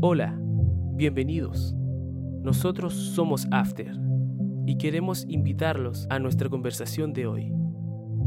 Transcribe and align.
Hola, 0.00 0.32
bienvenidos. 0.38 1.74
Nosotros 2.44 2.94
somos 2.94 3.48
After 3.50 3.90
y 4.64 4.78
queremos 4.78 5.24
invitarlos 5.26 6.06
a 6.08 6.20
nuestra 6.20 6.48
conversación 6.48 7.12
de 7.12 7.26
hoy. 7.26 7.52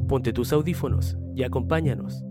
Ponte 0.10 0.34
tus 0.34 0.52
audífonos 0.52 1.16
y 1.34 1.44
acompáñanos. 1.44 2.26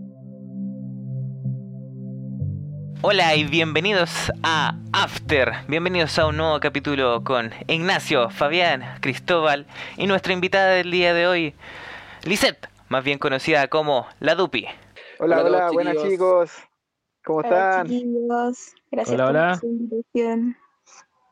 Hola 3.01 3.35
y 3.35 3.45
bienvenidos 3.45 4.31
a 4.43 4.77
After. 4.93 5.53
Bienvenidos 5.67 6.19
a 6.19 6.27
un 6.27 6.37
nuevo 6.37 6.59
capítulo 6.59 7.23
con 7.23 7.49
Ignacio, 7.65 8.29
Fabián, 8.29 8.83
Cristóbal 9.01 9.65
y 9.97 10.05
nuestra 10.05 10.33
invitada 10.33 10.69
del 10.73 10.91
día 10.91 11.15
de 11.15 11.25
hoy, 11.25 11.55
Lisette, 12.25 12.69
más 12.89 13.03
bien 13.03 13.17
conocida 13.17 13.67
como 13.69 14.05
La 14.19 14.35
Dupi. 14.35 14.67
Hola, 15.17 15.39
Hola, 15.39 15.43
hola, 15.43 15.71
buenas 15.71 15.97
chicos. 16.03 16.51
¿Cómo 17.23 17.39
Hola, 17.39 17.47
están? 17.47 17.87
chiquillos. 17.87 18.75
Gracias 18.89 19.13
Hola, 19.15 19.25
por 19.27 19.35
hola. 19.35 19.55
su 19.55 19.65
invitación. 19.67 20.57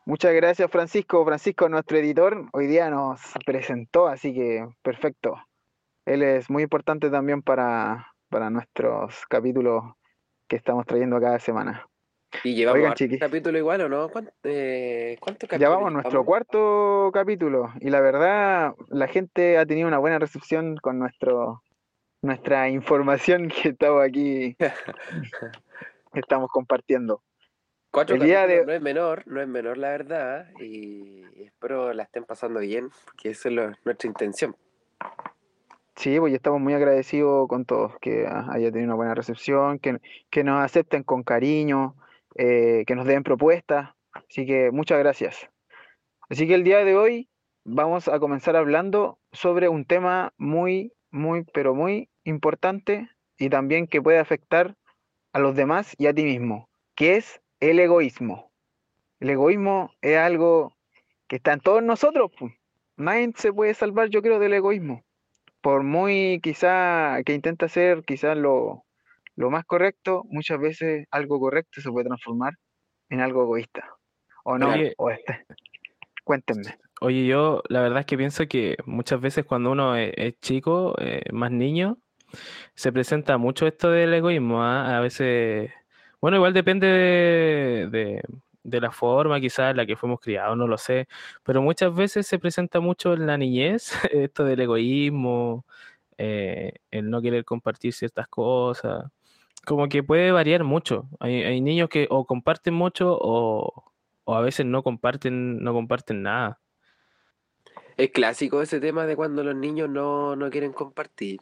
Muchas 0.05 0.33
gracias, 0.33 0.71
Francisco. 0.71 1.23
Francisco, 1.25 1.69
nuestro 1.69 1.97
editor, 1.97 2.45
hoy 2.53 2.67
día 2.67 2.89
nos 2.89 3.19
presentó, 3.45 4.07
así 4.07 4.33
que 4.33 4.67
perfecto. 4.81 5.37
Él 6.05 6.23
es 6.23 6.49
muy 6.49 6.63
importante 6.63 7.09
también 7.09 7.41
para, 7.41 8.13
para 8.29 8.49
nuestros 8.49 9.25
capítulos 9.29 9.83
que 10.47 10.55
estamos 10.55 10.85
trayendo 10.85 11.19
cada 11.19 11.39
semana. 11.39 11.85
Y 12.43 12.53
llevamos 12.55 12.99
Oigan, 12.99 13.17
capítulo 13.19 13.57
igual, 13.57 13.81
¿o 13.81 13.89
no? 13.89 14.09
¿Cuánto, 14.09 14.31
eh, 14.43 15.17
cuántos 15.19 15.49
Ya 15.49 15.57
capítulos 15.57 15.75
vamos 15.75 15.87
a 15.87 15.91
nuestro 15.91 16.11
llevamos? 16.11 16.27
cuarto 16.27 17.11
capítulo 17.13 17.73
y 17.79 17.89
la 17.89 18.01
verdad, 18.01 18.73
la 18.89 19.07
gente 19.07 19.57
ha 19.57 19.65
tenido 19.65 19.87
una 19.87 19.97
buena 19.97 20.19
recepción 20.19 20.77
con 20.77 20.99
nuestro, 20.99 21.63
nuestra 22.21 22.69
información 22.69 23.47
que 23.63 23.69
estamos 23.69 24.03
aquí, 24.03 24.55
estamos 26.13 26.49
compartiendo. 26.51 27.21
Cuatro 27.91 28.15
El 28.15 28.21
día 28.21 28.45
de- 28.45 28.65
no 28.65 28.71
es 28.71 28.81
menor, 28.81 29.23
no 29.27 29.41
es 29.41 29.47
menor 29.47 29.77
la 29.77 29.89
verdad, 29.89 30.47
y 30.59 31.23
espero 31.43 31.91
la 31.93 32.03
estén 32.03 32.23
pasando 32.23 32.59
bien, 32.59 32.89
porque 33.05 33.29
esa 33.31 33.49
es 33.49 33.55
lo- 33.55 33.71
nuestra 33.83 34.07
intención. 34.07 34.55
Sí, 35.95 36.17
pues 36.19 36.33
estamos 36.33 36.61
muy 36.61 36.73
agradecidos 36.73 37.47
con 37.49 37.65
todos, 37.65 37.97
que 37.99 38.25
haya 38.25 38.71
tenido 38.71 38.85
una 38.85 38.95
buena 38.95 39.15
recepción, 39.15 39.79
que, 39.79 39.97
que 40.29 40.43
nos 40.43 40.63
acepten 40.63 41.03
con 41.03 41.23
cariño, 41.23 41.95
eh, 42.35 42.83
que 42.87 42.95
nos 42.95 43.05
den 43.05 43.23
propuestas. 43.23 43.89
Así 44.13 44.45
que 44.45 44.71
muchas 44.71 44.99
gracias. 44.99 45.49
Así 46.29 46.47
que 46.47 46.53
el 46.55 46.63
día 46.63 46.85
de 46.85 46.95
hoy 46.95 47.27
vamos 47.65 48.07
a 48.07 48.19
comenzar 48.19 48.55
hablando 48.55 49.19
sobre 49.33 49.67
un 49.67 49.83
tema 49.83 50.31
muy, 50.37 50.93
muy, 51.11 51.43
pero 51.53 51.75
muy 51.75 52.09
importante 52.23 53.09
y 53.37 53.49
también 53.49 53.87
que 53.87 54.01
puede 54.01 54.19
afectar 54.19 54.75
a 55.33 55.39
los 55.39 55.55
demás 55.55 55.95
y 55.97 56.07
a 56.07 56.13
ti 56.13 56.23
mismo, 56.23 56.69
que 56.95 57.17
es 57.17 57.41
el 57.59 57.79
egoísmo. 57.79 58.51
El 59.19 59.31
egoísmo 59.31 59.91
es 60.01 60.17
algo 60.17 60.73
que 61.27 61.37
está 61.37 61.53
en 61.53 61.59
todos 61.59 61.83
nosotros. 61.83 62.31
pues. 62.37 62.53
Nadie 62.97 63.31
se 63.35 63.53
puede 63.53 63.73
salvar, 63.73 64.09
yo 64.09 64.21
creo, 64.21 64.39
del 64.39 64.53
egoísmo 64.53 65.03
por 65.61 65.83
muy 65.83 66.39
quizá 66.41 67.21
que 67.25 67.33
intenta 67.33 67.65
hacer 67.65 68.03
quizás 68.03 68.37
lo, 68.37 68.85
lo 69.35 69.49
más 69.49 69.65
correcto, 69.65 70.23
muchas 70.29 70.59
veces 70.59 71.07
algo 71.11 71.39
correcto 71.39 71.81
se 71.81 71.91
puede 71.91 72.07
transformar 72.07 72.53
en 73.09 73.21
algo 73.21 73.43
egoísta. 73.43 73.85
¿O 74.43 74.57
no? 74.57 74.71
Oye. 74.71 74.93
¿O 74.97 75.09
este? 75.09 75.45
Cuéntenme. 76.23 76.77
Oye, 77.01 77.25
yo 77.25 77.61
la 77.69 77.81
verdad 77.81 78.01
es 78.01 78.05
que 78.05 78.17
pienso 78.17 78.47
que 78.47 78.77
muchas 78.85 79.19
veces 79.19 79.45
cuando 79.45 79.71
uno 79.71 79.95
es, 79.95 80.13
es 80.15 80.39
chico, 80.39 80.95
eh, 80.99 81.23
más 81.31 81.51
niño, 81.51 81.97
se 82.75 82.91
presenta 82.91 83.37
mucho 83.37 83.67
esto 83.67 83.89
del 83.91 84.13
egoísmo, 84.13 84.63
¿ah? 84.63 84.97
A 84.97 85.01
veces, 85.01 85.71
bueno, 86.21 86.37
igual 86.37 86.53
depende 86.53 86.87
de, 86.87 88.21
de- 88.63 88.81
la 88.81 88.91
forma 88.91 89.39
quizás 89.39 89.71
en 89.71 89.77
la 89.77 89.85
que 89.85 89.95
fuimos 89.97 90.19
criados, 90.19 90.55
no 90.57 90.67
lo 90.67 90.77
sé, 90.77 91.07
pero 91.43 91.61
muchas 91.61 91.93
veces 91.95 92.27
se 92.27 92.39
presenta 92.39 92.79
mucho 92.79 93.13
en 93.13 93.25
la 93.27 93.37
niñez 93.37 93.91
esto 94.11 94.43
del 94.45 94.61
egoísmo, 94.61 95.65
eh, 96.17 96.73
el 96.91 97.09
no 97.09 97.21
querer 97.21 97.45
compartir 97.45 97.93
ciertas 97.93 98.27
cosas, 98.27 99.05
como 99.65 99.87
que 99.89 100.03
puede 100.03 100.31
variar 100.31 100.63
mucho. 100.63 101.07
Hay, 101.19 101.43
hay 101.43 101.61
niños 101.61 101.89
que 101.89 102.07
o 102.09 102.25
comparten 102.25 102.73
mucho 102.73 103.17
o, 103.19 103.91
o 104.25 104.35
a 104.35 104.41
veces 104.41 104.65
no 104.65 104.83
comparten, 104.83 105.63
no 105.63 105.73
comparten 105.73 106.23
nada. 106.23 106.59
Es 107.97 108.11
clásico 108.11 108.61
ese 108.61 108.79
tema 108.79 109.05
de 109.05 109.15
cuando 109.15 109.43
los 109.43 109.55
niños 109.55 109.89
no, 109.89 110.35
no 110.35 110.49
quieren 110.49 110.73
compartir. 110.73 111.39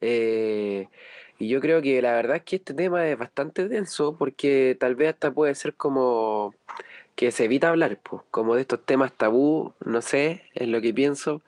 Eh, 0.00 0.88
y 1.38 1.48
yo 1.48 1.60
creo 1.60 1.82
que 1.82 2.02
la 2.02 2.14
verdad 2.14 2.36
es 2.36 2.42
que 2.44 2.56
este 2.56 2.74
tema 2.74 3.08
es 3.08 3.18
bastante 3.18 3.68
denso 3.68 4.16
porque 4.18 4.76
tal 4.78 4.94
vez 4.94 5.10
hasta 5.14 5.32
puede 5.32 5.54
ser 5.54 5.74
como 5.74 6.54
que 7.16 7.30
se 7.32 7.44
evita 7.44 7.68
hablar, 7.70 7.98
pues, 8.02 8.22
como 8.30 8.54
de 8.54 8.62
estos 8.62 8.84
temas 8.84 9.12
tabú, 9.12 9.74
no 9.84 10.02
sé, 10.02 10.44
es 10.54 10.68
lo 10.68 10.80
que 10.80 10.94
pienso, 10.94 11.42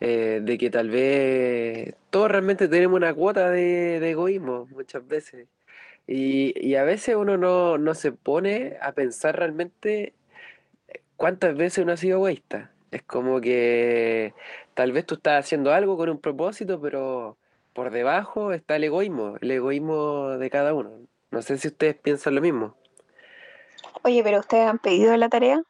eh, 0.00 0.40
de 0.42 0.58
que 0.58 0.70
tal 0.70 0.90
vez 0.90 1.94
todos 2.10 2.30
realmente 2.30 2.68
tenemos 2.68 2.96
una 2.96 3.14
cuota 3.14 3.50
de, 3.50 4.00
de 4.00 4.10
egoísmo 4.10 4.66
muchas 4.72 5.06
veces. 5.06 5.48
Y, 6.06 6.54
y 6.60 6.76
a 6.76 6.84
veces 6.84 7.16
uno 7.16 7.36
no, 7.38 7.78
no 7.78 7.94
se 7.94 8.12
pone 8.12 8.76
a 8.82 8.92
pensar 8.92 9.36
realmente 9.38 10.14
cuántas 11.16 11.56
veces 11.56 11.82
uno 11.84 11.92
ha 11.92 11.96
sido 11.96 12.18
egoísta. 12.18 12.70
Es 12.90 13.02
como 13.02 13.40
que 13.40 14.34
tal 14.74 14.92
vez 14.92 15.06
tú 15.06 15.14
estás 15.16 15.44
haciendo 15.44 15.72
algo 15.72 15.96
con 15.96 16.10
un 16.10 16.20
propósito, 16.20 16.80
pero 16.80 17.36
por 17.74 17.90
debajo 17.90 18.52
está 18.52 18.76
el 18.76 18.84
egoísmo, 18.84 19.36
el 19.40 19.50
egoísmo 19.50 20.30
de 20.38 20.48
cada 20.48 20.72
uno. 20.72 21.06
No 21.30 21.42
sé 21.42 21.58
si 21.58 21.68
ustedes 21.68 21.96
piensan 21.96 22.36
lo 22.36 22.40
mismo. 22.40 22.76
Oye, 24.02 24.22
pero 24.22 24.38
ustedes 24.38 24.66
han 24.66 24.78
pedido 24.78 25.16
la 25.16 25.28
tarea. 25.28 25.62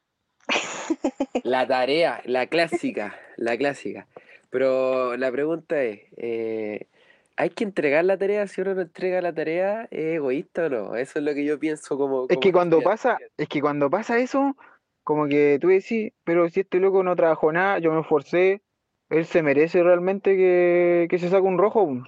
La 1.42 1.66
tarea, 1.68 2.20
la 2.26 2.46
clásica, 2.46 3.18
la 3.36 3.56
clásica. 3.56 4.06
Pero 4.50 5.16
la 5.16 5.32
pregunta 5.32 5.82
es, 5.82 6.02
eh, 6.16 6.88
¿hay 7.36 7.50
que 7.50 7.64
entregar 7.64 8.04
la 8.04 8.18
tarea? 8.18 8.46
Si 8.46 8.60
uno 8.60 8.74
no 8.74 8.82
entrega 8.82 9.22
la 9.22 9.32
tarea, 9.32 9.88
¿es 9.90 10.16
egoísta 10.16 10.66
o 10.66 10.68
no? 10.68 10.96
Eso 10.96 11.18
es 11.18 11.24
lo 11.24 11.34
que 11.34 11.44
yo 11.44 11.58
pienso 11.58 11.96
como... 11.96 12.26
Es 12.28 12.38
que 12.38 12.52
cuando 12.52 12.82
pasa, 12.82 13.18
es 13.38 13.48
que 13.48 13.60
cuando 13.60 13.88
pasa 13.88 14.18
eso, 14.18 14.56
como 15.04 15.26
que 15.26 15.58
tú 15.60 15.68
decís, 15.68 16.12
pero 16.24 16.48
si 16.50 16.60
este 16.60 16.80
loco 16.80 17.02
no 17.02 17.16
trabajó 17.16 17.50
nada, 17.50 17.78
yo 17.78 17.92
me 17.92 18.00
esforcé, 18.00 18.62
él 19.10 19.26
se 19.26 19.42
merece 19.42 19.82
realmente 19.82 20.36
que, 20.36 21.06
que 21.10 21.18
se 21.18 21.28
saque 21.28 21.42
un 21.42 21.58
rojo, 21.58 21.86
po, 21.86 22.02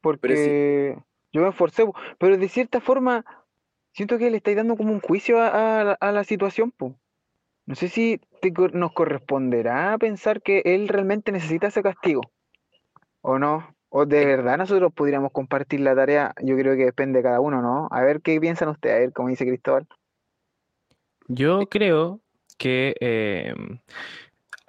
porque 0.00 0.96
yo 1.32 1.42
me 1.42 1.48
esforcé, 1.48 1.84
pero 2.18 2.36
de 2.36 2.48
cierta 2.48 2.80
forma 2.80 3.24
siento 3.92 4.18
que 4.18 4.30
le 4.30 4.38
estáis 4.38 4.56
dando 4.56 4.76
como 4.76 4.92
un 4.92 5.00
juicio 5.00 5.40
a, 5.40 5.80
a 5.80 5.84
la- 5.84 5.98
a 6.00 6.12
la 6.12 6.24
situación, 6.24 6.70
po. 6.72 6.96
No 7.66 7.76
sé 7.76 7.88
si 7.88 8.20
te 8.40 8.52
nos 8.72 8.92
corresponderá 8.92 9.96
pensar 9.98 10.42
que 10.42 10.62
él 10.64 10.88
realmente 10.88 11.30
necesita 11.30 11.68
ese 11.68 11.82
castigo, 11.82 12.22
o 13.20 13.38
no, 13.38 13.74
o 13.88 14.06
de 14.06 14.26
verdad 14.26 14.58
nosotros 14.58 14.92
podríamos 14.92 15.32
compartir 15.32 15.80
la 15.80 15.94
tarea, 15.94 16.34
yo 16.42 16.56
creo 16.56 16.76
que 16.76 16.86
depende 16.86 17.18
de 17.18 17.22
cada 17.24 17.40
uno, 17.40 17.62
¿no? 17.62 17.88
A 17.90 18.02
ver 18.02 18.20
qué 18.20 18.40
piensan 18.40 18.68
ustedes, 18.70 18.96
a 18.96 19.00
ver 19.00 19.12
cómo 19.12 19.28
dice 19.28 19.46
Cristóbal. 19.46 19.86
Yo 21.28 21.60
creo 21.68 22.20
que 22.58 22.94
eh, 23.00 23.54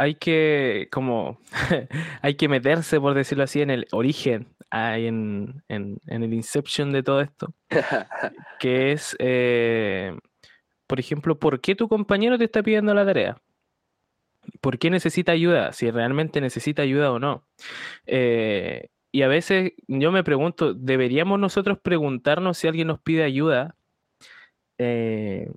hay 0.03 0.15
que, 0.15 0.89
como, 0.91 1.39
hay 2.21 2.35
que 2.35 2.49
meterse, 2.49 2.99
por 2.99 3.13
decirlo 3.13 3.43
así, 3.43 3.61
en 3.61 3.69
el 3.69 3.87
origen, 3.91 4.47
en, 4.71 5.63
en, 5.69 5.97
en 6.07 6.23
el 6.23 6.33
inception 6.33 6.91
de 6.91 7.03
todo 7.03 7.21
esto, 7.21 7.53
que 8.59 8.91
es, 8.91 9.15
eh, 9.19 10.17
por 10.87 10.99
ejemplo, 10.99 11.39
¿por 11.39 11.61
qué 11.61 11.75
tu 11.75 11.87
compañero 11.87 12.37
te 12.37 12.45
está 12.45 12.61
pidiendo 12.61 12.93
la 12.93 13.05
tarea? 13.05 13.41
¿Por 14.59 14.77
qué 14.77 14.89
necesita 14.89 15.31
ayuda? 15.31 15.71
Si 15.71 15.89
realmente 15.89 16.41
necesita 16.41 16.81
ayuda 16.81 17.11
o 17.11 17.19
no. 17.19 17.47
Eh, 18.05 18.89
y 19.11 19.21
a 19.21 19.29
veces 19.29 19.71
yo 19.87 20.11
me 20.11 20.23
pregunto, 20.23 20.73
¿deberíamos 20.73 21.39
nosotros 21.39 21.79
preguntarnos 21.81 22.57
si 22.57 22.67
alguien 22.67 22.87
nos 22.87 22.99
pide 22.99 23.23
ayuda? 23.23 23.77
Eh, 24.77 25.49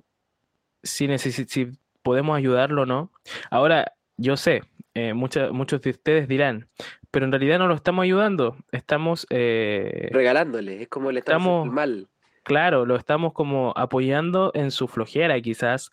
si, 0.83 1.07
si 1.17 1.71
podemos 2.01 2.37
ayudarlo 2.37 2.83
o 2.83 2.85
no. 2.85 3.11
Ahora, 3.51 3.96
yo 4.17 4.35
sé, 4.37 4.63
eh, 4.93 5.13
mucha- 5.13 5.51
muchos 5.51 5.81
de 5.81 5.91
ustedes 5.91 6.27
dirán, 6.27 6.67
pero 7.11 7.25
en 7.25 7.31
realidad 7.31 7.59
no 7.59 7.67
lo 7.67 7.75
estamos 7.75 8.03
ayudando, 8.03 8.57
estamos, 8.71 9.25
eh, 9.29 10.09
Regalándole, 10.11 10.81
es 10.83 10.87
como 10.89 11.11
le 11.11 11.19
estamos 11.19 11.47
Estamos- 11.65 11.73
mal. 11.73 12.07
claro, 12.43 12.85
lo 12.85 12.95
estamos 12.95 13.33
como 13.33 13.73
apoyando 13.75 14.51
en 14.55 14.71
su 14.71 14.87
flojera 14.87 15.39
quizás, 15.41 15.91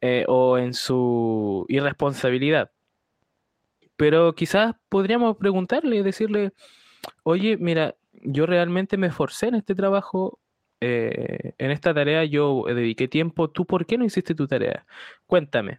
eh, 0.00 0.24
o 0.28 0.56
en 0.58 0.74
su 0.74 1.66
irresponsabilidad. 1.68 2.70
Pero 3.96 4.34
quizás 4.34 4.74
podríamos 4.88 5.36
preguntarle 5.36 5.96
y 5.96 6.02
decirle, 6.02 6.52
oye, 7.22 7.56
mira, 7.58 7.94
yo 8.24 8.46
realmente 8.46 8.96
me 8.96 9.08
esforcé 9.08 9.48
en 9.48 9.56
este 9.56 9.74
trabajo, 9.74 10.38
en 10.80 11.70
esta 11.70 11.94
tarea 11.94 12.24
yo 12.24 12.64
dediqué 12.66 13.06
tiempo, 13.06 13.48
¿tú 13.50 13.64
por 13.66 13.86
qué 13.86 13.96
no 13.98 14.04
hiciste 14.04 14.34
tu 14.34 14.48
tarea? 14.48 14.84
Cuéntame, 15.26 15.78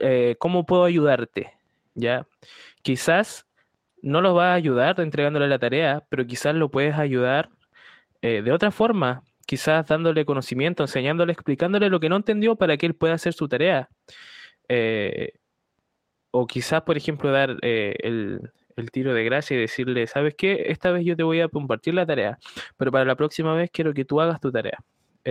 eh, 0.00 0.36
¿cómo 0.38 0.66
puedo 0.66 0.84
ayudarte? 0.84 1.52
¿Ya? 1.94 2.26
Quizás 2.82 3.46
no 4.02 4.20
lo 4.20 4.34
vas 4.34 4.48
a 4.48 4.54
ayudar 4.54 5.00
entregándole 5.00 5.48
la 5.48 5.58
tarea, 5.58 6.04
pero 6.08 6.26
quizás 6.26 6.54
lo 6.54 6.70
puedes 6.70 6.94
ayudar 6.96 7.50
eh, 8.22 8.42
de 8.42 8.52
otra 8.52 8.70
forma, 8.70 9.22
quizás 9.46 9.86
dándole 9.86 10.24
conocimiento, 10.24 10.84
enseñándole, 10.84 11.32
explicándole 11.32 11.90
lo 11.90 12.00
que 12.00 12.08
no 12.08 12.16
entendió 12.16 12.56
para 12.56 12.76
que 12.76 12.86
él 12.86 12.94
pueda 12.94 13.14
hacer 13.14 13.32
su 13.32 13.48
tarea. 13.48 13.88
Eh, 14.68 15.32
o 16.30 16.46
quizás, 16.46 16.82
por 16.82 16.96
ejemplo, 16.96 17.30
dar 17.32 17.56
el, 17.62 18.52
el 18.76 18.90
tiro 18.90 19.14
de 19.14 19.24
gracia 19.24 19.56
y 19.56 19.60
decirle, 19.60 20.06
¿sabes 20.06 20.34
qué? 20.36 20.64
Esta 20.68 20.90
vez 20.90 21.04
yo 21.04 21.16
te 21.16 21.22
voy 21.22 21.40
a 21.40 21.48
compartir 21.48 21.94
la 21.94 22.06
tarea, 22.06 22.38
pero 22.76 22.92
para 22.92 23.04
la 23.04 23.16
próxima 23.16 23.54
vez 23.54 23.70
quiero 23.72 23.94
que 23.94 24.04
tú 24.04 24.20
hagas 24.20 24.40
tu 24.40 24.52
tarea. 24.52 24.78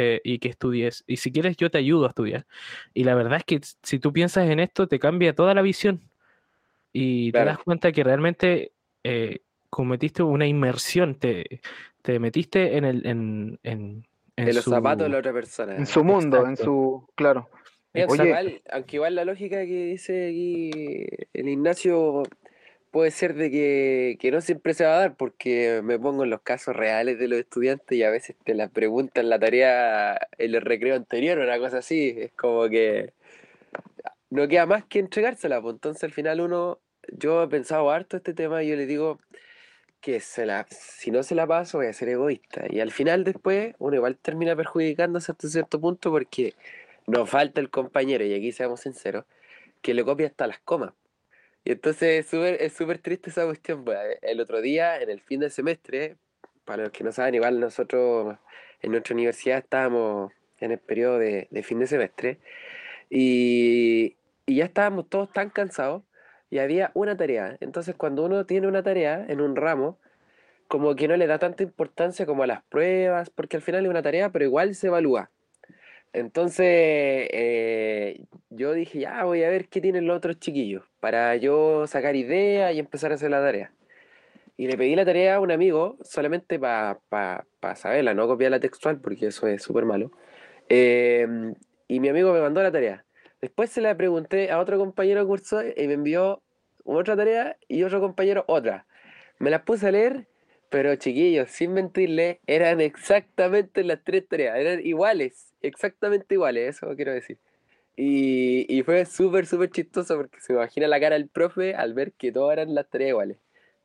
Eh, 0.01 0.21
y 0.23 0.39
que 0.39 0.47
estudies. 0.49 1.03
Y 1.07 1.17
si 1.17 1.31
quieres, 1.31 1.57
yo 1.57 1.69
te 1.69 1.77
ayudo 1.77 2.05
a 2.05 2.09
estudiar. 2.09 2.45
Y 2.93 3.03
la 3.03 3.15
verdad 3.15 3.37
es 3.37 3.43
que 3.43 3.59
si 3.83 3.99
tú 3.99 4.13
piensas 4.13 4.49
en 4.49 4.59
esto, 4.59 4.87
te 4.87 4.97
cambia 4.99 5.33
toda 5.35 5.53
la 5.53 5.61
visión. 5.61 5.99
Y 6.93 7.31
Claro. 7.31 7.45
te 7.45 7.55
das 7.57 7.63
cuenta 7.63 7.91
que 7.91 8.03
realmente 8.03 8.71
eh, 9.03 9.41
cometiste 9.69 10.23
una 10.23 10.47
inmersión, 10.47 11.15
te, 11.15 11.61
te 12.01 12.19
metiste 12.19 12.77
en 12.77 12.85
el 12.85 13.05
en, 13.05 13.59
en, 13.63 14.05
en 14.37 14.47
En 14.47 14.55
los 14.55 14.63
su- 14.63 14.71
zapatos 14.71 15.05
de 15.05 15.09
la 15.09 15.19
otra 15.19 15.33
persona. 15.33 15.75
En 15.75 15.85
su 15.85 16.03
mundo, 16.03 16.45
en 16.45 16.55
su. 16.57 17.05
Claro. 17.15 17.49
Oye. 18.07 18.61
aunque 18.71 18.97
igual 18.97 19.15
la 19.15 19.25
lógica 19.25 19.57
que 19.65 19.85
dice 19.87 20.27
aquí 20.29 20.69
el 21.33 21.47
Ignacio 21.49 22.21
puede 22.91 23.11
ser 23.11 23.35
de 23.35 23.51
que, 23.51 24.17
que 24.19 24.31
no 24.31 24.41
siempre 24.41 24.73
se 24.73 24.85
va 24.85 24.95
a 24.95 24.99
dar, 24.99 25.15
porque 25.15 25.81
me 25.83 25.99
pongo 25.99 26.23
en 26.23 26.29
los 26.29 26.41
casos 26.41 26.75
reales 26.75 27.19
de 27.19 27.27
los 27.27 27.39
estudiantes 27.39 27.97
y 27.97 28.03
a 28.03 28.09
veces 28.09 28.35
te 28.43 28.55
la 28.55 28.69
preguntan 28.69 29.29
la 29.29 29.39
tarea 29.39 30.19
en 30.37 30.55
el 30.55 30.61
recreo 30.61 30.95
anterior 30.95 31.39
o 31.39 31.43
una 31.43 31.59
cosa 31.59 31.79
así. 31.79 32.15
Es 32.17 32.31
como 32.33 32.69
que 32.69 33.13
no 34.29 34.47
queda 34.47 34.65
más 34.65 34.85
que 34.85 34.99
entregársela. 34.99 35.61
Pues 35.61 35.75
entonces 35.75 36.03
al 36.03 36.11
final 36.11 36.41
uno, 36.41 36.79
yo 37.11 37.43
he 37.43 37.47
pensado 37.47 37.89
harto 37.91 38.17
este 38.17 38.33
tema 38.33 38.63
y 38.63 38.69
yo 38.69 38.75
le 38.75 38.85
digo 38.85 39.19
que 40.01 40.19
se 40.21 40.45
la, 40.45 40.65
si 40.69 41.11
no 41.11 41.23
se 41.23 41.35
la 41.35 41.47
paso 41.47 41.79
voy 41.79 41.87
a 41.87 41.93
ser 41.93 42.09
egoísta. 42.09 42.65
Y 42.69 42.79
al 42.79 42.91
final 42.91 43.23
después 43.23 43.75
uno 43.79 43.95
igual 43.95 44.17
termina 44.17 44.55
perjudicándose 44.55 45.31
hasta 45.31 45.47
cierto 45.49 45.79
punto 45.81 46.11
porque 46.11 46.55
nos 47.07 47.29
falta 47.29 47.59
el 47.61 47.69
compañero, 47.69 48.23
y 48.25 48.33
aquí 48.33 48.51
seamos 48.51 48.81
sinceros, 48.81 49.25
que 49.81 49.93
le 49.93 50.03
copia 50.03 50.27
hasta 50.27 50.47
las 50.47 50.59
comas. 50.59 50.93
Y 51.63 51.71
entonces 51.73 52.25
es 52.25 52.27
súper 52.29 52.61
es 52.61 52.73
súper 52.73 52.99
triste 52.99 53.29
esa 53.29 53.45
cuestión. 53.45 53.83
pues, 53.85 53.97
El 54.21 54.39
otro 54.41 54.61
día, 54.61 54.99
en 55.01 55.09
el 55.09 55.21
fin 55.21 55.39
del 55.41 55.51
semestre, 55.51 56.17
para 56.65 56.83
los 56.83 56.91
que 56.91 57.03
no 57.03 57.11
saben, 57.11 57.35
igual 57.35 57.59
nosotros 57.59 58.37
en 58.81 58.91
nuestra 58.91 59.13
universidad 59.13 59.59
estábamos 59.59 60.31
en 60.59 60.71
el 60.71 60.79
periodo 60.79 61.19
de, 61.19 61.47
de 61.51 61.63
fin 61.63 61.79
de 61.79 61.87
semestre 61.87 62.39
y, 63.09 64.15
y 64.45 64.55
ya 64.57 64.65
estábamos 64.65 65.09
todos 65.09 65.31
tan 65.33 65.49
cansados 65.49 66.03
y 66.49 66.59
había 66.59 66.91
una 66.95 67.17
tarea. 67.17 67.57
Entonces 67.61 67.95
cuando 67.95 68.25
uno 68.25 68.45
tiene 68.45 68.67
una 68.67 68.83
tarea 68.83 69.25
en 69.27 69.41
un 69.41 69.55
ramo, 69.55 69.99
como 70.67 70.95
que 70.95 71.07
no 71.07 71.17
le 71.17 71.27
da 71.27 71.39
tanta 71.39 71.63
importancia 71.63 72.25
como 72.25 72.43
a 72.43 72.47
las 72.47 72.63
pruebas, 72.63 73.29
porque 73.31 73.57
al 73.57 73.63
final 73.63 73.85
es 73.85 73.89
una 73.89 74.03
tarea, 74.03 74.31
pero 74.31 74.45
igual 74.45 74.75
se 74.75 74.87
evalúa. 74.87 75.31
Entonces, 76.13 76.65
eh, 76.67 78.25
yo 78.49 78.73
dije, 78.73 78.99
ya 78.99 79.23
voy 79.23 79.43
a 79.43 79.49
ver 79.49 79.67
qué 79.67 79.79
tienen 79.81 80.07
los 80.07 80.17
otros 80.17 80.39
chiquillos, 80.39 80.83
para 80.99 81.35
yo 81.35 81.85
sacar 81.87 82.15
ideas 82.15 82.73
y 82.73 82.79
empezar 82.79 83.11
a 83.11 83.15
hacer 83.15 83.29
la 83.31 83.41
tarea. 83.41 83.71
Y 84.57 84.67
le 84.67 84.77
pedí 84.77 84.95
la 84.95 85.05
tarea 85.05 85.35
a 85.35 85.39
un 85.39 85.51
amigo, 85.51 85.97
solamente 86.01 86.59
para 86.59 86.99
saberla, 87.75 88.13
no 88.13 88.27
copiarla 88.27 88.59
textual, 88.59 88.99
porque 88.99 89.27
eso 89.27 89.47
es 89.47 89.63
súper 89.63 89.85
malo. 89.85 90.11
Eh, 90.67 91.27
y 91.87 91.99
mi 91.99 92.09
amigo 92.09 92.33
me 92.33 92.41
mandó 92.41 92.61
la 92.61 92.71
tarea. 92.71 93.05
Después 93.41 93.69
se 93.69 93.81
la 93.81 93.95
pregunté 93.95 94.51
a 94.51 94.59
otro 94.59 94.77
compañero 94.77 95.21
de 95.21 95.27
curso 95.27 95.61
y 95.63 95.87
me 95.87 95.93
envió 95.93 96.41
otra 96.83 97.15
tarea 97.15 97.57
y 97.67 97.83
otro 97.83 98.01
compañero 98.01 98.43
otra. 98.47 98.85
Me 99.37 99.49
las 99.49 99.61
puse 99.61 99.87
a 99.87 99.91
leer, 99.91 100.27
pero 100.69 100.95
chiquillos, 100.95 101.49
sin 101.49 101.73
mentirle, 101.73 102.39
eran 102.47 102.79
exactamente 102.81 103.83
las 103.83 104.03
tres 104.03 104.27
tareas, 104.27 104.57
eran 104.57 104.85
iguales, 104.85 105.53
exactamente 105.61 106.35
iguales, 106.35 106.77
eso 106.77 106.95
quiero 106.95 107.13
decir. 107.13 107.39
Y, 107.95 108.65
y 108.73 108.83
fue 108.83 109.05
súper, 109.05 109.45
súper 109.45 109.71
chistoso 109.71 110.15
porque 110.15 110.39
se 110.39 110.53
imagina 110.53 110.87
la 110.87 110.99
cara 110.99 111.15
del 111.15 111.27
profe 111.27 111.75
al 111.75 111.93
ver 111.93 112.13
que 112.13 112.31
todas 112.31 112.53
eran 112.53 112.73
las 112.73 112.89
tareas 112.89 113.09
iguales. 113.09 113.37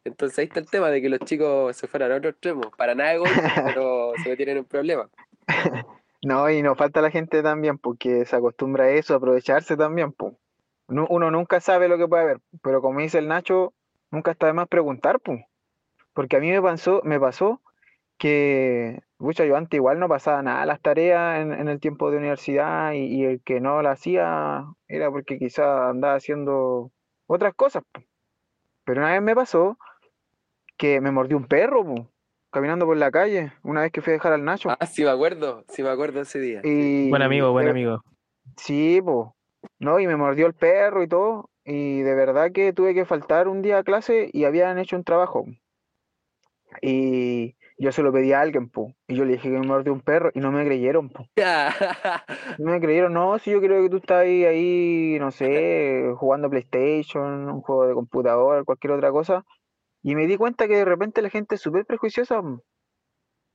Entonces 0.05 0.39
ahí 0.39 0.45
está 0.45 0.61
el 0.61 0.69
tema 0.71 0.91
de 0.91 1.01
que 1.01 1.09
los 1.09 1.21
chicos 1.21 1.77
se 1.77 1.89
fueran 1.89 2.13
a 2.13 2.17
otro 2.17 2.31
extremo. 2.31 2.71
Para 2.77 2.95
nada 2.95 3.15
egoístas, 3.15 3.53
pero 3.65 4.13
se 4.23 4.29
metieron 4.29 4.53
en 4.53 4.59
un 4.59 4.65
problema. 4.67 5.11
No, 6.27 6.49
y 6.49 6.63
nos 6.63 6.79
falta 6.79 7.03
la 7.03 7.11
gente 7.11 7.43
también, 7.43 7.77
porque 7.77 8.25
se 8.25 8.35
acostumbra 8.35 8.85
a 8.85 8.91
eso, 8.91 9.13
a 9.13 9.19
aprovecharse 9.19 9.77
también. 9.77 10.15
Nu- 10.89 11.07
Uno 11.11 11.31
nunca 11.31 11.61
sabe 11.61 11.87
lo 11.87 11.99
que 11.99 12.09
puede 12.09 12.23
haber, 12.23 12.39
pero 12.63 12.81
como 12.81 13.01
dice 13.01 13.19
el 13.19 13.29
Nacho, 13.29 13.75
nunca 14.11 14.31
está 14.31 14.47
de 14.47 14.55
más 14.55 14.67
preguntar, 14.69 15.21
pues. 15.21 15.43
Porque 16.15 16.37
a 16.37 16.41
mí 16.41 16.51
me 16.51 16.63
pasó, 16.63 17.01
me 17.05 17.21
pasó 17.21 17.61
que, 18.19 19.01
pucha, 19.19 19.45
yo 19.45 19.57
antes 19.57 19.77
igual 19.77 19.99
no 19.99 20.09
pasaba 20.09 20.43
nada 20.43 20.65
las 20.67 20.81
tareas 20.81 21.41
en, 21.41 21.53
en 21.53 21.69
el 21.69 21.81
tiempo 21.81 22.11
de 22.11 22.19
universidad 22.19 22.93
y, 22.93 23.05
y 23.07 23.25
el 23.25 23.43
que 23.43 23.61
no 23.61 23.83
la 23.83 23.93
hacía 23.93 24.65
era 24.89 25.11
porque 25.11 25.39
quizá 25.39 25.89
andaba 25.91 26.15
haciendo 26.15 26.91
otras 27.27 27.55
cosas. 27.55 27.83
Pero 28.85 29.01
una 29.01 29.13
vez 29.13 29.23
me 29.23 29.35
pasó 29.35 29.77
que 30.77 31.01
me 31.01 31.11
mordió 31.11 31.37
un 31.37 31.47
perro, 31.47 31.85
po, 31.85 32.09
caminando 32.51 32.87
por 32.87 32.97
la 32.97 33.11
calle, 33.11 33.53
una 33.63 33.83
vez 33.83 33.93
que 33.93 34.01
fui 34.01 34.13
a 34.13 34.15
dejar 34.15 34.33
al 34.33 34.45
Nacho. 34.45 34.71
Ah, 34.71 34.87
sí 34.87 35.03
me 35.03 35.11
acuerdo, 35.11 35.65
sí 35.69 35.83
me 35.83 35.89
acuerdo 35.89 36.21
ese 36.21 36.39
día. 36.41 36.61
Y 36.65 37.11
Buen 37.11 37.23
amigo, 37.23 37.53
buen 37.53 37.67
de- 37.67 37.71
amigo. 37.73 38.03
Sí, 38.57 39.01
pues. 39.03 39.29
No, 39.79 39.99
y 39.99 40.07
me 40.07 40.17
mordió 40.17 40.47
el 40.47 40.55
perro 40.55 41.03
y 41.03 41.09
todo. 41.09 41.51
Y 41.65 42.03
de 42.03 42.15
verdad 42.15 42.53
que 42.53 42.73
tuve 42.73 42.95
que 42.95 43.07
faltar 43.07 43.49
un 43.49 43.63
día 43.63 43.79
a 43.79 43.83
clase 43.83 44.29
y 44.33 44.45
habían 44.45 44.79
hecho 44.79 44.97
un 44.97 45.05
trabajo. 45.05 45.47
Y 46.83 47.57
yo 47.79 47.93
se 47.93 48.03
lo 48.03 48.13
pedí 48.13 48.33
a 48.33 48.41
alguien, 48.41 48.69
pues. 48.69 48.95
Y 49.09 49.17
yo 49.17 49.25
le 49.25 49.33
dije 49.33 49.51
que 49.51 49.59
me 49.59 49.67
mordió 49.67 49.93
un 49.93 50.01
perro 50.01 50.31
y 50.35 50.41
no 50.41 50.53
me 50.53 50.65
creyeron, 50.65 51.11
pues. 51.11 51.29
No 52.59 52.71
me 52.71 52.81
creyeron, 52.81 53.13
no, 53.13 53.39
si 53.39 53.51
yo 53.51 53.61
creo 53.61 53.83
que 53.83 53.91
tú 53.91 53.97
estás 53.97 54.23
ahí, 54.23 54.45
ahí, 54.45 55.19
no 55.19 55.31
sé, 55.31 56.13
jugando 56.17 56.51
PlayStation, 56.51 57.49
un 57.51 57.61
juego 57.63 57.87
de 57.87 57.95
computador, 57.95 58.65
cualquier 58.65 58.93
otra 58.93 59.11
cosa. 59.11 59.45
Y 60.03 60.15
me 60.15 60.27
di 60.27 60.37
cuenta 60.37 60.69
que 60.69 60.77
de 60.77 60.85
repente 60.85 61.23
la 61.23 61.31
gente 61.31 61.57
es 61.57 61.61
súper 61.61 61.87
prejuiciosa. 61.87 62.43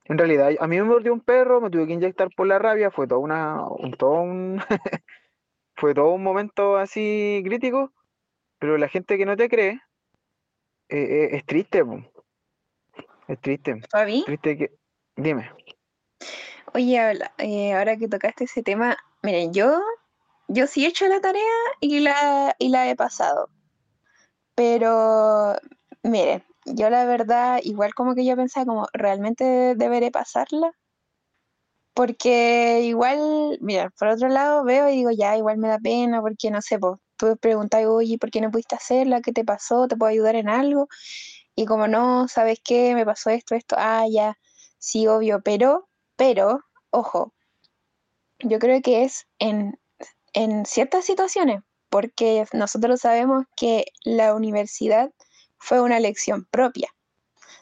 En 0.06 0.18
realidad, 0.18 0.52
a 0.60 0.68
mí 0.68 0.78
me 0.78 0.84
mordió 0.84 1.14
un 1.14 1.22
perro, 1.22 1.62
me 1.62 1.70
tuve 1.70 1.86
que 1.86 1.94
inyectar 1.94 2.30
por 2.36 2.48
la 2.48 2.58
rabia, 2.58 2.90
fue 2.90 3.08
todo 3.08 3.20
una, 3.20 3.64
un, 3.68 3.92
todo 3.92 4.22
un, 4.22 4.60
fue 5.76 5.94
todo 5.94 6.10
un 6.12 6.24
momento 6.24 6.78
así 6.78 7.42
crítico, 7.46 7.94
pero 8.60 8.78
la 8.78 8.90
gente 8.90 9.18
que 9.18 9.26
no 9.28 9.38
te 9.38 9.50
cree, 9.50 9.80
eh, 10.90 10.98
eh, 10.98 11.30
es 11.34 11.46
triste, 11.46 11.86
po. 11.86 12.09
Es 13.30 13.40
triste, 13.42 13.80
Fabi, 13.92 14.24
triste 14.26 14.58
que, 14.58 14.72
dime. 15.16 15.52
oye, 16.74 16.98
habla- 17.00 17.32
eh, 17.38 17.74
ahora 17.74 17.96
que 17.96 18.08
tocaste 18.08 18.46
ese 18.46 18.64
tema, 18.64 18.98
miren, 19.22 19.54
yo, 19.54 19.80
yo 20.48 20.66
sí 20.66 20.84
he 20.84 20.88
hecho 20.88 21.08
la 21.08 21.22
tarea 21.22 21.44
y 21.80 22.00
la, 22.00 22.56
y 22.58 22.70
la 22.70 22.90
he 22.90 22.96
pasado. 22.96 23.52
Pero, 24.56 25.56
miren, 26.02 26.44
yo 26.66 26.90
la 26.90 27.06
verdad, 27.06 27.60
igual 27.64 27.94
como 27.94 28.16
que 28.16 28.26
yo 28.26 28.36
pensaba 28.36 28.66
como, 28.66 28.88
¿realmente 28.94 29.76
deberé 29.76 30.10
pasarla? 30.10 30.72
Porque 31.94 32.82
igual, 32.82 33.60
mira, 33.62 33.92
por 33.92 34.08
otro 34.08 34.28
lado 34.30 34.64
veo 34.64 34.90
y 34.90 34.96
digo, 34.96 35.12
ya, 35.12 35.38
igual 35.38 35.60
me 35.60 35.68
da 35.68 35.78
pena, 35.78 36.20
porque 36.20 36.50
no 36.50 36.64
sé, 36.64 36.80
pues, 36.80 36.98
tú 37.16 37.38
preguntas, 37.38 37.86
oye, 37.86 38.18
¿por 38.18 38.32
qué 38.32 38.42
no 38.42 38.50
pudiste 38.50 38.74
hacerla? 38.76 39.22
¿Qué 39.22 39.34
te 39.34 39.46
pasó? 39.46 39.88
¿Te 39.88 39.96
puedo 39.98 40.10
ayudar 40.10 40.36
en 40.36 40.50
algo? 40.50 40.88
Y 41.60 41.66
como 41.66 41.90
no, 41.90 42.30
¿sabes 42.30 42.62
qué? 42.64 42.96
Me 42.96 43.06
pasó 43.06 43.32
esto, 43.32 43.54
esto, 43.54 43.76
ah, 43.78 44.06
ya, 44.10 44.38
sí, 44.78 45.08
obvio, 45.08 45.42
pero, 45.44 45.90
pero, 46.16 46.62
ojo, 46.90 47.34
yo 48.40 48.60
creo 48.60 48.82
que 48.82 49.04
es 49.04 49.28
en, 49.40 49.78
ciertas 50.66 51.04
situaciones, 51.04 51.62
porque 51.90 52.46
nosotros 52.54 53.02
sabemos 53.02 53.44
que 53.58 53.88
la 54.06 54.36
universidad 54.36 55.12
fue 55.58 55.82
una 55.82 55.98
elección 55.98 56.46
propia. 56.50 56.88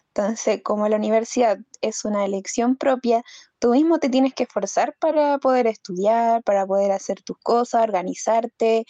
Entonces, 0.10 0.62
como 0.64 0.88
la 0.88 0.98
universidad 0.98 1.58
es 1.82 2.06
una 2.06 2.24
elección 2.24 2.76
propia, 2.76 3.24
tú 3.58 3.72
mismo 3.72 3.98
te 3.98 4.10
tienes 4.10 4.36
que 4.36 4.44
esforzar 4.44 4.96
para 5.00 5.40
poder 5.40 5.66
estudiar, 5.66 6.44
para 6.44 6.68
poder 6.68 6.92
hacer 6.92 7.24
tus 7.24 7.40
cosas, 7.40 7.82
organizarte, 7.82 8.86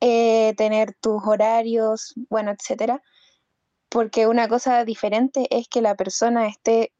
eh, 0.00 0.54
tener 0.56 0.94
tus 1.02 1.22
horarios, 1.26 2.14
bueno, 2.30 2.50
etcétera. 2.50 3.02
Porque 3.88 4.26
una 4.26 4.48
cosa 4.48 4.84
diferente 4.84 5.46
es 5.50 5.68
que 5.68 5.80
la 5.82 5.94
persona 5.94 6.46
esté 6.46 6.92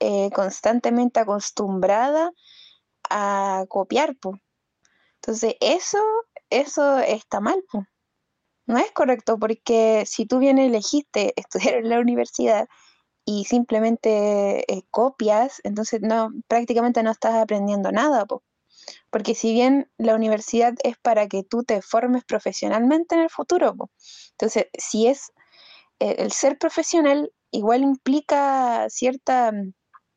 eh, 0.00 0.30
constantemente 0.34 1.20
acostumbrada 1.20 2.32
a 3.08 3.64
copiar, 3.68 4.16
po. 4.16 4.38
Entonces, 5.16 5.56
eso, 5.60 5.98
eso 6.50 6.98
está 6.98 7.40
mal, 7.40 7.62
po. 7.70 7.86
No 8.66 8.78
es 8.78 8.90
correcto 8.92 9.38
porque 9.38 10.04
si 10.06 10.26
tú 10.26 10.38
bien 10.38 10.58
elegiste 10.58 11.32
estudiar 11.36 11.74
en 11.76 11.88
la 11.88 12.00
universidad 12.00 12.68
y 13.24 13.44
simplemente 13.44 14.70
eh, 14.72 14.82
copias, 14.90 15.60
entonces 15.64 16.00
no, 16.02 16.30
prácticamente 16.48 17.02
no 17.02 17.10
estás 17.12 17.34
aprendiendo 17.34 17.92
nada, 17.92 18.26
po. 18.26 18.42
Porque 19.10 19.34
si 19.34 19.52
bien 19.52 19.90
la 19.98 20.14
universidad 20.14 20.74
es 20.84 20.96
para 20.98 21.26
que 21.26 21.42
tú 21.42 21.64
te 21.64 21.82
formes 21.82 22.24
profesionalmente 22.24 23.14
en 23.14 23.22
el 23.22 23.30
futuro. 23.30 23.74
Entonces, 24.32 24.66
si 24.78 25.08
es 25.08 25.32
eh, 26.00 26.16
el 26.18 26.32
ser 26.32 26.58
profesional, 26.58 27.32
igual 27.50 27.82
implica 27.82 28.88
cierta, 28.90 29.52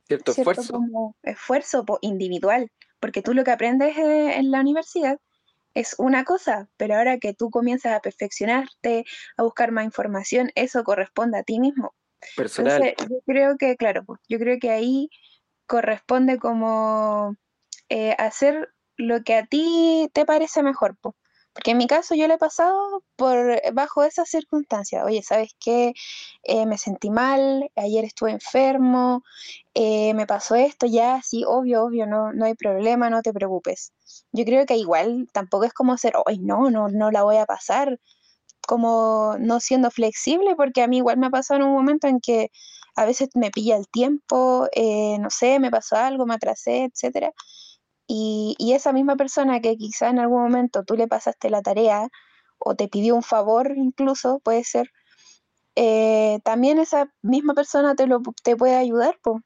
Cierto 0.07 0.33
cierto 0.33 0.51
esfuerzo. 0.51 0.73
como 0.73 1.15
esfuerzo 1.23 1.85
individual, 2.01 2.71
porque 2.99 3.21
tú 3.21 3.33
lo 3.33 3.43
que 3.43 3.51
aprendes 3.51 3.97
eh, 3.97 4.37
en 4.37 4.51
la 4.51 4.61
universidad 4.61 5.19
es 5.73 5.95
una 5.97 6.23
cosa, 6.23 6.67
pero 6.77 6.95
ahora 6.95 7.19
que 7.19 7.33
tú 7.33 7.49
comienzas 7.49 7.93
a 7.93 7.99
perfeccionarte, 7.99 9.05
a 9.37 9.43
buscar 9.43 9.71
más 9.71 9.85
información, 9.85 10.51
eso 10.55 10.83
corresponde 10.83 11.37
a 11.37 11.43
ti 11.43 11.59
mismo. 11.59 11.93
Personal. 12.35 12.83
Entonces, 12.83 13.09
yo 13.09 13.17
creo 13.25 13.57
que, 13.57 13.77
claro, 13.77 14.03
pues, 14.03 14.19
yo 14.27 14.39
creo 14.39 14.57
que 14.59 14.71
ahí 14.71 15.09
corresponde 15.67 16.39
como 16.39 17.35
eh, 17.89 18.15
hacer 18.17 18.69
lo 18.97 19.23
que 19.23 19.35
a 19.35 19.45
ti 19.45 20.09
te 20.13 20.25
parece 20.25 20.63
mejor, 20.63 20.97
po. 20.97 21.15
Porque 21.59 21.71
en 21.71 21.77
mi 21.77 21.87
caso 21.87 22.15
yo 22.15 22.25
le 22.29 22.35
he 22.35 22.37
pasado 22.37 23.03
por 23.17 23.61
bajo 23.73 24.05
esas 24.05 24.29
circunstancias. 24.29 25.03
Oye, 25.05 25.21
¿sabes 25.21 25.57
qué? 25.59 25.91
Eh, 26.43 26.65
me 26.65 26.77
sentí 26.77 27.09
mal, 27.09 27.69
ayer 27.75 28.05
estuve 28.05 28.31
enfermo, 28.31 29.23
eh, 29.73 30.13
me 30.13 30.25
pasó 30.25 30.55
esto, 30.55 30.85
ya, 30.87 31.21
sí, 31.21 31.43
obvio, 31.45 31.83
obvio, 31.83 32.07
no, 32.07 32.31
no 32.31 32.45
hay 32.45 32.53
problema, 32.53 33.09
no 33.09 33.21
te 33.21 33.33
preocupes. 33.33 33.91
Yo 34.31 34.45
creo 34.45 34.65
que 34.65 34.77
igual 34.77 35.27
tampoco 35.33 35.65
es 35.65 35.73
como 35.73 35.97
ser, 35.97 36.13
hoy 36.25 36.39
no, 36.39 36.71
no, 36.71 36.87
no 36.87 37.11
la 37.11 37.23
voy 37.23 37.35
a 37.35 37.45
pasar, 37.45 37.99
como 38.65 39.35
no 39.39 39.59
siendo 39.59 39.91
flexible, 39.91 40.55
porque 40.55 40.81
a 40.81 40.87
mí 40.87 40.97
igual 40.99 41.17
me 41.17 41.27
ha 41.27 41.29
pasado 41.29 41.59
en 41.59 41.67
un 41.67 41.73
momento 41.73 42.07
en 42.07 42.21
que 42.21 42.51
a 42.95 43.03
veces 43.05 43.29
me 43.35 43.51
pilla 43.51 43.75
el 43.75 43.89
tiempo, 43.89 44.69
eh, 44.71 45.17
no 45.19 45.29
sé, 45.29 45.59
me 45.59 45.71
pasó 45.71 45.97
algo, 45.97 46.25
me 46.25 46.35
atrasé, 46.35 46.85
etcétera. 46.85 47.33
Y, 48.11 48.55
y 48.57 48.73
esa 48.73 48.91
misma 48.91 49.15
persona 49.15 49.61
que 49.61 49.77
quizá 49.77 50.09
en 50.09 50.17
algún 50.17 50.41
momento 50.41 50.83
tú 50.83 50.95
le 50.95 51.07
pasaste 51.07 51.51
la 51.51 51.61
tarea 51.61 52.09
o 52.57 52.73
te 52.75 52.87
pidió 52.87 53.15
un 53.15 53.21
favor 53.21 53.71
incluso, 53.75 54.39
puede 54.39 54.63
ser, 54.63 54.89
eh, 55.75 56.39
también 56.43 56.79
esa 56.79 57.13
misma 57.21 57.53
persona 57.53 57.93
te, 57.93 58.07
lo, 58.07 58.21
te 58.43 58.55
puede 58.55 58.75
ayudar, 58.75 59.15
po. 59.21 59.41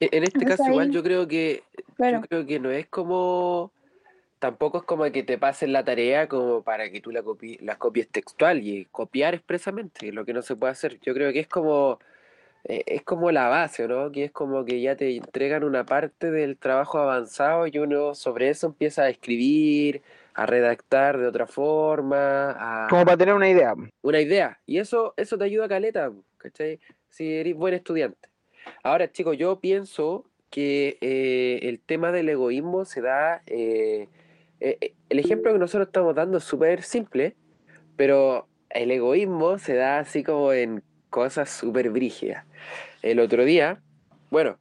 E- 0.00 0.08
En 0.10 0.24
este 0.24 0.38
Entonces 0.38 0.58
caso 0.58 0.70
igual 0.70 0.90
yo 0.90 1.02
creo 1.02 1.28
que 1.28 1.62
Claro, 1.96 2.22
yo 2.22 2.28
creo 2.28 2.46
que 2.46 2.58
no 2.58 2.70
es 2.70 2.86
como 2.86 3.70
tampoco 4.38 4.78
es 4.78 4.84
como 4.84 5.04
que 5.10 5.22
te 5.22 5.36
pasen 5.36 5.72
la 5.74 5.84
tarea 5.84 6.28
como 6.28 6.62
para 6.62 6.90
que 6.90 7.00
tú 7.02 7.10
la 7.10 7.22
copi- 7.22 7.60
la 7.60 7.76
copies 7.76 8.08
textual 8.08 8.66
y 8.66 8.86
copiar 8.86 9.34
expresamente, 9.34 10.12
lo 10.12 10.24
que 10.24 10.32
no 10.32 10.40
se 10.40 10.56
puede 10.56 10.72
hacer. 10.72 10.98
Yo 11.00 11.12
creo 11.12 11.30
que 11.32 11.40
es 11.40 11.48
como 11.48 11.98
es 12.68 13.02
como 13.02 13.30
la 13.32 13.48
base, 13.48 13.88
¿no? 13.88 14.12
Que 14.12 14.24
es 14.24 14.30
como 14.30 14.64
que 14.64 14.80
ya 14.80 14.94
te 14.96 15.16
entregan 15.16 15.64
una 15.64 15.84
parte 15.84 16.30
del 16.30 16.56
trabajo 16.58 16.98
avanzado 16.98 17.66
y 17.66 17.78
uno 17.78 18.14
sobre 18.14 18.50
eso 18.50 18.66
empieza 18.66 19.02
a 19.04 19.08
escribir, 19.08 20.02
a 20.34 20.46
redactar 20.46 21.18
de 21.18 21.26
otra 21.26 21.46
forma, 21.46 22.84
a 22.84 22.88
Como 22.88 23.04
para 23.04 23.16
tener 23.16 23.34
una 23.34 23.48
idea. 23.48 23.74
una 24.02 24.20
idea. 24.20 24.60
Y 24.66 24.78
eso, 24.78 25.14
eso 25.16 25.36
te 25.38 25.44
ayuda 25.44 25.66
caleta, 25.68 26.12
¿cachai? 26.36 26.78
Si 27.08 27.32
eres 27.34 27.56
buen 27.56 27.74
estudiante. 27.74 28.28
Ahora, 28.82 29.10
chicos, 29.10 29.36
yo 29.38 29.58
pienso 29.60 30.26
que 30.50 30.98
eh, 31.00 31.60
el 31.62 31.80
tema 31.80 32.12
del 32.12 32.28
egoísmo 32.28 32.84
se 32.84 33.00
da. 33.00 33.42
eh, 33.46 34.08
eh, 34.60 34.76
eh, 34.80 34.94
el 35.08 35.18
ejemplo 35.18 35.52
que 35.52 35.58
nosotros 35.58 35.88
estamos 35.88 36.14
dando 36.14 36.38
es 36.38 36.44
súper 36.44 36.82
simple, 36.82 37.34
pero 37.96 38.46
el 38.70 38.90
egoísmo 38.90 39.58
se 39.58 39.74
da 39.74 39.98
así 40.00 40.22
como 40.22 40.52
en 40.52 40.82
cosas 41.10 41.50
súper 41.50 41.90
brígidas. 41.90 42.44
El 43.02 43.20
otro 43.20 43.44
día, 43.44 43.80
bueno, 44.30 44.58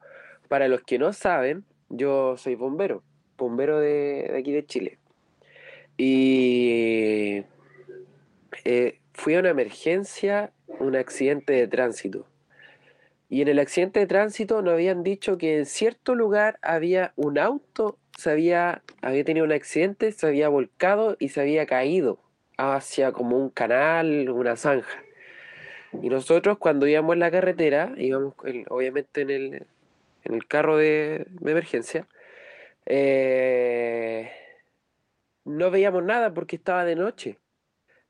para 0.48 0.68
los 0.68 0.82
que 0.84 1.00
no 1.00 1.14
saben, 1.14 1.66
yo 1.90 2.38
soy 2.38 2.56
bombero, 2.56 3.04
bombero 3.38 3.80
de, 3.80 4.36
aquí 4.38 4.52
de 4.52 4.66
Chile. 4.66 4.98
Y 5.98 7.44
eh, 8.64 9.00
fui 9.14 9.36
a 9.36 9.40
una 9.40 9.50
emergencia, 9.50 10.52
un 10.80 10.96
accidente 10.96 11.54
de 11.54 11.68
tránsito. 11.68 12.28
Y 13.30 13.42
en 13.42 13.50
el 13.50 13.60
accidente 13.60 14.00
de 14.00 14.08
tránsito 14.08 14.62
nos 14.62 14.74
habían 14.74 15.04
dicho 15.04 15.38
que 15.38 15.58
en 15.58 15.66
cierto 15.66 16.16
lugar 16.16 16.60
había 16.62 17.12
un 17.18 17.38
auto, 17.38 17.98
se 18.18 18.32
había, 18.32 18.84
había 19.02 19.24
tenido 19.26 19.46
un 19.46 19.52
accidente, 19.52 20.12
se 20.14 20.28
había 20.28 20.48
volcado 20.48 21.18
y 21.20 21.30
se 21.30 21.42
había 21.42 21.66
caído 21.66 22.20
hacia 22.58 23.12
como 23.12 23.38
un 23.38 23.50
canal, 23.50 24.30
una 24.30 24.56
zanja. 24.56 25.04
Y 26.02 26.10
nosotros 26.10 26.58
cuando 26.58 26.88
íbamos 26.88 27.14
en 27.14 27.20
la 27.20 27.32
carretera, 27.32 27.94
íbamos 27.98 28.34
en- 28.44 28.66
obviamente 28.70 29.22
en 29.22 29.30
el, 29.30 29.54
en 30.24 30.34
el 30.34 30.48
carro 30.48 30.78
de, 30.78 31.28
emergencia, 31.42 32.08
eh, 32.86 34.32
no 35.46 35.72
veíamos 35.72 36.04
nada 36.04 36.34
porque 36.34 36.58
estaba 36.58 36.86
de 36.86 36.96
noche. 36.96 37.38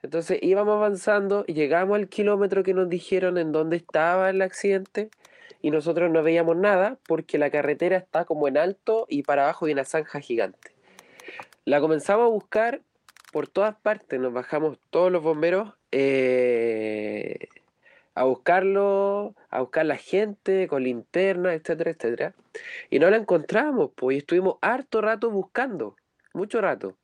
Entonces 0.03 0.39
íbamos 0.41 0.75
avanzando 0.75 1.45
llegamos 1.45 1.95
al 1.95 2.07
kilómetro 2.07 2.63
que 2.63 2.73
nos 2.73 2.89
dijeron 2.89 3.37
en 3.37 3.51
dónde 3.51 3.77
estaba 3.77 4.29
el 4.29 4.41
accidente 4.41 5.09
y 5.61 5.71
nosotros 5.71 6.11
no 6.11 6.23
veíamos 6.23 6.55
nada 6.55 6.97
porque 7.07 7.37
la 7.37 7.49
carretera 7.49 7.97
está 7.97 8.25
como 8.25 8.47
en 8.47 8.57
alto 8.57 9.05
y 9.09 9.23
para 9.23 9.43
abajo 9.43 9.65
hay 9.65 9.73
una 9.73 9.85
zanja 9.85 10.19
gigante. 10.19 10.71
La 11.65 11.79
comenzamos 11.81 12.25
a 12.25 12.29
buscar 12.29 12.81
por 13.31 13.47
todas 13.47 13.75
partes, 13.75 14.19
nos 14.19 14.33
bajamos 14.33 14.77
todos 14.89 15.11
los 15.11 15.21
bomberos 15.21 15.73
eh, 15.91 17.49
a 18.17 18.23
buscarlo, 18.23 19.35
a 19.49 19.61
buscar 19.61 19.85
la 19.85 19.95
gente 19.97 20.67
con 20.67 20.83
linterna, 20.83 21.53
etcétera, 21.53 21.91
etcétera. 21.91 22.33
Y 22.89 22.97
no 22.97 23.11
la 23.11 23.17
encontramos, 23.17 23.91
pues 23.95 24.15
y 24.15 24.17
estuvimos 24.19 24.57
harto 24.61 25.01
rato 25.01 25.29
buscando, 25.29 25.95
mucho 26.33 26.59
rato. 26.59 26.97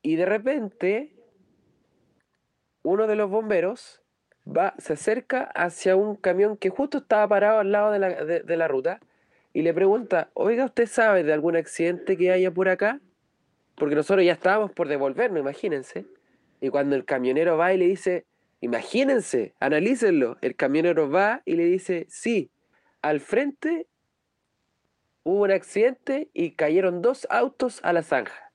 Y 0.00 0.16
de 0.16 0.24
repente 0.24 1.12
uno 2.82 3.06
de 3.06 3.16
los 3.16 3.28
bomberos 3.28 4.02
va, 4.46 4.74
se 4.78 4.94
acerca 4.94 5.42
hacia 5.54 5.94
un 5.96 6.16
camión 6.16 6.56
que 6.56 6.70
justo 6.70 6.98
estaba 6.98 7.28
parado 7.28 7.58
al 7.58 7.70
lado 7.72 7.92
de 7.92 7.98
la, 7.98 8.24
de- 8.24 8.40
de 8.40 8.56
la 8.56 8.66
ruta 8.66 9.00
y 9.52 9.60
le 9.60 9.74
pregunta, 9.74 10.30
oiga, 10.32 10.64
¿usted 10.64 10.86
sabe 10.86 11.22
de 11.22 11.34
algún 11.34 11.56
accidente 11.56 12.16
que 12.16 12.30
haya 12.32 12.50
por 12.50 12.70
acá? 12.70 12.98
Porque 13.76 13.94
nosotros 13.94 14.24
ya 14.24 14.32
estábamos 14.32 14.72
por 14.72 14.88
devolvernos, 14.88 15.40
imagínense. 15.40 16.06
Y 16.62 16.70
cuando 16.70 16.96
el 16.96 17.04
camionero 17.04 17.58
va 17.58 17.74
y 17.74 17.78
le 17.78 17.86
dice, 17.86 18.24
imagínense, 18.64 19.54
analícenlo, 19.60 20.38
el 20.40 20.56
camionero 20.56 21.10
va 21.10 21.42
y 21.44 21.54
le 21.54 21.66
dice, 21.66 22.06
sí, 22.08 22.50
al 23.02 23.20
frente 23.20 23.86
hubo 25.22 25.42
un 25.42 25.50
accidente 25.50 26.30
y 26.32 26.52
cayeron 26.52 27.02
dos 27.02 27.26
autos 27.28 27.80
a 27.82 27.92
la 27.92 28.02
zanja. 28.02 28.50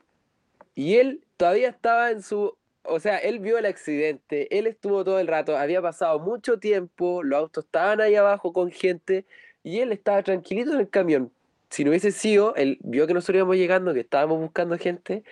Y 0.74 0.96
él 0.96 1.24
todavía 1.38 1.70
estaba 1.70 2.10
en 2.10 2.24
su... 2.24 2.58
O 2.84 3.00
sea, 3.00 3.18
él 3.18 3.40
vio 3.40 3.60
el 3.60 3.68
accidente, 3.68 4.58
él 4.58 4.66
estuvo 4.66 5.04
todo 5.04 5.20
el 5.20 5.28
rato, 5.28 5.56
había 5.56 5.82
pasado 5.82 6.18
mucho 6.18 6.58
tiempo, 6.60 7.22
los 7.22 7.38
autos 7.38 7.66
estaban 7.66 8.02
ahí 8.02 8.16
abajo 8.16 8.52
con 8.52 8.72
gente 8.72 9.26
y 9.62 9.80
él 9.80 9.92
estaba 9.92 10.24
tranquilito 10.24 10.74
en 10.74 10.80
el 10.80 10.90
camión. 10.90 11.32
Si 11.70 11.84
no 11.84 11.92
hubiese 11.92 12.12
sido, 12.12 12.56
él 12.56 12.80
vio 12.82 13.06
que 13.06 13.14
nosotros 13.14 13.36
íbamos 13.36 13.58
llegando, 13.58 13.94
que 13.94 14.00
estábamos 14.00 14.40
buscando 14.40 14.76
gente 14.78 15.24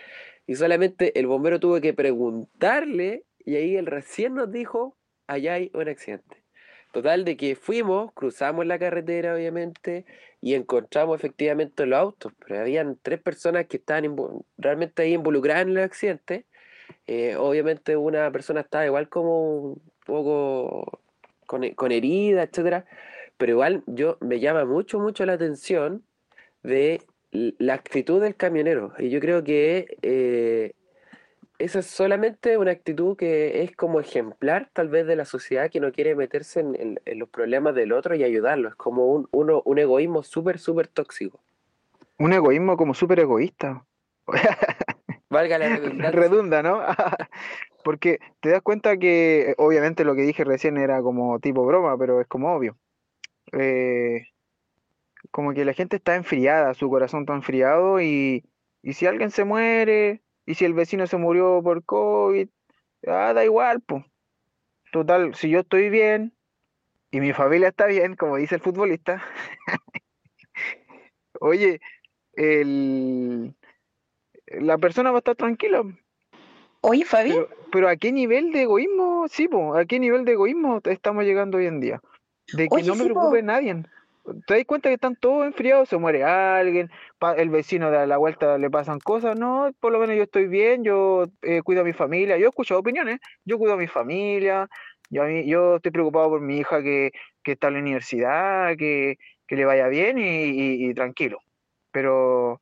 y 0.45 0.55
solamente 0.55 1.17
el 1.19 1.25
bombero 1.25 1.59
tuvo 1.59 1.81
que 1.81 1.93
preguntarle 1.93 3.23
y 3.47 3.55
ahí 3.55 3.77
él 3.77 3.85
recién 3.85 4.33
nos 4.33 4.51
dijo, 4.51 4.97
allá 5.25 5.53
hay 5.53 5.71
un 5.73 5.87
accidente. 5.87 6.43
Total 6.91 7.23
de 7.23 7.37
que 7.37 7.55
fuimos, 7.55 8.11
cruzamos 8.13 8.65
la 8.65 8.77
carretera 8.77 9.35
obviamente 9.35 10.05
y 10.41 10.53
encontramos 10.53 11.17
efectivamente 11.17 11.85
los 11.85 11.97
autos, 11.97 12.33
pero 12.39 12.59
habían 12.59 12.99
tres 13.01 13.21
personas 13.21 13.65
que 13.67 13.77
estaban 13.77 14.17
realmente 14.57 15.01
ahí 15.01 15.13
involucradas 15.13 15.61
en 15.61 15.69
el 15.69 15.77
accidente. 15.77 16.45
Eh, 17.07 17.37
obviamente 17.37 17.95
una 17.95 18.29
persona 18.33 18.59
estaba 18.59 18.85
igual 18.85 19.07
como 19.07 19.61
un 19.61 19.81
poco 20.05 20.99
con, 21.45 21.69
con 21.71 21.93
herida, 21.93 22.43
etcétera, 22.43 22.85
pero 23.37 23.53
igual 23.53 23.81
yo 23.87 24.17
me 24.19 24.41
llama 24.41 24.65
mucho, 24.65 24.99
mucho 24.99 25.25
la 25.25 25.33
atención 25.33 26.03
de 26.63 27.01
la 27.31 27.75
actitud 27.75 28.21
del 28.21 28.35
camionero. 28.35 28.93
Y 28.99 29.09
yo 29.09 29.21
creo 29.21 29.41
que 29.41 29.97
eh, 30.01 30.73
esa 31.59 31.79
es 31.79 31.87
solamente 31.87 32.57
una 32.57 32.71
actitud 32.71 33.17
que 33.17 33.63
es 33.63 33.75
como 33.75 33.99
ejemplar 33.99 34.69
tal 34.73 34.89
vez 34.89 35.07
de 35.07 35.15
la 35.15 35.25
sociedad 35.25 35.69
que 35.71 35.79
no 35.79 35.91
quiere 35.91 36.15
meterse 36.15 36.59
en, 36.59 36.75
en- 36.79 36.99
en 37.05 37.19
los 37.19 37.29
problemas 37.29 37.73
del 37.75 37.91
otro 37.93 38.15
y 38.15 38.23
ayudarlo. 38.23 38.69
Es 38.69 38.75
como 38.75 39.07
un, 39.07 39.27
uno, 39.31 39.61
un 39.65 39.79
egoísmo 39.79 40.23
súper, 40.23 40.59
súper 40.59 40.87
tóxico. 40.87 41.39
Un 42.19 42.33
egoísmo 42.33 42.77
como 42.77 42.93
súper 42.93 43.19
egoísta. 43.19 43.85
Valga 45.29 45.57
la 45.57 45.69
redundancia. 45.69 46.11
Redunda, 46.11 46.63
¿no? 46.63 46.81
Porque 47.83 48.19
te 48.39 48.49
das 48.49 48.61
cuenta 48.61 48.97
que, 48.97 49.55
obviamente, 49.57 50.03
lo 50.03 50.15
que 50.15 50.21
dije 50.23 50.43
recién 50.43 50.77
era 50.77 51.01
como 51.01 51.39
tipo 51.39 51.65
broma, 51.65 51.97
pero 51.97 52.21
es 52.21 52.27
como 52.27 52.53
obvio. 52.53 52.77
Eh, 53.53 54.27
como 55.31 55.53
que 55.53 55.65
la 55.65 55.73
gente 55.73 55.95
está 55.97 56.15
enfriada, 56.15 56.73
su 56.73 56.89
corazón 56.89 57.21
está 57.21 57.33
enfriado 57.33 58.01
y, 58.01 58.43
y 58.81 58.93
si 58.93 59.05
alguien 59.05 59.31
se 59.31 59.43
muere, 59.45 60.21
y 60.47 60.55
si 60.55 60.65
el 60.65 60.73
vecino 60.73 61.05
se 61.05 61.17
murió 61.17 61.61
por 61.61 61.83
COVID, 61.83 62.47
ah, 63.05 63.33
da 63.33 63.43
igual, 63.43 63.81
pues. 63.81 64.03
Total, 64.93 65.35
si 65.35 65.49
yo 65.49 65.59
estoy 65.59 65.89
bien 65.89 66.33
y 67.11 67.19
mi 67.19 67.33
familia 67.33 67.67
está 67.67 67.85
bien, 67.85 68.15
como 68.15 68.37
dice 68.37 68.55
el 68.55 68.61
futbolista, 68.61 69.21
oye, 71.41 71.81
el, 72.33 73.53
la 74.47 74.77
persona 74.77 75.11
va 75.11 75.17
a 75.17 75.19
estar 75.19 75.35
tranquila. 75.35 75.83
Oye, 76.79 77.03
Fabi, 77.03 77.31
Pero, 77.31 77.49
pero 77.69 77.89
¿a 77.89 77.97
qué 77.97 78.13
nivel 78.13 78.53
de 78.53 78.61
egoísmo? 78.61 79.27
Sí, 79.27 79.49
po, 79.49 79.75
¿a 79.75 79.85
qué 79.85 79.99
nivel 79.99 80.23
de 80.23 80.31
egoísmo 80.31 80.79
estamos 80.85 81.25
llegando 81.25 81.57
hoy 81.57 81.65
en 81.65 81.81
día? 81.81 82.01
De 82.53 82.69
que 82.69 82.75
Oye, 82.75 82.87
no 82.87 82.95
me 82.95 83.03
sí, 83.03 83.09
po. 83.09 83.15
preocupe 83.15 83.43
nadie. 83.43 83.83
Te 84.45 84.55
das 84.55 84.65
cuenta 84.65 84.89
que 84.89 84.95
están 84.95 85.15
todos 85.15 85.45
enfriados, 85.45 85.89
se 85.89 85.97
muere 85.97 86.23
alguien, 86.23 86.89
el 87.37 87.49
vecino 87.49 87.91
de 87.91 88.05
la 88.07 88.17
vuelta 88.17 88.57
le 88.57 88.69
pasan 88.69 88.99
cosas, 88.99 89.37
no, 89.37 89.71
por 89.79 89.91
lo 89.91 89.99
menos 89.99 90.15
yo 90.15 90.23
estoy 90.23 90.47
bien, 90.47 90.83
yo 90.83 91.27
eh, 91.41 91.61
cuido 91.63 91.81
a 91.81 91.83
mi 91.85 91.93
familia, 91.93 92.37
yo 92.37 92.45
he 92.45 92.49
escuchado 92.49 92.79
opiniones, 92.81 93.19
yo 93.45 93.57
cuido 93.57 93.73
a 93.73 93.77
mi 93.77 93.87
familia, 93.87 94.67
yo, 95.09 95.23
a 95.23 95.27
mí- 95.27 95.45
yo 95.47 95.77
estoy 95.77 95.91
preocupado 95.91 96.29
por 96.29 96.41
mi 96.41 96.57
hija 96.57 96.81
que, 96.81 97.11
que 97.43 97.53
está 97.53 97.67
en 97.69 97.75
la 97.75 97.79
universidad, 97.81 98.75
que, 98.77 99.17
que 99.47 99.55
le 99.55 99.65
vaya 99.65 99.87
bien 99.87 100.17
y, 100.19 100.93
tranquilo, 100.93 101.39
pero 101.91 102.61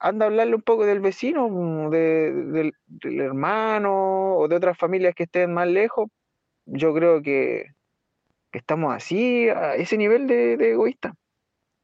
anda 0.00 0.26
a 0.26 0.28
hablarle 0.28 0.54
un 0.56 0.62
poco 0.62 0.86
del 0.86 1.00
vecino, 1.00 1.48
mm, 1.48 1.90
de- 1.90 2.72
del 2.86 3.20
hermano 3.20 4.36
o 4.36 4.48
de 4.48 4.56
otras 4.56 4.78
familias 4.78 5.14
que 5.14 5.24
estén 5.24 5.52
más 5.54 5.68
lejos, 5.68 6.08
yo 6.66 6.94
creo 6.94 7.22
que, 7.22 7.66
que 8.50 8.58
estamos 8.58 8.94
así, 8.94 9.48
a 9.48 9.74
ese 9.76 9.96
nivel 9.96 10.26
de, 10.26 10.54
egoísta. 10.54 11.14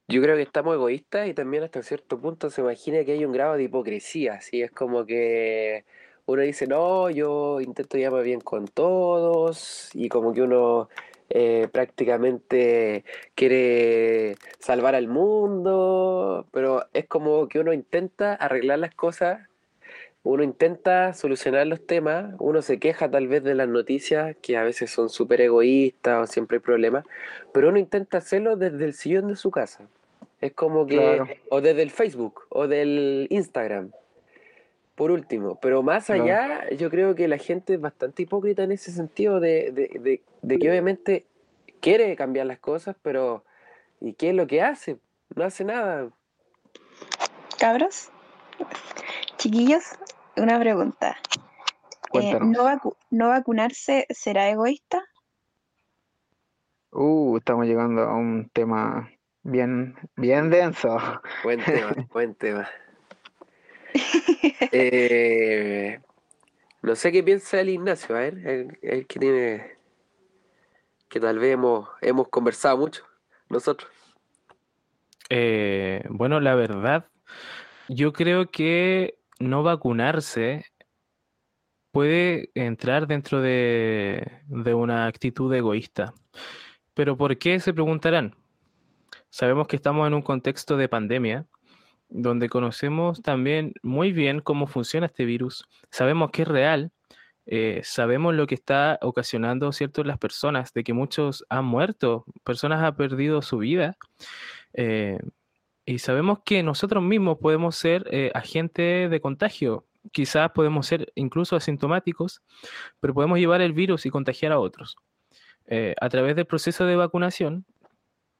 Yo 0.08 0.20
creo 0.22 0.36
que 0.36 0.42
estamos 0.42 0.74
egoístas 0.74 1.28
y 1.28 1.34
también 1.34 1.64
hasta 1.64 1.82
cierto 1.82 2.20
punto 2.20 2.50
se 2.50 2.60
imagina 2.60 3.04
que 3.04 3.12
hay 3.12 3.24
un 3.24 3.32
grado 3.32 3.54
de 3.54 3.64
hipocresía, 3.64 4.34
así 4.34 4.62
es 4.62 4.70
como 4.70 5.06
que 5.06 5.84
uno 6.26 6.42
dice, 6.42 6.66
no, 6.66 7.10
yo 7.10 7.60
intento 7.60 7.96
llevarme 7.96 8.24
bien 8.24 8.40
con 8.40 8.66
todos 8.68 9.90
y 9.94 10.08
como 10.08 10.32
que 10.34 10.42
uno 10.42 10.88
eh, 11.30 11.68
prácticamente 11.72 13.04
quiere 13.34 14.36
salvar 14.58 14.94
al 14.94 15.08
mundo, 15.08 16.46
pero 16.52 16.86
es 16.92 17.06
como 17.06 17.48
que 17.48 17.60
uno 17.60 17.72
intenta 17.72 18.34
arreglar 18.34 18.78
las 18.78 18.94
cosas, 18.94 19.48
uno 20.24 20.42
intenta 20.42 21.12
solucionar 21.12 21.66
los 21.66 21.86
temas, 21.86 22.34
uno 22.38 22.62
se 22.62 22.78
queja 22.80 23.10
tal 23.10 23.28
vez 23.28 23.44
de 23.44 23.54
las 23.54 23.68
noticias 23.68 24.34
que 24.42 24.56
a 24.56 24.64
veces 24.64 24.90
son 24.90 25.08
súper 25.10 25.40
egoístas 25.42 26.22
o 26.22 26.26
siempre 26.26 26.56
hay 26.56 26.60
problemas, 26.62 27.04
pero 27.52 27.68
uno 27.68 27.78
intenta 27.78 28.18
hacerlo 28.18 28.56
desde 28.56 28.84
el 28.86 28.94
sillón 28.94 29.28
de 29.28 29.36
su 29.36 29.50
casa. 29.50 29.86
Es 30.40 30.52
como 30.52 30.86
que, 30.86 30.96
Claro. 30.96 31.28
o 31.50 31.60
desde 31.60 31.82
el 31.82 31.90
Facebook, 31.90 32.40
o 32.48 32.66
del 32.66 33.26
Instagram, 33.30 33.90
por 34.94 35.10
último. 35.10 35.58
Pero 35.60 35.82
más 35.82 36.06
Claro. 36.06 36.24
allá, 36.24 36.70
yo 36.70 36.88
creo 36.90 37.14
que 37.14 37.28
la 37.28 37.38
gente 37.38 37.74
es 37.74 37.80
bastante 37.80 38.22
hipócrita 38.22 38.62
en 38.62 38.72
ese 38.72 38.92
sentido 38.92 39.40
de, 39.40 39.72
de, 39.72 39.88
de, 40.00 40.22
de 40.42 40.58
que 40.58 40.70
obviamente 40.70 41.26
quiere 41.80 42.16
cambiar 42.16 42.46
las 42.46 42.58
cosas, 42.58 42.96
pero 43.02 43.44
¿y 44.00 44.14
qué 44.14 44.30
es 44.30 44.34
lo 44.34 44.46
que 44.46 44.62
hace? 44.62 44.96
No 45.36 45.44
hace 45.44 45.64
nada. 45.64 46.08
Cabros, 47.58 48.10
chiquillos, 49.44 49.84
una 50.38 50.58
pregunta. 50.58 51.18
Eh. 52.14 52.38
¿no, 52.40 52.64
vacu- 52.64 52.96
¿No 53.10 53.28
vacunarse 53.28 54.06
será 54.08 54.48
egoísta? 54.48 55.04
Uh, 56.92 57.36
estamos 57.36 57.66
llegando 57.66 58.04
a 58.04 58.14
un 58.14 58.48
tema 58.54 59.10
bien, 59.42 59.96
bien 60.16 60.48
denso. 60.48 60.96
Buen 61.42 61.62
tema, 61.62 61.92
buen 62.12 62.34
tema. 62.36 62.66
Eh, 64.72 66.00
no 66.80 66.96
sé 66.96 67.12
qué 67.12 67.22
piensa 67.22 67.60
el 67.60 67.68
Ignacio, 67.68 68.16
a 68.16 68.20
ver, 68.20 68.38
el, 68.46 68.78
el 68.80 69.06
que 69.06 69.18
tiene, 69.18 69.76
que 71.10 71.20
tal 71.20 71.38
vez 71.38 71.52
hemos, 71.52 71.86
hemos 72.00 72.28
conversado 72.28 72.78
mucho, 72.78 73.04
nosotros. 73.50 73.90
Eh, 75.28 76.02
bueno, 76.08 76.40
la 76.40 76.54
verdad, 76.54 77.08
yo 77.88 78.12
creo 78.14 78.50
que 78.50 79.18
no 79.40 79.62
vacunarse 79.62 80.64
puede 81.94 82.50
entrar 82.54 83.06
dentro 83.06 83.40
de, 83.40 84.42
una 84.48 85.06
actitud 85.06 85.52
egoísta. 85.54 86.12
Pero 86.94 87.16
¿por 87.16 87.38
qué? 87.38 87.60
Se 87.60 87.72
preguntarán. 87.72 88.34
Sabemos 89.30 89.68
que 89.68 89.76
estamos 89.76 90.06
en 90.06 90.14
un 90.14 90.22
contexto 90.22 90.76
de 90.76 90.88
pandemia, 90.88 91.46
donde 92.08 92.48
conocemos 92.48 93.22
también 93.22 93.74
muy 93.82 94.12
bien 94.12 94.40
cómo 94.40 94.66
funciona 94.66 95.06
este 95.06 95.24
virus, 95.24 95.68
sabemos 95.90 96.30
que 96.30 96.42
es 96.42 96.48
real, 96.48 96.92
eh, 97.46 97.80
sabemos 97.84 98.34
lo 98.34 98.46
que 98.46 98.54
está 98.54 98.98
ocasionando, 99.02 99.72
¿cierto?, 99.72 100.04
las 100.04 100.18
personas, 100.18 100.72
de 100.72 100.84
que 100.84 100.92
muchos 100.92 101.44
han 101.48 101.64
muerto, 101.64 102.24
personas 102.44 102.82
han 102.82 102.96
perdido 102.96 103.42
su 103.42 103.58
vida. 103.58 103.96
eh, 104.74 105.18
y 105.86 105.98
sabemos 105.98 106.38
que 106.44 106.62
nosotros 106.62 107.02
mismos 107.02 107.38
podemos 107.38 107.76
ser 107.76 108.06
eh, 108.10 108.30
agentes 108.34 109.10
de 109.10 109.20
contagio. 109.20 109.86
Quizás 110.12 110.50
podemos 110.52 110.86
ser 110.86 111.12
incluso 111.14 111.56
asintomáticos, 111.56 112.42
pero 113.00 113.14
podemos 113.14 113.38
llevar 113.38 113.60
el 113.60 113.72
virus 113.72 114.06
y 114.06 114.10
contagiar 114.10 114.52
a 114.52 114.58
otros. 114.58 114.96
Eh, 115.66 115.94
a 116.00 116.08
través 116.08 116.36
del 116.36 116.46
proceso 116.46 116.84
de 116.86 116.96
vacunación, 116.96 117.64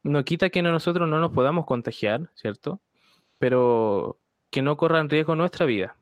no 0.03 0.25
quita 0.25 0.51
que 0.51 0.63
nosotros 0.63 1.09
no 1.09 1.19
nos 1.21 1.33
podamos 1.33 1.65
contagiar, 1.65 2.31
¿cierto? 2.35 2.81
Pero 3.39 4.21
que 4.51 4.63
no 4.63 4.77
corra 4.77 5.01
en 5.01 5.11
riesgo 5.11 5.35
nuestra 5.35 5.67
vida. 5.67 5.97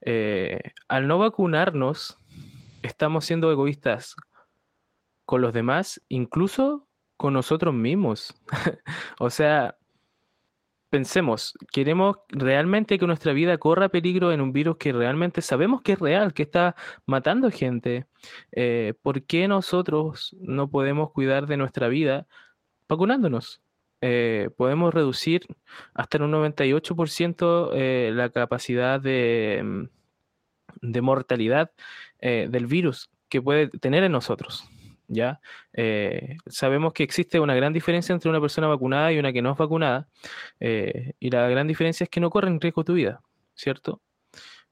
Eh, 0.00 0.60
al 0.88 1.08
no 1.08 1.18
vacunarnos, 1.18 2.18
estamos 2.82 3.24
siendo 3.24 3.50
egoístas 3.50 4.14
con 5.24 5.40
los 5.40 5.52
demás, 5.52 6.00
incluso 6.08 6.86
con 7.16 7.34
nosotros 7.34 7.74
mismos. 7.74 8.34
o 9.18 9.30
sea, 9.30 9.76
pensemos, 10.90 11.54
¿queremos 11.72 12.16
realmente 12.28 12.98
que 12.98 13.06
nuestra 13.06 13.32
vida 13.32 13.58
corra 13.58 13.88
peligro 13.88 14.32
en 14.32 14.40
un 14.40 14.52
virus 14.52 14.76
que 14.78 14.92
realmente 14.92 15.42
sabemos 15.42 15.82
que 15.82 15.92
es 15.92 15.98
real, 15.98 16.34
que 16.34 16.42
está 16.42 16.76
matando 17.06 17.50
gente? 17.50 18.06
Eh, 18.52 18.94
¿por 19.02 19.22
qué 19.24 19.48
nosotros 19.48 20.34
no 20.40 20.70
podemos 20.70 21.12
cuidar 21.12 21.46
de 21.46 21.56
nuestra 21.56 21.88
vida 21.88 22.26
vacunándonos? 22.88 23.60
Eh, 24.02 24.50
podemos 24.56 24.92
reducir 24.92 25.46
hasta 25.94 26.18
en 26.18 26.24
un 26.24 26.32
98% 26.32 27.70
eh, 27.72 28.10
la 28.14 28.30
capacidad 28.30 29.00
de, 29.00 29.62
mm, 30.82 31.00
mortalidad 31.02 31.72
eh, 32.20 32.46
del 32.50 32.66
virus 32.66 33.10
que 33.28 33.42
puede 33.42 33.68
tener 33.68 34.04
en 34.04 34.12
nosotros. 34.12 34.68
¿Ya? 35.08 35.40
Eh, 35.72 36.36
sabemos 36.46 36.92
que 36.92 37.02
existe 37.02 37.40
una 37.40 37.54
gran 37.54 37.72
diferencia 37.72 38.12
entre 38.12 38.30
una 38.30 38.40
persona 38.40 38.66
vacunada 38.66 39.12
y 39.12 39.18
una 39.18 39.32
que 39.32 39.42
no 39.42 39.52
es 39.52 39.58
vacunada, 39.58 40.08
eh, 40.60 41.12
y 41.20 41.30
la 41.30 41.48
gran 41.48 41.66
diferencia 41.66 42.04
es 42.04 42.10
que 42.10 42.20
no 42.20 42.30
corre 42.30 42.48
en 42.48 42.60
riesgo 42.60 42.84
tu 42.84 42.94
vida, 42.94 43.20
¿cierto? 43.54 44.00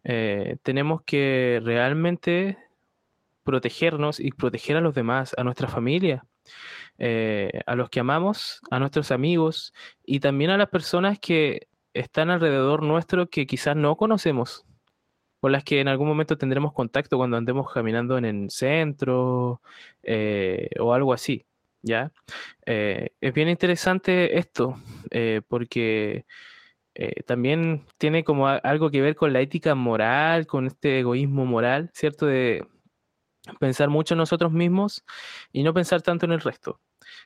Eh, 0.05 0.57
tenemos 0.63 1.03
que 1.03 1.61
realmente 1.65 2.59
protegernos 3.43 4.21
y 4.21 4.31
proteger 4.33 4.77
a 4.77 4.81
los 4.81 4.95
demás, 4.95 5.35
a 5.37 5.45
nuestra 5.45 5.69
familia, 5.69 6.25
a 6.99 7.75
los 7.75 7.91
que 7.91 8.01
amamos, 8.01 8.61
a 8.71 8.79
nuestros 8.79 9.11
amigos 9.11 9.75
y 10.05 10.21
también 10.21 10.51
a 10.51 10.57
las 10.57 10.69
personas 10.69 11.19
que 11.19 11.69
están 11.93 12.31
alrededor 12.31 12.83
nuestro 12.83 13.29
que 13.29 13.47
quizás 13.47 13.77
no 13.77 13.97
conocemos, 13.97 14.65
con 15.45 15.53
las 15.53 15.63
que 15.63 15.79
en 15.79 15.89
algún 15.89 16.09
momento 16.09 16.39
tendremos 16.39 16.73
contacto 16.73 17.19
cuando 17.19 17.37
andemos 17.37 17.71
caminando 17.71 18.17
en 18.17 18.25
el 18.25 18.51
centro 18.51 19.61
eh, 20.03 20.71
o 20.81 20.95
algo 20.95 21.13
así, 21.13 21.45
¿ya? 21.83 22.11
Eh, 22.65 23.11
es 23.21 23.35
bien 23.35 23.51
interesante 23.51 24.39
esto, 24.39 24.81
eh, 25.11 25.43
porque 25.47 26.25
también 27.27 27.85
tiene 27.99 28.25
como 28.25 28.49
algo 28.49 28.91
que 28.91 29.03
ver 29.03 29.17
con 29.17 29.35
la 29.35 29.43
ética 29.43 29.75
moral, 29.75 30.47
con 30.47 30.67
este 30.67 31.01
egoísmo 31.01 31.45
moral, 31.45 31.91
¿cierto? 31.93 32.25
De 32.25 32.67
pensar 33.61 33.91
mucho 33.91 34.15
en 34.15 34.19
nosotros 34.21 34.51
mismos 34.51 35.05
y 35.53 35.63
no 35.63 35.75
pensar 35.75 36.01
tanto 36.01 36.25
en 36.25 36.33
el 36.33 36.41
resto. 36.41 36.81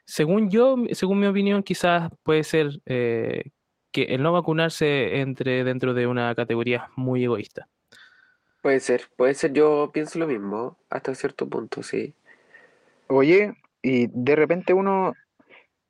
Según 0.04 0.50
yo, 0.50 0.74
según 0.90 1.20
mi 1.20 1.28
opinión, 1.28 1.62
quizás 1.62 2.11
puede 2.24 2.42
ser 2.42 2.81
que 2.85 3.52
el 3.94 4.24
no 4.24 4.33
vacunarse 4.33 5.20
entre 5.20 5.62
dentro 5.62 5.94
de 5.94 6.09
una 6.09 6.35
categoría 6.35 6.90
muy 6.96 7.22
egoísta. 7.22 7.68
Puede 8.62 8.81
ser, 8.81 9.03
puede 9.16 9.35
ser, 9.35 9.53
yo 9.53 9.90
pienso 9.92 10.18
lo 10.18 10.27
mismo, 10.27 10.79
hasta 10.90 11.14
cierto 11.14 11.49
punto, 11.49 11.83
sí. 11.83 12.14
Oye, 13.09 13.55
y 13.83 14.09
de 14.09 14.37
repente 14.37 14.75
uno 14.75 15.14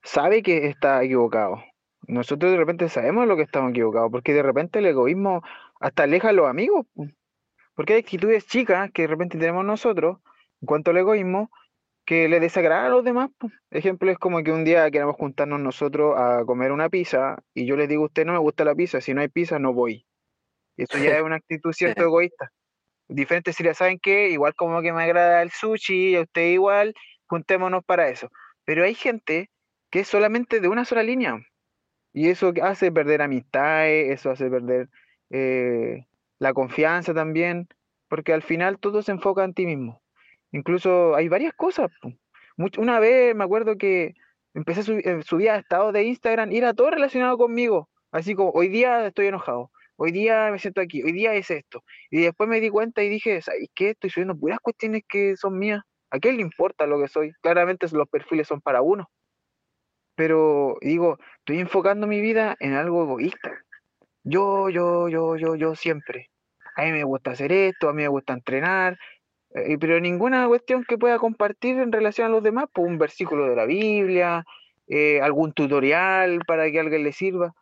sabe 0.02 0.42
que 0.42 0.66
está 0.66 1.02
equivocado. 1.02 1.62
Nosotros 2.06 2.52
de 2.52 2.58
repente 2.58 2.88
sabemos 2.88 3.26
lo 3.26 3.36
que 3.36 3.42
estamos 3.42 3.70
equivocados, 3.70 4.10
porque 4.10 4.32
de 4.32 4.42
repente 4.42 4.78
el 4.78 4.86
egoísmo 4.86 5.42
hasta 5.80 6.04
aleja 6.04 6.30
a 6.30 6.32
los 6.32 6.48
amigos. 6.48 6.86
Porque 7.74 7.94
hay 7.94 8.00
actitudes 8.00 8.46
chicas 8.46 8.90
que 8.92 9.02
de 9.02 9.08
repente 9.08 9.38
tenemos 9.38 9.64
nosotros, 9.64 10.18
en 10.60 10.66
cuanto 10.66 10.90
al 10.90 10.98
egoísmo, 10.98 11.50
que 12.04 12.28
le 12.28 12.40
desagradan 12.40 12.86
a 12.86 12.88
los 12.88 13.04
demás. 13.04 13.30
Ejemplo 13.70 14.10
es 14.10 14.18
como 14.18 14.42
que 14.42 14.50
un 14.50 14.64
día 14.64 14.90
queremos 14.90 15.16
juntarnos 15.16 15.60
nosotros 15.60 16.14
a 16.18 16.42
comer 16.46 16.72
una 16.72 16.88
pizza 16.88 17.42
y 17.52 17.66
yo 17.66 17.76
les 17.76 17.88
digo 17.88 18.04
a 18.04 18.06
usted 18.06 18.24
no 18.24 18.32
me 18.32 18.38
gusta 18.38 18.64
la 18.64 18.74
pizza, 18.74 19.00
si 19.02 19.12
no 19.12 19.20
hay 19.20 19.28
pizza 19.28 19.58
no 19.58 19.74
voy. 19.74 20.06
Eso 20.78 20.96
ya 20.96 21.18
es 21.18 21.22
una 21.22 21.36
actitud 21.36 21.72
cierto 21.74 22.04
egoísta. 22.04 22.50
Diferente 23.08 23.52
sería, 23.52 23.74
¿saben 23.74 23.98
qué? 24.00 24.30
Igual 24.30 24.54
como 24.54 24.82
que 24.82 24.92
me 24.92 25.02
agrada 25.02 25.42
el 25.42 25.50
sushi, 25.50 26.16
a 26.16 26.22
usted 26.22 26.48
igual, 26.48 26.94
juntémonos 27.26 27.84
para 27.84 28.08
eso. 28.08 28.30
Pero 28.64 28.84
hay 28.84 28.94
gente 28.94 29.50
que 29.90 30.00
es 30.00 30.08
solamente 30.08 30.60
de 30.60 30.68
una 30.68 30.84
sola 30.84 31.02
línea. 31.02 31.38
Y 32.12 32.28
eso 32.30 32.52
que 32.52 32.62
hace 32.62 32.92
perder 32.92 33.22
amistades, 33.22 34.10
eso 34.10 34.30
hace 34.30 34.50
perder 34.50 34.88
eh, 35.30 36.06
la 36.38 36.52
confianza 36.52 37.14
también, 37.14 37.68
porque 38.08 38.32
al 38.32 38.42
final 38.42 38.78
todo 38.78 39.02
se 39.02 39.12
enfoca 39.12 39.44
en 39.44 39.54
ti 39.54 39.66
mismo. 39.66 40.02
Incluso 40.52 41.14
hay 41.14 41.28
varias 41.28 41.54
cosas. 41.54 41.90
una 42.78 43.00
vez 43.00 43.34
me 43.34 43.44
acuerdo 43.44 43.76
que 43.76 44.14
empecé 44.54 44.80
a 44.80 44.82
subir, 44.84 45.08
eh, 45.08 45.22
subía 45.22 45.56
estados 45.56 45.92
de 45.92 46.04
Instagram 46.04 46.52
y 46.52 46.58
era 46.58 46.74
todo 46.74 46.90
relacionado 46.90 47.38
conmigo. 47.38 47.88
Así 48.10 48.34
como, 48.34 48.50
hoy 48.52 48.68
día 48.68 49.06
estoy 49.06 49.26
enojado, 49.26 49.70
hoy 49.98 50.12
día 50.12 50.50
me 50.50 50.58
siento 50.58 50.80
aquí, 50.80 51.02
hoy 51.02 51.12
día 51.12 51.34
es 51.34 51.50
esto. 51.50 51.84
Y 52.10 52.22
después 52.22 52.48
me 52.48 52.60
di 52.60 52.70
cuenta 52.70 53.02
y 53.02 53.08
dije, 53.08 53.42
¿sabes 53.42 53.68
qué? 53.74 53.90
Estoy 53.90 54.10
subiendo 54.10 54.36
puras 54.36 54.60
cuestiones 54.60 55.02
que 55.08 55.36
son 55.36 55.58
mías. 55.58 55.82
¿A 56.10 56.18
quién 56.18 56.36
le 56.36 56.42
importa 56.42 56.86
lo 56.86 57.00
que 57.00 57.08
soy? 57.08 57.32
Claramente 57.42 57.86
los 57.92 58.08
perfiles 58.08 58.46
son 58.46 58.60
para 58.60 58.80
uno. 58.80 59.10
Pero 60.14 60.78
digo, 60.80 61.18
estoy 61.40 61.58
enfocando 61.60 62.06
mi 62.06 62.20
vida 62.20 62.56
en 62.60 62.74
algo 62.74 63.02
egoísta. 63.02 63.52
Yo, 64.24 64.70
yo, 64.70 65.08
yo, 65.08 65.36
yo, 65.36 65.56
yo 65.56 65.74
siempre. 65.74 66.30
A 66.76 66.84
mí 66.84 66.92
me 66.92 67.04
gusta 67.04 67.32
hacer 67.32 67.52
esto, 67.52 67.88
a 67.88 67.92
mí 67.92 68.02
me 68.02 68.08
gusta 68.08 68.32
entrenar, 68.32 68.98
eh, 69.54 69.78
pero 69.78 69.98
ninguna 70.00 70.46
cuestión 70.46 70.84
que 70.84 70.98
pueda 70.98 71.18
compartir 71.18 71.78
en 71.78 71.92
relación 71.92 72.26
a 72.28 72.30
los 72.30 72.42
demás, 72.42 72.66
pues 72.72 72.86
un 72.86 72.98
versículo 72.98 73.48
de 73.48 73.56
la 73.56 73.64
Biblia, 73.66 74.44
eh, 74.86 75.20
algún 75.20 75.52
tutorial 75.52 76.40
para 76.46 76.70
que 76.70 76.80
alguien 76.80 77.02
le 77.02 77.12
sirva. 77.12 77.54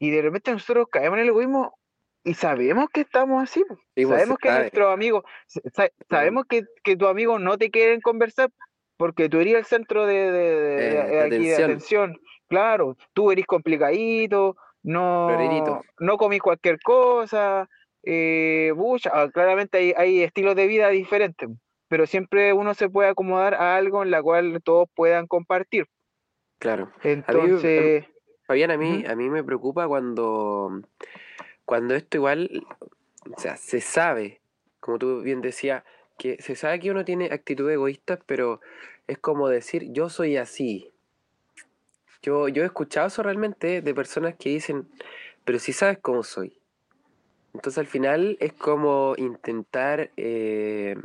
Y 0.00 0.10
de 0.10 0.22
repente 0.22 0.50
nosotros 0.50 0.86
caemos 0.90 1.18
en 1.18 1.22
el 1.24 1.28
egoísmo 1.28 1.78
y 2.24 2.34
sabemos 2.34 2.88
que 2.92 3.02
estamos 3.02 3.42
así. 3.42 3.62
sabemos 3.94 4.38
que 4.38 4.50
nuestros 4.50 4.92
amigos, 4.92 5.24
sa- 5.46 5.90
sabemos 6.08 6.46
que, 6.48 6.64
que 6.82 6.96
tus 6.96 7.08
amigos 7.08 7.40
no 7.40 7.56
te 7.58 7.70
quieren 7.70 8.00
conversar 8.00 8.50
porque 8.96 9.28
tú 9.28 9.38
eres 9.38 9.54
el 9.54 9.64
centro 9.66 10.06
de, 10.06 10.32
de- 10.32 10.32
de- 10.32 10.76
de- 10.76 10.88
Eh, 10.88 11.04
de 11.12 11.20
atención. 11.20 11.64
atención. 11.64 12.20
Claro, 12.48 12.96
tú 13.12 13.30
eres 13.30 13.46
complicadito, 13.46 14.56
no, 14.82 15.28
Florerito. 15.28 15.82
no 16.00 16.16
comís 16.16 16.40
cualquier 16.42 16.80
cosa. 16.80 17.68
Eh, 18.02 18.72
pucha, 18.74 19.10
ah, 19.12 19.30
claramente 19.30 19.76
hay, 19.78 19.94
hay 19.96 20.22
estilos 20.22 20.56
de 20.56 20.66
vida 20.66 20.88
diferentes, 20.88 21.48
pero 21.88 22.06
siempre 22.06 22.54
uno 22.54 22.72
se 22.72 22.88
puede 22.88 23.10
acomodar 23.10 23.54
a 23.54 23.76
algo 23.76 24.02
en 24.02 24.10
la 24.10 24.22
cual 24.22 24.60
todos 24.64 24.88
puedan 24.94 25.26
compartir. 25.26 25.86
Claro. 26.58 26.90
Entonces, 27.02 27.22
Fabián, 27.28 27.98
a 27.98 28.02
mí, 28.02 28.06
Ujú. 28.54 29.10
a 29.10 29.14
mí 29.14 29.30
me 29.30 29.44
preocupa 29.44 29.86
cuando, 29.86 30.82
cuando 31.64 31.94
esto 31.94 32.16
igual, 32.16 32.66
o 33.36 33.40
sea, 33.40 33.56
se 33.56 33.80
sabe, 33.80 34.40
como 34.80 34.98
tú 34.98 35.22
bien 35.22 35.40
decías, 35.40 35.84
que 36.18 36.40
se 36.42 36.56
sabe 36.56 36.80
que 36.80 36.90
uno 36.90 37.04
tiene 37.04 37.26
actitudes 37.32 37.74
egoístas, 37.74 38.18
pero 38.26 38.60
es 39.06 39.18
como 39.18 39.48
decir, 39.48 39.92
yo 39.92 40.08
soy 40.08 40.36
así. 40.36 40.92
Yo, 42.22 42.48
yo 42.48 42.62
he 42.62 42.66
escuchado 42.66 43.06
eso 43.06 43.22
realmente 43.22 43.80
de 43.80 43.94
personas 43.94 44.34
que 44.36 44.50
dicen, 44.50 44.88
pero 45.44 45.58
si 45.58 45.72
sabes 45.72 45.98
cómo 45.98 46.22
soy. 46.22 46.60
Entonces 47.54 47.78
al 47.78 47.86
final 47.86 48.36
es 48.40 48.52
como 48.52 49.14
intentar 49.16 50.10
eh, 50.16 50.96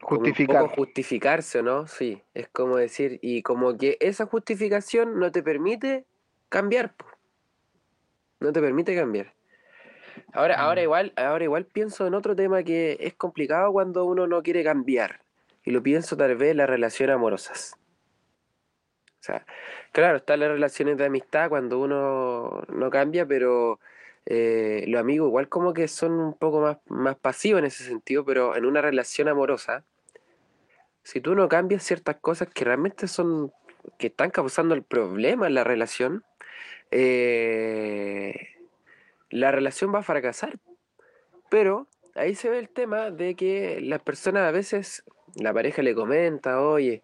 justificar. 0.00 0.68
justificarse, 0.74 1.62
¿no? 1.62 1.86
Sí, 1.86 2.22
es 2.34 2.48
como 2.48 2.76
decir, 2.76 3.18
y 3.22 3.42
como 3.42 3.76
que 3.76 3.96
esa 4.00 4.26
justificación 4.26 5.18
no 5.18 5.30
te 5.30 5.42
permite 5.42 6.06
cambiar, 6.50 6.92
po. 6.94 7.06
no 8.40 8.52
te 8.52 8.60
permite 8.60 8.94
cambiar. 8.94 9.34
Ahora, 10.32 10.56
ahora 10.56 10.80
Mm. 10.80 10.84
igual, 10.84 11.12
ahora 11.16 11.44
igual 11.44 11.64
pienso 11.66 12.06
en 12.06 12.14
otro 12.14 12.34
tema 12.34 12.62
que 12.62 12.96
es 13.00 13.14
complicado 13.14 13.72
cuando 13.72 14.04
uno 14.04 14.26
no 14.26 14.42
quiere 14.42 14.64
cambiar. 14.64 15.20
Y 15.64 15.70
lo 15.72 15.82
pienso 15.82 16.16
tal 16.16 16.36
vez 16.36 16.52
en 16.52 16.56
las 16.58 16.68
relaciones 16.70 17.14
amorosas. 17.14 17.76
O 19.20 19.22
sea, 19.22 19.44
claro, 19.92 20.16
están 20.16 20.40
las 20.40 20.48
relaciones 20.48 20.96
de 20.96 21.04
amistad 21.04 21.50
cuando 21.50 21.78
uno 21.78 22.62
no 22.68 22.90
cambia, 22.90 23.26
pero 23.26 23.78
eh, 24.24 24.84
los 24.88 25.00
amigos 25.00 25.28
igual 25.28 25.48
como 25.48 25.74
que 25.74 25.86
son 25.88 26.12
un 26.12 26.34
poco 26.34 26.60
más, 26.60 26.78
más 26.88 27.16
pasivos 27.16 27.58
en 27.58 27.66
ese 27.66 27.84
sentido, 27.84 28.24
pero 28.24 28.56
en 28.56 28.64
una 28.64 28.80
relación 28.80 29.28
amorosa, 29.28 29.84
si 31.02 31.20
tú 31.20 31.34
no 31.34 31.48
cambias 31.48 31.82
ciertas 31.82 32.16
cosas 32.16 32.48
que 32.48 32.64
realmente 32.64 33.06
son, 33.08 33.52
que 33.98 34.06
están 34.06 34.30
causando 34.30 34.74
el 34.74 34.82
problema 34.82 35.46
en 35.46 35.54
la 35.54 35.64
relación, 35.64 36.24
eh, 36.90 38.48
la 39.30 39.52
relación 39.52 39.94
va 39.94 40.00
a 40.00 40.02
fracasar. 40.02 40.58
Pero 41.50 41.86
ahí 42.14 42.34
se 42.34 42.50
ve 42.50 42.58
el 42.58 42.68
tema 42.68 43.10
de 43.10 43.34
que 43.34 43.80
las 43.80 44.00
personas 44.00 44.44
a 44.44 44.50
veces, 44.50 45.04
la 45.36 45.52
pareja 45.52 45.82
le 45.82 45.94
comenta, 45.94 46.60
oye, 46.60 47.02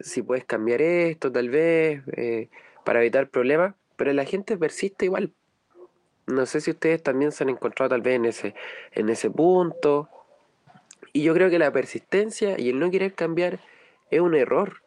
si 0.00 0.22
puedes 0.22 0.44
cambiar 0.44 0.82
esto, 0.82 1.30
tal 1.30 1.48
vez, 1.48 2.02
eh, 2.16 2.48
para 2.84 3.00
evitar 3.00 3.28
problemas, 3.28 3.74
pero 3.96 4.12
la 4.12 4.24
gente 4.24 4.56
persiste 4.56 5.04
igual. 5.04 5.32
No 6.26 6.44
sé 6.46 6.60
si 6.60 6.72
ustedes 6.72 7.02
también 7.02 7.30
se 7.30 7.44
han 7.44 7.50
encontrado 7.50 7.90
tal 7.90 8.02
vez 8.02 8.16
en 8.16 8.24
ese, 8.24 8.54
en 8.92 9.08
ese 9.08 9.30
punto. 9.30 10.08
Y 11.12 11.22
yo 11.22 11.34
creo 11.34 11.50
que 11.50 11.58
la 11.58 11.72
persistencia 11.72 12.58
y 12.58 12.68
el 12.68 12.78
no 12.80 12.90
querer 12.90 13.14
cambiar 13.14 13.60
es 14.10 14.20
un 14.20 14.34
error. 14.34 14.82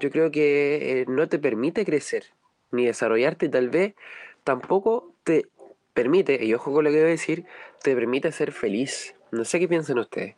Yo 0.00 0.10
creo 0.10 0.32
que 0.32 1.02
eh, 1.02 1.04
no 1.06 1.28
te 1.28 1.38
permite 1.38 1.84
crecer 1.84 2.24
ni 2.70 2.86
desarrollarte 2.86 3.48
tal 3.48 3.70
vez 3.70 3.94
tampoco 4.42 5.14
te 5.24 5.46
permite, 5.94 6.44
y 6.44 6.52
ojo 6.54 6.72
con 6.72 6.84
lo 6.84 6.90
que 6.90 6.96
voy 6.96 7.06
a 7.06 7.10
decir, 7.10 7.44
te 7.82 7.94
permite 7.94 8.30
ser 8.32 8.52
feliz. 8.52 9.14
No 9.30 9.44
sé 9.44 9.58
qué 9.58 9.68
piensan 9.68 9.98
ustedes. 9.98 10.36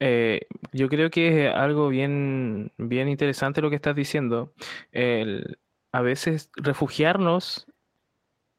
Eh, 0.00 0.46
yo 0.72 0.88
creo 0.88 1.10
que 1.10 1.46
es 1.46 1.54
algo 1.54 1.88
bien, 1.88 2.72
bien 2.78 3.08
interesante 3.08 3.60
lo 3.60 3.70
que 3.70 3.76
estás 3.76 3.94
diciendo. 3.94 4.52
El, 4.92 5.58
a 5.92 6.02
veces 6.02 6.50
refugiarnos 6.56 7.66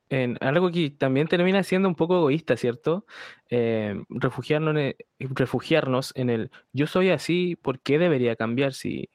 en 0.09 0.37
algo 0.41 0.71
que 0.71 0.89
también 0.89 1.27
termina 1.27 1.63
siendo 1.63 1.87
un 1.87 1.95
poco 1.95 2.17
egoísta, 2.17 2.57
¿cierto? 2.57 3.05
Eh, 3.49 3.95
refugiarnos, 4.09 4.75
en 4.75 4.77
el, 4.77 4.95
refugiarnos 5.19 6.11
en 6.15 6.29
el 6.29 6.51
yo 6.73 6.85
soy 6.85 7.09
así, 7.09 7.55
¿por 7.55 7.79
qué 7.79 7.97
debería 7.97 8.35
cambiar 8.35 8.73
si 8.73 9.09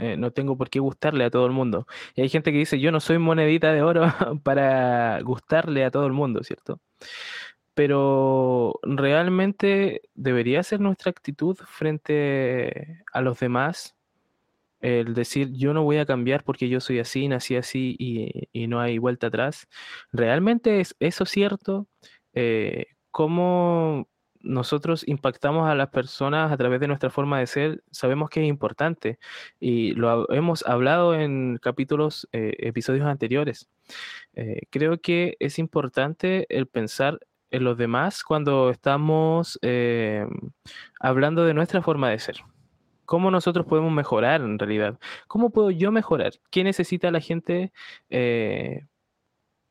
eh, 0.00 0.16
no 0.16 0.32
tengo 0.32 0.56
por 0.56 0.70
qué 0.70 0.80
gustarle 0.80 1.24
a 1.24 1.30
todo 1.30 1.46
el 1.46 1.52
mundo? 1.52 1.86
Y 2.14 2.22
hay 2.22 2.28
gente 2.28 2.52
que 2.52 2.58
dice, 2.58 2.80
yo 2.80 2.92
no 2.92 3.00
soy 3.00 3.18
monedita 3.18 3.72
de 3.72 3.82
oro 3.82 4.02
para 4.44 5.20
gustarle 5.22 5.84
a 5.84 5.90
todo 5.90 6.06
el 6.06 6.12
mundo, 6.12 6.42
¿cierto? 6.44 6.80
Pero 7.74 8.78
realmente 8.82 10.02
debería 10.14 10.62
ser 10.62 10.80
nuestra 10.80 11.10
actitud 11.10 11.56
frente 11.56 13.02
a 13.12 13.20
los 13.20 13.38
demás 13.40 13.96
el 14.80 15.14
decir 15.14 15.50
yo 15.52 15.74
no 15.74 15.84
voy 15.84 15.98
a 15.98 16.06
cambiar 16.06 16.42
porque 16.44 16.68
yo 16.68 16.80
soy 16.80 17.00
así, 17.00 17.28
nací 17.28 17.56
así 17.56 17.96
y, 17.98 18.48
y 18.52 18.66
no 18.66 18.80
hay 18.80 18.98
vuelta 18.98 19.28
atrás. 19.28 19.68
¿Realmente 20.12 20.80
es 20.80 20.96
eso 21.00 21.26
cierto? 21.26 21.86
Eh, 22.34 22.86
¿cómo 23.10 24.08
nosotros 24.42 25.06
impactamos 25.06 25.68
a 25.68 25.74
las 25.74 25.88
personas 25.88 26.50
a 26.52 26.56
través 26.56 26.80
de 26.80 26.88
nuestra 26.88 27.10
forma 27.10 27.38
de 27.38 27.46
ser? 27.46 27.84
Sabemos 27.90 28.30
que 28.30 28.42
es 28.42 28.48
importante 28.48 29.18
y 29.58 29.92
lo 29.92 30.30
hemos 30.32 30.64
hablado 30.66 31.14
en 31.14 31.58
capítulos, 31.58 32.28
eh, 32.32 32.54
episodios 32.58 33.06
anteriores. 33.06 33.68
Eh, 34.34 34.62
creo 34.70 35.00
que 35.00 35.36
es 35.40 35.58
importante 35.58 36.46
el 36.48 36.66
pensar 36.66 37.20
en 37.50 37.64
los 37.64 37.76
demás 37.76 38.22
cuando 38.22 38.70
estamos 38.70 39.58
eh, 39.62 40.26
hablando 41.00 41.44
de 41.44 41.54
nuestra 41.54 41.82
forma 41.82 42.10
de 42.10 42.18
ser. 42.18 42.36
¿Cómo 43.04 43.30
nosotros 43.30 43.66
podemos 43.66 43.92
mejorar 43.92 44.40
en 44.40 44.58
realidad? 44.58 44.98
¿Cómo 45.26 45.50
puedo 45.50 45.70
yo 45.72 45.90
mejorar? 45.90 46.34
¿Qué 46.50 46.62
necesita 46.62 47.10
la 47.10 47.20
gente 47.20 47.72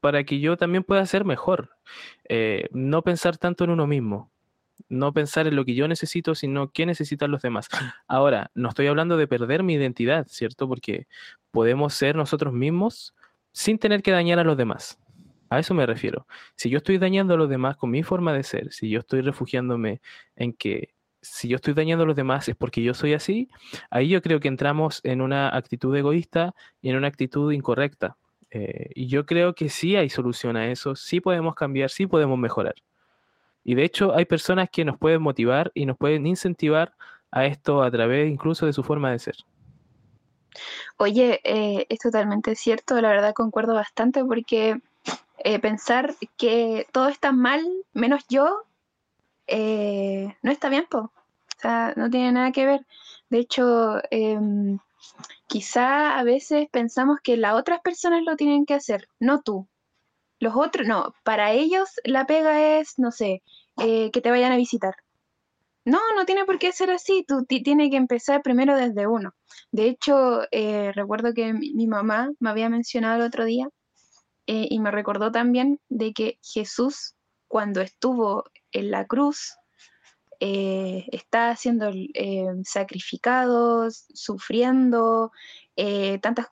para 0.01 0.23
que 0.25 0.39
yo 0.41 0.58
también 0.58 0.84
pueda 0.84 1.05
ser 1.05 1.23
mejor? 1.23 1.69
No 2.73 3.01
pensar 3.01 3.38
tanto 3.38 3.63
en 3.63 3.69
uno 3.69 3.88
mismo, 3.88 4.29
no 4.87 5.13
pensar 5.13 5.47
en 5.47 5.55
lo 5.55 5.65
que 5.65 5.75
yo 5.75 5.87
necesito, 5.87 6.35
sino 6.35 6.71
qué 6.71 6.85
necesitan 6.85 7.31
los 7.31 7.41
demás. 7.41 7.67
Ahora, 8.07 8.51
no 8.53 8.69
estoy 8.69 8.87
hablando 8.87 9.17
de 9.17 9.27
perder 9.27 9.63
mi 9.63 9.73
identidad, 9.73 10.27
¿cierto? 10.27 10.67
Porque 10.67 11.07
podemos 11.51 11.93
ser 11.93 12.15
nosotros 12.15 12.53
mismos 12.53 13.13
sin 13.51 13.77
tener 13.77 14.01
que 14.01 14.11
dañar 14.11 14.39
a 14.39 14.43
los 14.43 14.57
demás. 14.57 14.99
A 15.49 15.59
eso 15.59 15.73
me 15.73 15.85
refiero. 15.85 16.27
Si 16.55 16.69
yo 16.69 16.77
estoy 16.77 16.99
dañando 16.99 17.33
a 17.33 17.37
los 17.37 17.49
demás 17.49 17.75
con 17.75 17.89
mi 17.89 18.03
forma 18.03 18.33
de 18.33 18.43
ser, 18.43 18.71
si 18.71 18.89
yo 18.89 18.99
estoy 18.99 19.21
refugiándome 19.21 20.01
en 20.35 20.53
que 20.53 20.93
si 21.21 21.49
yo 21.49 21.55
estoy 21.57 21.73
dañando 21.73 22.03
a 22.03 22.07
los 22.07 22.15
demás 22.15 22.47
es 22.47 22.55
porque 22.55 22.81
yo 22.81 22.93
soy 22.93 23.13
así, 23.13 23.49
ahí 23.89 24.09
yo 24.09 24.21
creo 24.21 24.39
que 24.39 24.47
entramos 24.47 25.01
en 25.03 25.21
una 25.21 25.49
actitud 25.55 25.95
egoísta 25.95 26.53
y 26.81 26.89
en 26.89 26.95
una 26.97 27.07
actitud 27.07 27.51
incorrecta. 27.51 28.17
Eh, 28.51 28.89
y 28.95 29.07
yo 29.07 29.25
creo 29.25 29.53
que 29.53 29.69
sí 29.69 29.95
hay 29.95 30.09
solución 30.09 30.55
a 30.57 30.71
eso, 30.71 30.95
sí 30.95 31.19
podemos 31.19 31.55
cambiar, 31.55 31.89
sí 31.89 32.07
podemos 32.07 32.37
mejorar. 32.39 32.75
Y 33.63 33.76
de 33.76 33.84
hecho 33.84 34.15
hay 34.15 34.26
personas 34.26 34.69
que 34.72 34.86
nos 34.86 34.98
pueden 34.98 35.22
motivar 35.22 35.72
y 35.74 35.86
nos 35.86 35.98
pueden 35.98 36.26
incentivar 36.28 36.93
a 37.32 37.45
esto 37.45 37.84
a 37.84 37.91
través 37.91 38.30
incluso 38.30 38.65
de 38.65 38.74
su 38.74 38.84
forma 38.84 39.12
de 39.12 39.19
ser. 39.19 39.36
Oye, 40.98 41.39
eh, 41.43 41.86
es 41.89 42.00
totalmente 42.00 42.56
cierto, 42.56 43.00
la 43.00 43.10
verdad 43.10 43.34
concuerdo 43.34 43.74
bastante 43.74 44.24
porque 44.26 44.82
eh, 45.38 45.60
pensar 45.60 46.15
que 46.38 46.88
todo 46.91 47.08
está 47.08 47.32
mal 47.32 47.63
menos 47.93 48.24
yo 48.28 48.65
eh, 49.50 50.36
no 50.43 50.52
está 50.52 50.69
bien, 50.69 50.86
po. 50.89 51.00
O 51.00 51.62
sea, 51.62 51.93
no 51.98 52.10
tiene 52.10 52.32
nada 52.32 52.52
que 52.52 52.65
ver. 52.65 52.86
De 53.30 53.39
hecho, 53.39 54.00
em, 54.12 54.80
quizá 55.48 56.17
a 56.19 56.24
veces 56.24 56.69
pensamos 56.72 57.19
que 57.22 57.38
las 57.38 57.56
otras 57.56 57.82
personas 57.82 58.24
lo 58.24 58.36
tienen 58.36 58.65
que 58.65 58.76
hacer, 58.76 59.08
no 59.19 59.41
tú. 59.41 59.67
Los 60.39 60.56
otros, 60.56 60.88
no, 60.88 61.13
para 61.23 61.52
ellos 61.52 61.89
la 62.04 62.25
pega 62.25 62.80
es, 62.80 62.93
no 62.97 63.12
sé, 63.12 63.43
eh, 63.78 64.12
que 64.12 64.21
te 64.21 64.32
vayan 64.32 64.52
a 64.52 64.58
visitar. 64.58 64.95
No, 65.86 65.99
no 66.15 66.25
tiene 66.25 66.45
por 66.45 66.60
qué 66.60 66.71
ser 66.71 66.91
así, 66.91 67.25
tú 67.28 67.45
tiene 67.45 67.89
que 67.89 67.97
empezar 67.97 68.41
primero 68.43 68.75
desde 68.75 69.08
uno. 69.08 69.34
De 69.71 69.88
hecho, 69.88 70.41
eh, 70.52 70.91
recuerdo 70.93 71.34
que 71.34 71.54
mi, 71.54 71.88
mamá 71.88 72.32
me 72.39 72.49
había 72.52 72.69
mencionado 72.69 73.15
el 73.15 73.23
otro 73.23 73.45
día 73.45 73.67
eh, 74.47 74.67
y 74.69 74.80
me 74.80 74.91
recordó 74.91 75.32
también 75.32 75.80
de 75.89 76.13
que 76.13 76.39
Jesús, 76.43 77.15
cuando 77.47 77.82
estuvo 77.82 78.43
en 78.71 78.91
la 78.91 79.06
cruz, 79.08 79.56
eh, 80.39 81.06
está 81.12 81.56
siendo 81.56 81.91
sacrificado, 82.63 83.88
sufriendo, 83.89 85.32
tantas 86.21 86.47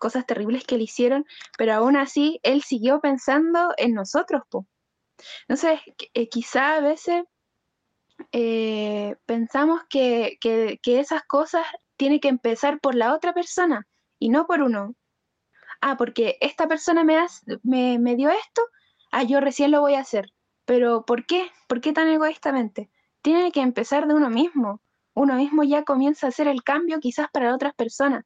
cosas 0.00 0.26
terribles 0.26 0.64
que 0.64 0.76
le 0.76 0.84
hicieron, 0.84 1.24
pero 1.56 1.74
aún 1.74 1.96
así 1.96 2.40
él 2.42 2.62
siguió 2.62 3.00
pensando 3.00 3.72
en 3.76 3.94
nosotros. 3.94 4.42
Po. 4.50 4.66
Entonces, 5.46 5.80
quizá 6.30 6.76
a 6.76 6.80
veces 6.80 7.22
eh, 8.32 9.16
pensamos 9.26 9.82
que, 9.88 10.38
esas 10.84 11.22
cosas 11.24 11.66
tienen 11.96 12.20
que 12.20 12.28
empezar 12.28 12.80
por 12.80 12.94
la 12.94 13.14
otra 13.14 13.32
persona 13.32 13.86
y 14.18 14.30
no 14.30 14.46
por 14.46 14.62
uno. 14.62 14.94
Ah, 15.80 15.96
porque 15.96 16.36
esta 16.40 16.68
persona 16.68 17.04
me, 17.04 17.18
me, 17.62 17.98
me 17.98 18.16
dio 18.16 18.30
esto, 18.30 18.62
ah, 19.12 19.22
yo 19.22 19.40
recién 19.40 19.70
lo 19.70 19.80
voy 19.80 19.94
a 19.94 20.00
hacer. 20.00 20.32
Pero 20.64 21.04
¿por 21.04 21.26
qué? 21.26 21.50
¿Por 21.68 21.80
qué 21.80 21.92
tan 21.92 22.08
egoístamente? 22.08 22.90
Tiene 23.22 23.52
que 23.52 23.60
empezar 23.60 24.06
de 24.06 24.14
uno 24.14 24.30
mismo. 24.30 24.80
Uno 25.14 25.34
mismo 25.34 25.64
ya 25.64 25.84
comienza 25.84 26.26
a 26.26 26.28
hacer 26.28 26.46
el 26.48 26.62
cambio 26.62 27.00
quizás 27.00 27.28
para 27.32 27.54
otras 27.54 27.74
personas. 27.74 28.24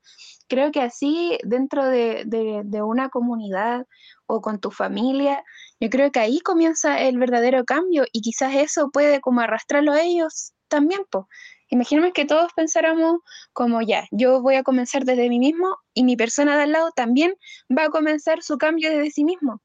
Creo 0.49 0.71
que 0.71 0.81
así 0.81 1.39
dentro 1.43 1.87
de, 1.87 2.25
de 2.27 2.83
una 2.83 3.09
comunidad 3.09 3.87
o 4.27 4.41
con 4.41 4.61
tu 4.61 4.71
familia, 4.71 5.43
yo 5.81 5.91
creo 5.91 6.13
que 6.13 6.21
ahí 6.21 6.41
comienza 6.41 7.01
el 7.01 7.19
verdadero 7.19 7.65
cambio 7.65 8.05
y 8.13 8.21
quizás 8.21 8.55
eso 8.55 8.91
puede 8.91 9.21
como 9.21 9.41
arrastrarlo 9.41 9.93
a 9.93 10.03
ellos 10.03 10.53
también, 10.69 11.03
pues. 11.11 11.25
Imaginemos 11.71 12.13
que 12.13 12.25
todos 12.25 12.53
pensáramos 12.55 13.19
como 13.53 13.81
ya, 13.81 14.05
yo 14.11 14.43
voy 14.43 14.55
a 14.57 14.63
comenzar 14.63 15.05
desde 15.05 15.29
mí 15.29 15.39
mismo 15.39 15.77
y 15.95 16.05
mi 16.05 16.17
persona 16.17 16.57
de 16.57 16.65
al 16.65 16.73
lado 16.73 16.91
también 16.95 17.35
va 17.77 17.85
a 17.85 17.89
comenzar 17.89 18.43
su 18.43 18.59
cambio 18.59 18.91
desde 18.91 19.11
sí 19.11 19.25
mismo. 19.25 19.61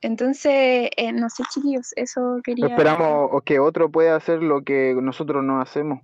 Entonces, 0.00 0.90
eh, 0.96 1.12
no 1.12 1.30
sé, 1.30 1.44
chiquillos, 1.50 1.92
eso 1.96 2.40
quería... 2.44 2.66
Esperamos 2.66 3.30
que 3.44 3.58
otro 3.58 3.90
pueda 3.90 4.16
hacer 4.16 4.42
lo 4.42 4.62
que 4.62 4.94
nosotros 5.00 5.42
no 5.42 5.62
hacemos. 5.62 6.00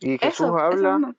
Y 0.00 0.18
Jesús 0.18 0.50
habla, 0.58 1.14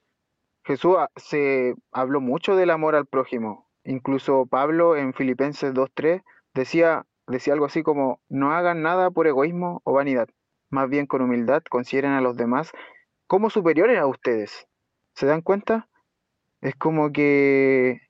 Jesús 0.64 0.98
se 1.16 1.76
habló 1.92 2.22
mucho 2.22 2.56
del 2.56 2.70
amor 2.70 2.96
al 2.96 3.06
prójimo. 3.06 3.68
Incluso 3.84 4.46
Pablo 4.46 4.96
en 4.98 5.14
Filipenses 5.14 5.74
2.3 5.74 6.24
decía, 6.54 7.06
decía 7.26 7.54
algo 7.54 7.66
así 7.66 7.84
como, 7.84 8.20
no 8.28 8.52
hagan 8.52 8.82
nada 8.82 9.10
por 9.12 9.28
egoísmo 9.28 9.82
o 9.86 9.94
vanidad, 9.94 10.28
más 10.70 10.90
bien 10.90 11.06
con 11.06 11.22
humildad 11.22 11.64
consideren 11.70 12.12
a 12.12 12.22
los 12.22 12.36
demás 12.36 12.72
como 13.28 13.50
superiores 13.50 14.00
a 14.00 14.08
ustedes. 14.08 14.68
¿Se 15.14 15.26
dan 15.26 15.42
cuenta? 15.42 15.88
Es 16.62 16.76
como 16.76 17.12
que, 17.12 18.02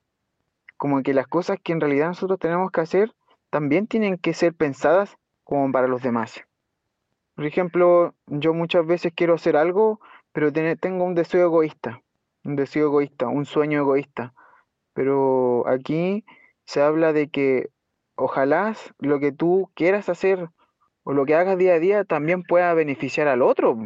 como 0.77 1.03
que 1.03 1.13
las 1.13 1.27
cosas 1.27 1.60
que 1.62 1.73
en 1.73 1.82
realidad 1.82 2.08
nosotros 2.08 2.39
tenemos 2.39 2.71
que 2.71 2.82
hacer 2.82 3.13
también 3.49 3.88
tienen 3.88 4.17
que 4.17 4.34
ser 4.34 4.53
pensadas 4.53 5.17
como 5.43 5.71
para 5.71 5.88
los 5.88 6.01
demás. 6.01 6.43
Por 7.36 7.45
ejemplo, 7.45 8.15
yo 8.25 8.53
muchas 8.53 8.86
veces 8.86 9.13
quiero 9.15 9.36
hacer 9.36 9.56
algo, 9.56 9.99
pero 10.38 10.54
tengo 10.54 11.04
un 11.04 11.15
deseo 11.15 11.47
egoísta, 11.47 12.04
un 12.43 12.56
deseo 12.56 12.86
egoísta, 12.89 13.28
un 13.28 13.47
sueño 13.47 13.80
egoísta. 13.80 14.36
Pero 14.93 15.67
aquí 15.67 16.26
se 16.63 16.80
habla 16.80 17.12
de 17.12 17.30
que 17.30 17.71
ojalá 18.13 18.76
lo 19.00 19.19
que 19.19 19.32
tú 19.32 19.71
quieras 19.73 20.10
hacer 20.10 20.50
o 21.02 21.13
lo 21.13 21.26
que 21.26 21.34
hagas 21.34 21.58
día 21.58 21.73
a 21.73 21.80
día 21.80 22.04
también 22.04 22.43
pueda 22.43 22.71
beneficiar 22.76 23.28
al 23.28 23.41
otro. 23.41 23.80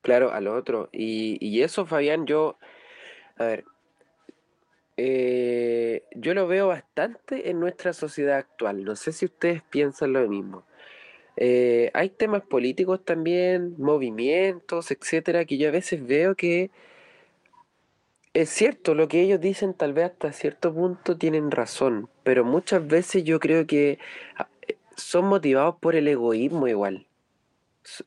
Claro, 0.00 0.32
al 0.32 0.46
otro. 0.46 0.88
Y, 0.90 1.60
eso, 1.60 1.84
Fabián, 1.84 2.24
yo, 2.24 2.56
a 3.36 3.44
ver, 3.44 3.64
eh, 4.96 6.04
yo 6.16 6.32
lo 6.32 6.46
veo 6.46 6.68
bastante 6.68 7.50
en 7.50 7.60
nuestra 7.60 7.92
sociedad 7.92 8.38
actual. 8.38 8.84
No 8.84 8.96
sé 8.96 9.12
si 9.12 9.26
ustedes 9.26 9.62
piensan 9.64 10.14
lo 10.14 10.26
mismo. 10.26 10.64
Eh, 11.36 11.90
hay 11.94 12.10
temas 12.10 12.42
políticos 12.42 13.00
también, 13.04 13.74
movimientos, 13.78 14.90
etcétera, 14.90 15.44
que 15.44 15.58
yo 15.58 15.68
a 15.68 15.72
veces 15.72 16.06
veo 16.06 16.34
que 16.34 16.70
es 18.32 18.48
cierto, 18.48 18.94
lo 18.94 19.08
que 19.08 19.22
ellos 19.22 19.40
dicen 19.40 19.74
tal 19.74 19.92
vez 19.92 20.06
hasta 20.06 20.32
cierto 20.32 20.72
punto 20.72 21.16
tienen 21.16 21.50
razón, 21.50 22.08
pero 22.22 22.44
muchas 22.44 22.86
veces 22.86 23.24
yo 23.24 23.40
creo 23.40 23.66
que 23.66 23.98
ah, 24.36 24.48
eh, 24.68 24.76
son 24.96 25.26
motivados 25.26 25.76
por 25.80 25.96
el 25.96 26.06
egoísmo 26.06 26.68
igual. 26.68 27.06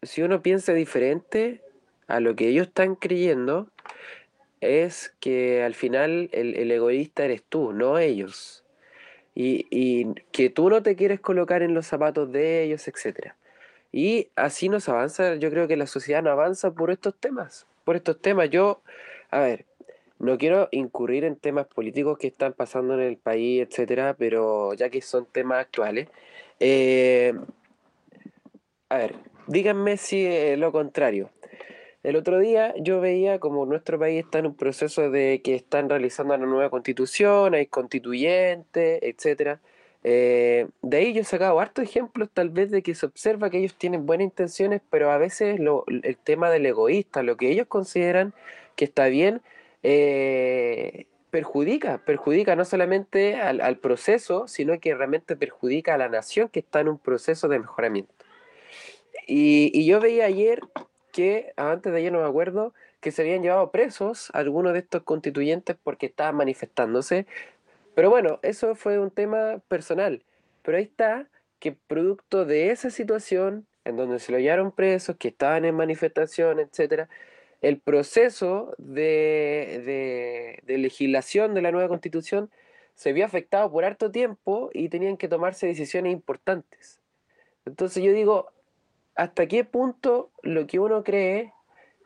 Si 0.01 0.21
uno 0.21 0.41
piensa 0.41 0.73
diferente 0.73 1.61
a 2.07 2.19
lo 2.21 2.35
que 2.35 2.47
ellos 2.47 2.67
están 2.67 2.95
creyendo, 2.95 3.69
es 4.61 5.13
que 5.19 5.63
al 5.63 5.75
final 5.75 6.29
el, 6.31 6.71
egoísta 6.71 7.25
eres 7.25 7.43
tú, 7.43 7.73
no 7.73 7.97
ellos. 7.97 8.62
Y, 9.35 10.13
que 10.31 10.49
tú 10.49 10.69
no 10.69 10.83
te 10.83 10.95
quieres 10.95 11.19
colocar 11.19 11.63
en 11.63 11.73
los 11.73 11.87
zapatos 11.87 12.31
de 12.31 12.63
ellos, 12.63 12.87
etc. 12.87 13.33
Y 13.91 14.29
así 14.35 14.69
nos 14.69 14.89
avanza, 14.89 15.35
yo 15.35 15.49
creo 15.49 15.67
que 15.67 15.77
la 15.77 15.87
sociedad 15.87 16.23
no 16.23 16.31
avanza 16.31 16.71
por 16.71 16.91
estos 16.91 17.15
temas, 17.15 17.65
por 17.83 17.95
estos 17.95 18.21
temas. 18.21 18.49
Yo, 18.49 18.81
a 19.31 19.39
ver, 19.39 19.65
no 20.19 20.37
quiero 20.37 20.69
incurrir 20.71 21.23
en 21.25 21.35
temas 21.35 21.67
políticos 21.67 22.17
que 22.17 22.27
están 22.27 22.53
pasando 22.53 22.93
en 22.93 23.01
el 23.01 23.17
país, 23.17 23.67
etcétera, 23.67 24.15
pero 24.17 24.73
ya 24.73 24.89
que 24.89 25.01
son 25.01 25.25
temas 25.25 25.59
actuales, 25.59 26.07
eh, 26.59 27.33
a 28.89 28.97
ver, 28.97 29.15
díganme 29.47 29.97
si 29.97 30.25
es 30.25 30.57
lo 30.57 30.71
contrario. 30.71 31.29
El 32.03 32.15
otro 32.17 32.39
día 32.39 32.73
yo 32.79 32.99
veía 33.01 33.39
como 33.39 33.65
nuestro 33.65 33.97
país 33.97 34.25
está 34.25 34.39
en 34.39 34.47
un 34.47 34.55
proceso 34.55 35.09
de 35.09 35.41
que 35.43 35.55
están 35.55 35.89
realizando 35.89 36.35
una 36.35 36.45
nueva 36.45 36.69
constitución, 36.69 37.53
hay 37.55 37.67
constituyentes, 37.67 38.99
etcétera. 39.01 39.61
Eh, 40.03 40.67
de 40.81 40.97
ahí 40.97 41.13
yo 41.13 41.21
he 41.21 41.23
sacado 41.23 41.59
hartos 41.61 41.85
ejemplos 41.85 42.29
tal 42.33 42.49
vez 42.49 42.71
de 42.71 42.83
que 42.83 42.93
se 42.93 43.05
observa 43.05 43.49
que 43.49 43.59
ellos 43.59 43.75
tienen 43.77 44.05
buenas 44.05 44.25
intenciones, 44.25 44.81
pero 44.89 45.11
a 45.11 45.17
veces 45.17 45.59
el 45.59 46.17
tema 46.17 46.49
del 46.49 46.65
egoísta, 46.65 47.23
lo 47.23 47.37
que 47.37 47.49
ellos 47.49 47.67
consideran 47.67 48.33
que 48.75 48.85
está 48.85 49.07
bien, 49.07 49.41
eh, 49.83 51.07
perjudica, 51.31 51.99
perjudica 52.05 52.55
no 52.55 52.65
solamente 52.65 53.35
al, 53.35 53.77
proceso, 53.79 54.47
sino 54.47 54.79
que 54.79 54.93
realmente 54.93 55.35
perjudica 55.35 55.95
a 55.95 55.97
la 55.97 56.09
nación 56.09 56.49
que 56.49 56.59
está 56.59 56.81
en 56.81 56.89
un 56.89 56.99
proceso 56.99 57.47
de 57.47 57.59
mejoramiento. 57.59 58.13
Y, 59.27 59.85
yo 59.85 59.99
veía 59.99 60.25
ayer 60.25 60.61
que, 61.13 61.53
antes 61.55 61.93
de 61.93 61.99
ayer 61.99 62.11
no 62.11 62.21
me 62.21 62.27
acuerdo, 62.27 62.73
que 62.99 63.11
se 63.11 63.21
habían 63.21 63.43
llevado 63.43 63.71
presos 63.71 64.31
algunos 64.33 64.73
de 64.73 64.79
estos 64.79 65.03
constituyentes 65.03 65.77
porque 65.81 66.07
estaban 66.07 66.35
manifestándose. 66.35 67.27
Pero 67.95 68.09
bueno, 68.09 68.39
eso 68.41 68.75
fue 68.75 68.99
un 68.99 69.11
tema 69.11 69.61
personal. 69.69 70.23
Pero 70.63 70.77
ahí 70.77 70.85
está 70.85 71.29
que 71.59 71.73
producto 71.73 72.45
de 72.45 72.71
esa 72.71 72.89
situación, 72.89 73.67
en 73.85 73.95
donde 73.95 74.19
se 74.19 74.31
lo 74.31 74.39
llevaron 74.39 74.71
presos, 74.71 75.15
que 75.17 75.29
estaban 75.29 75.65
en 75.65 75.75
manifestación, 75.75 76.59
etcétera, 76.59 77.07
el 77.61 77.79
proceso 77.79 78.75
de, 78.77 80.61
legislación 80.67 81.53
de 81.53 81.61
la 81.61 81.71
nueva 81.71 81.87
constitución 81.87 82.49
se 82.95 83.13
vio 83.13 83.25
afectado 83.25 83.71
por 83.71 83.85
harto 83.85 84.11
tiempo 84.11 84.69
y 84.73 84.89
tenían 84.89 85.17
que 85.17 85.29
tomarse 85.29 85.67
decisiones 85.67 86.11
importantes. 86.11 86.99
Entonces 87.65 88.03
yo 88.03 88.11
digo, 88.11 88.51
¿hasta 89.15 89.47
qué 89.47 89.63
punto 89.63 90.31
lo 90.41 90.67
que 90.67 90.79
uno 90.79 91.03
cree 91.03 91.53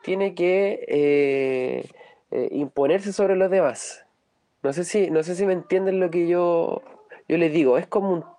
tiene 0.02 0.34
que 0.34 0.84
eh, 0.88 1.88
eh, 2.30 2.48
imponerse 2.52 3.12
sobre 3.12 3.36
los 3.36 3.50
demás? 3.50 4.04
No 4.62 4.72
sé 4.72 4.84
si, 4.84 5.10
no 5.10 5.22
sé 5.22 5.34
si 5.34 5.46
me 5.46 5.52
entienden 5.52 6.00
lo 6.00 6.10
que 6.10 6.28
yo, 6.28 6.82
yo 7.28 7.38
les 7.38 7.52
digo. 7.52 7.78
Es 7.78 7.86
como 7.86 8.38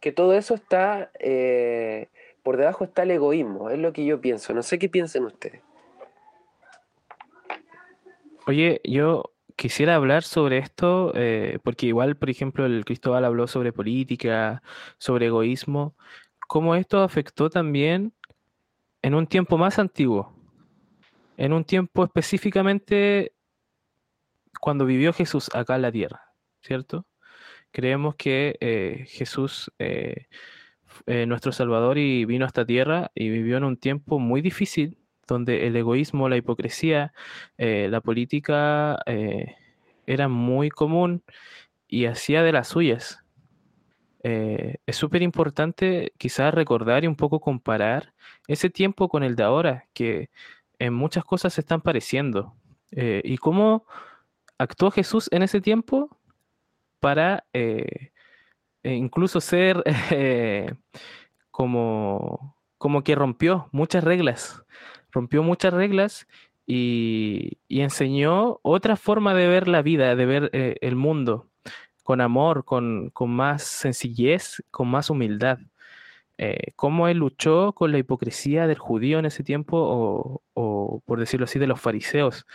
que 0.00 0.12
todo 0.12 0.34
eso 0.34 0.54
está, 0.54 1.10
eh, 1.18 2.08
por 2.42 2.56
debajo 2.56 2.84
está 2.84 3.02
el 3.02 3.10
egoísmo, 3.10 3.70
es 3.70 3.78
lo 3.78 3.92
que 3.92 4.04
yo 4.04 4.20
pienso. 4.20 4.54
No 4.54 4.62
sé 4.62 4.78
qué 4.78 4.88
piensen 4.88 5.24
ustedes. 5.24 5.60
Oye, 8.46 8.80
yo 8.84 9.32
quisiera 9.56 9.94
hablar 9.94 10.22
sobre 10.22 10.58
esto, 10.58 11.12
porque 11.62 11.86
igual, 11.86 12.16
por 12.16 12.30
ejemplo, 12.30 12.64
el 12.64 12.84
Cristóbal 12.84 13.24
habló 13.24 13.46
sobre 13.46 13.72
política, 13.72 14.62
sobre 14.96 15.26
egoísmo, 15.26 15.94
cómo 16.50 16.74
esto 16.74 17.04
afectó 17.04 17.48
también 17.48 18.12
en 19.02 19.14
un 19.14 19.28
tiempo 19.28 19.56
más 19.56 19.78
antiguo, 19.78 20.34
en 21.36 21.52
un 21.52 21.62
tiempo 21.62 22.02
específicamente 22.02 23.34
cuando 24.60 24.84
vivió 24.84 25.12
Jesús 25.12 25.48
acá 25.54 25.76
en 25.76 25.82
la 25.82 25.92
tierra, 25.92 26.34
¿cierto? 26.60 27.06
Creemos 27.70 28.16
que 28.16 28.56
eh, 28.58 29.04
Jesús, 29.06 29.70
eh, 29.78 30.26
nuestro 31.06 31.52
Salvador, 31.52 31.98
y 31.98 32.24
vino 32.24 32.44
a 32.46 32.48
esta 32.48 32.66
tierra 32.66 33.12
y 33.14 33.28
vivió 33.28 33.56
en 33.56 33.62
un 33.62 33.76
tiempo 33.76 34.18
muy 34.18 34.40
difícil 34.42 34.98
donde 35.28 35.68
el 35.68 35.76
egoísmo, 35.76 36.28
la 36.28 36.36
hipocresía, 36.36 37.12
eh, 37.58 37.86
la 37.88 38.00
política 38.00 38.98
eh, 39.06 39.54
era 40.04 40.26
muy 40.26 40.68
común 40.68 41.22
y 41.86 42.06
hacía 42.06 42.42
de 42.42 42.50
las 42.50 42.66
suyas. 42.66 43.19
Eh, 44.22 44.76
es 44.86 44.96
súper 44.96 45.22
importante 45.22 46.12
quizás 46.18 46.52
recordar 46.52 47.04
y 47.04 47.06
un 47.06 47.16
poco 47.16 47.40
comparar 47.40 48.14
ese 48.48 48.70
tiempo 48.70 49.08
con 49.08 49.22
el 49.22 49.36
de 49.36 49.44
ahora, 49.44 49.86
que 49.94 50.30
en 50.78 50.94
muchas 50.94 51.24
cosas 51.24 51.54
se 51.54 51.62
están 51.62 51.80
pareciendo. 51.80 52.54
Eh, 52.92 53.22
y 53.24 53.38
cómo 53.38 53.86
actuó 54.58 54.90
Jesús 54.90 55.28
en 55.32 55.42
ese 55.42 55.60
tiempo 55.60 56.18
para 57.00 57.44
eh, 57.52 58.10
e 58.82 58.94
incluso 58.94 59.40
ser 59.40 59.82
como, 61.50 62.56
como 62.78 63.02
que 63.04 63.14
rompió 63.14 63.68
muchas 63.72 64.04
reglas, 64.04 64.64
rompió 65.12 65.42
muchas 65.42 65.72
reglas 65.72 66.26
y, 66.66 67.58
y 67.68 67.80
enseñó 67.82 68.60
otra 68.62 68.96
forma 68.96 69.34
de 69.34 69.48
ver 69.48 69.68
la 69.68 69.82
vida, 69.82 70.16
de 70.16 70.26
ver 70.26 70.50
el 70.52 70.96
mundo 70.96 71.49
con 72.02 72.20
amor, 72.20 72.64
con, 72.64 73.12
más 73.26 73.62
sencillez, 73.62 74.62
con 74.70 74.88
más 74.88 75.10
humildad. 75.10 75.58
Eh, 76.38 76.72
cómo 76.76 77.08
él 77.08 77.18
luchó 77.18 77.72
con 77.72 77.92
la 77.92 77.98
hipocresía 77.98 78.66
del 78.66 78.78
judío 78.78 79.18
en 79.18 79.26
ese 79.26 79.44
tiempo, 79.44 80.40
o, 80.54 81.02
por 81.04 81.20
decirlo 81.20 81.44
así, 81.44 81.58
de 81.58 81.66
los 81.66 81.80
fariseos. 81.80 82.46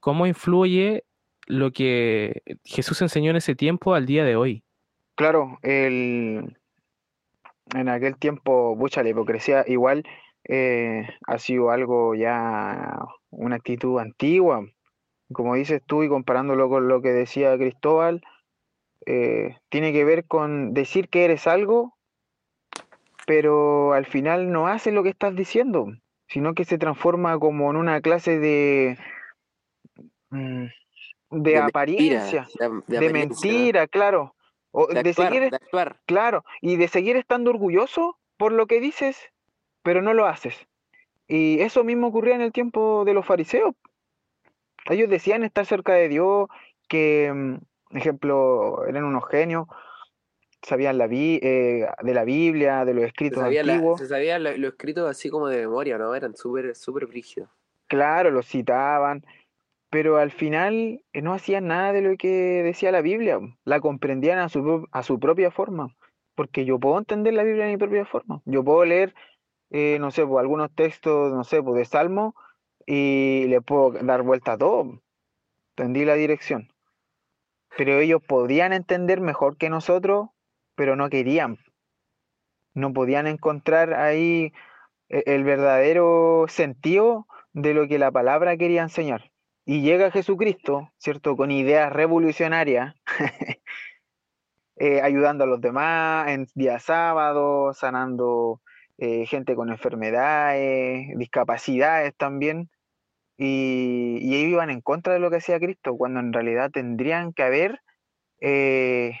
Cómo 0.00 0.26
influye 0.26 1.04
lo 1.46 1.72
que 1.72 2.42
Jesús 2.64 3.02
enseñó 3.02 3.30
en 3.30 3.36
ese 3.36 3.54
tiempo 3.54 3.94
al 3.94 4.06
día 4.06 4.24
de 4.24 4.36
hoy. 4.36 4.62
Claro, 5.16 5.58
el, 5.62 6.56
en 7.74 7.88
aquel 7.88 8.16
tiempo, 8.16 8.76
mucha 8.76 9.02
la 9.02 9.10
hipocresía 9.10 9.64
igual 9.66 10.04
eh, 10.44 11.08
ha 11.26 11.38
sido 11.38 11.70
algo 11.70 12.14
ya, 12.14 12.98
una 13.30 13.56
actitud 13.56 13.98
antigua. 13.98 14.66
Como 15.32 15.54
dices 15.54 15.82
tú 15.84 16.02
y 16.02 16.08
comparándolo 16.08 16.68
con 16.68 16.88
lo 16.88 17.00
que 17.00 17.10
decía 17.10 17.56
Cristóbal, 17.56 18.22
eh, 19.06 19.56
tiene 19.68 19.92
que 19.92 20.04
ver 20.04 20.24
con 20.24 20.74
decir 20.74 21.08
que 21.08 21.24
eres 21.24 21.46
algo, 21.46 21.96
pero 23.26 23.92
al 23.92 24.06
final 24.06 24.50
no 24.52 24.68
haces 24.68 24.92
lo 24.92 25.02
que 25.02 25.10
estás 25.10 25.34
diciendo, 25.34 25.92
sino 26.28 26.54
que 26.54 26.64
se 26.64 26.78
transforma 26.78 27.38
como 27.38 27.70
en 27.70 27.76
una 27.76 28.00
clase 28.00 28.38
de, 28.38 28.98
mm, 30.30 30.66
de, 31.30 31.58
apariencia, 31.58 32.46
de, 32.86 33.10
mentira, 33.10 33.86
claro. 33.86 34.34
O 34.76 34.88
de, 34.88 35.14
seguir, 35.14 35.50
Claro, 36.04 36.44
y 36.60 36.76
de 36.76 36.88
seguir 36.88 37.16
estando 37.16 37.50
orgulloso 37.50 38.18
por 38.36 38.50
lo 38.50 38.66
que 38.66 38.80
dices, 38.80 39.16
pero 39.84 40.02
no 40.02 40.14
lo 40.14 40.26
haces. 40.26 40.66
Y 41.28 41.60
eso 41.60 41.84
mismo 41.84 42.08
ocurría 42.08 42.34
en 42.34 42.40
el 42.40 42.52
tiempo 42.52 43.04
de 43.04 43.14
los 43.14 43.24
fariseos. 43.24 43.74
Ellos 44.90 45.08
decían 45.08 45.44
estar 45.44 45.64
cerca 45.64 45.94
de 45.94 46.08
Dios, 46.08 46.48
que, 46.88 47.32
mm, 47.32 47.56
ejemplo, 47.98 48.84
eran 48.86 49.04
unos 49.04 49.28
genios, 49.28 49.66
sabían 50.64 50.98
la 50.98 51.06
eh, 51.10 51.86
de 52.02 52.14
la 52.14 52.24
Biblia, 52.24 52.84
de 52.84 52.94
los 52.94 53.04
escritos 53.04 53.42
se 53.42 53.60
antiguos. 53.60 54.00
se 54.00 54.08
sabía 54.08 54.38
lo, 54.38 54.50
escrito 54.68 55.06
así 55.06 55.30
como 55.30 55.48
de 55.48 55.58
memoria, 55.58 55.98
¿no? 55.98 56.14
Eran 56.14 56.34
súper 56.34 56.74
súper 56.74 57.06
brígidos. 57.06 57.48
Claro, 57.86 58.30
los 58.30 58.46
citaban, 58.46 59.24
pero 59.90 60.16
al 60.16 60.30
final 60.30 61.02
eh, 61.12 61.22
no 61.22 61.34
hacían 61.34 61.68
nada 61.68 61.92
de 61.92 62.02
lo 62.02 62.16
que 62.16 62.62
decía 62.62 62.90
la 62.90 63.02
Biblia, 63.02 63.38
la 63.64 63.80
comprendían 63.80 64.38
a 64.38 64.48
su, 64.48 64.88
a 64.90 65.02
su 65.02 65.20
propia 65.20 65.50
forma, 65.50 65.94
porque 66.34 66.64
yo 66.64 66.78
puedo 66.78 66.98
entender 66.98 67.34
la 67.34 67.44
Biblia 67.44 67.66
de 67.66 67.72
mi 67.72 67.76
propia 67.76 68.04
forma, 68.04 68.40
yo 68.44 68.64
puedo 68.64 68.84
leer, 68.84 69.14
eh, 69.70 69.98
no 70.00 70.10
sé, 70.10 70.26
pues, 70.26 70.40
algunos 70.40 70.74
textos, 70.74 71.32
no 71.32 71.44
sé, 71.44 71.62
pues, 71.62 71.76
de 71.76 71.84
Salmo 71.84 72.34
y 72.86 73.46
le 73.48 73.60
puedo 73.60 73.92
dar 74.02 74.22
vuelta 74.22 74.52
a 74.52 74.58
todo, 74.58 75.00
entendí 75.76 76.04
la 76.04 76.14
dirección 76.14 76.73
pero 77.76 77.98
ellos 77.98 78.22
podían 78.26 78.72
entender 78.72 79.20
mejor 79.20 79.56
que 79.56 79.70
nosotros, 79.70 80.28
pero 80.74 80.96
no 80.96 81.08
querían. 81.10 81.58
No 82.74 82.92
podían 82.92 83.26
encontrar 83.26 83.94
ahí 83.94 84.52
e-, 85.08 85.24
el 85.26 85.44
verdadero 85.44 86.46
sentido 86.48 87.26
de 87.52 87.74
lo 87.74 87.86
que 87.88 87.98
la 87.98 88.10
palabra 88.10 88.56
quería 88.56 88.82
enseñar. 88.82 89.30
Y 89.64 89.80
llega 89.82 90.10
Jesucristo, 90.10 90.90
¿cierto? 90.98 91.36
Con 91.36 91.50
ideas 91.50 91.92
revolucionarias, 91.92 92.94
eh, 94.76 95.00
ayudando 95.00 95.44
a 95.44 95.46
los 95.46 95.60
demás 95.60 96.28
en 96.28 96.46
día 96.54 96.78
sábado, 96.78 97.72
sanando 97.72 98.60
eh, 98.98 99.24
gente 99.26 99.54
con 99.54 99.70
enfermedades, 99.70 101.16
discapacidades 101.16 102.14
también 102.16 102.70
y, 103.36 104.34
ellos 104.34 104.50
iban 104.50 104.70
en 104.70 104.80
contra 104.80 105.12
de 105.12 105.20
lo 105.20 105.30
que 105.30 105.36
hacía 105.36 105.58
Cristo, 105.58 105.96
cuando 105.96 106.20
en 106.20 106.32
realidad 106.32 106.70
tendrían 106.70 107.32
que 107.32 107.42
haber 107.42 107.80
eh, 108.40 109.18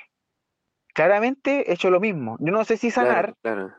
claramente 0.94 1.72
hecho 1.72 1.90
lo 1.90 2.00
mismo. 2.00 2.36
Yo 2.40 2.52
no 2.52 2.64
sé 2.64 2.76
si 2.76 2.90
sanar, 2.90 3.34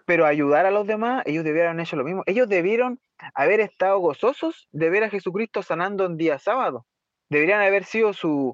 pero 0.05 0.25
ayudar 0.25 0.65
a 0.65 0.71
los 0.71 0.85
demás, 0.85 1.23
ellos 1.25 1.43
debieron 1.43 1.73
haber 1.73 1.85
hecho 1.85 1.95
lo 1.95 2.03
mismo. 2.03 2.23
Ellos 2.25 2.49
debieron 2.49 2.99
haber 3.33 3.61
estado 3.61 3.99
gozosos 3.99 4.67
de 4.71 4.89
ver 4.89 5.03
a 5.03 5.09
Jesucristo 5.09 5.63
sanando 5.63 6.05
en 6.05 6.17
día 6.17 6.37
sábado. 6.39 6.85
Deberían 7.29 7.61
haber 7.61 7.85
sido 7.85 8.13
su, 8.13 8.53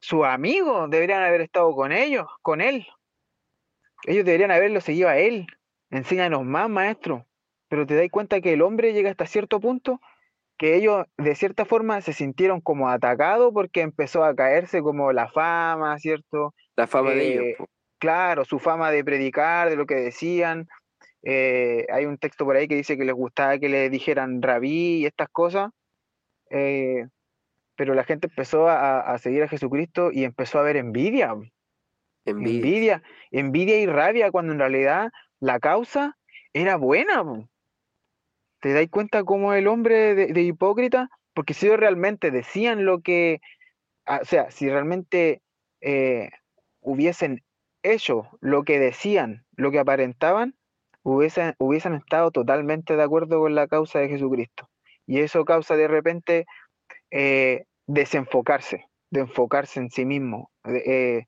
su 0.00 0.24
amigo, 0.24 0.88
deberían 0.88 1.22
haber 1.22 1.40
estado 1.40 1.74
con 1.74 1.92
ellos, 1.92 2.26
con 2.42 2.60
él. 2.60 2.86
Ellos 4.04 4.24
deberían 4.24 4.52
haberlo 4.52 4.80
seguido 4.80 5.08
a 5.08 5.18
él. 5.18 5.46
Enséñanos 5.90 6.44
más, 6.44 6.70
maestro. 6.70 7.26
Pero 7.68 7.84
te 7.84 7.96
das 7.96 8.08
cuenta 8.10 8.40
que 8.40 8.52
el 8.52 8.62
hombre 8.62 8.92
llega 8.92 9.10
hasta 9.10 9.26
cierto 9.26 9.60
punto 9.60 10.00
que 10.58 10.74
ellos 10.74 11.06
de 11.16 11.34
cierta 11.36 11.64
forma 11.64 12.00
se 12.00 12.12
sintieron 12.12 12.60
como 12.60 12.88
atacados 12.88 13.52
porque 13.54 13.80
empezó 13.80 14.24
a 14.24 14.34
caerse 14.34 14.82
como 14.82 15.12
la 15.12 15.28
fama, 15.28 15.96
¿cierto? 15.98 16.52
La 16.76 16.86
fama 16.88 17.12
de 17.12 17.32
ellos. 17.32 17.44
Eh, 17.44 17.56
claro, 17.98 18.44
su 18.44 18.58
fama 18.58 18.90
de 18.90 19.04
predicar, 19.04 19.70
de 19.70 19.76
lo 19.76 19.86
que 19.86 19.94
decían. 19.94 20.68
Eh, 21.22 21.86
hay 21.92 22.06
un 22.06 22.18
texto 22.18 22.44
por 22.44 22.56
ahí 22.56 22.66
que 22.66 22.74
dice 22.74 22.98
que 22.98 23.04
les 23.04 23.14
gustaba 23.14 23.58
que 23.58 23.68
le 23.68 23.88
dijeran 23.88 24.42
rabí 24.42 24.98
y 24.98 25.06
estas 25.06 25.28
cosas. 25.28 25.70
Eh, 26.50 27.06
pero 27.76 27.94
la 27.94 28.02
gente 28.02 28.26
empezó 28.26 28.68
a, 28.68 29.16
seguir 29.18 29.44
a 29.44 29.48
Jesucristo 29.48 30.10
y 30.12 30.24
empezó 30.24 30.58
a 30.58 30.62
ver 30.62 30.76
envidia. 30.76 31.36
Envidia. 32.24 32.56
envidia. 32.56 33.02
Envidia 33.30 33.78
y 33.78 33.86
rabia 33.86 34.32
cuando 34.32 34.52
en 34.52 34.58
realidad 34.58 35.10
la 35.38 35.60
causa 35.60 36.18
era 36.52 36.74
buena. 36.74 37.22
¿Te 38.60 38.72
dais 38.72 38.90
cuenta 38.90 39.24
cómo 39.24 39.54
el 39.54 39.68
hombre 39.68 40.14
de, 40.14 40.42
hipócrita? 40.42 41.10
Porque 41.34 41.54
si 41.54 41.66
ellos 41.66 41.78
realmente 41.78 42.30
decían 42.30 42.84
lo 42.84 43.00
que, 43.00 43.40
ah, 44.06 44.20
o 44.22 44.24
sea, 44.24 44.50
si 44.50 44.68
realmente 44.68 45.42
eh, 45.80 46.30
hubiesen 46.80 47.44
hecho 47.82 48.28
lo 48.40 48.64
que 48.64 48.78
decían, 48.78 49.44
lo 49.56 49.70
que 49.70 49.78
aparentaban, 49.78 50.56
hubiesen, 51.02 51.54
hubiesen 51.58 51.94
estado 51.94 52.30
totalmente 52.30 52.96
de 52.96 53.02
acuerdo 53.02 53.40
con 53.40 53.54
la 53.54 53.68
causa 53.68 54.00
de 54.00 54.08
Jesucristo. 54.08 54.68
Y 55.06 55.20
eso 55.20 55.44
causa 55.44 55.76
de 55.76 55.88
repente 55.88 56.46
eh, 57.10 57.64
desenfocarse, 57.86 58.86
de 59.10 59.20
enfocarse 59.20 59.80
en 59.80 59.90
sí 59.90 60.04
mismo, 60.04 60.50
eh, 60.64 61.24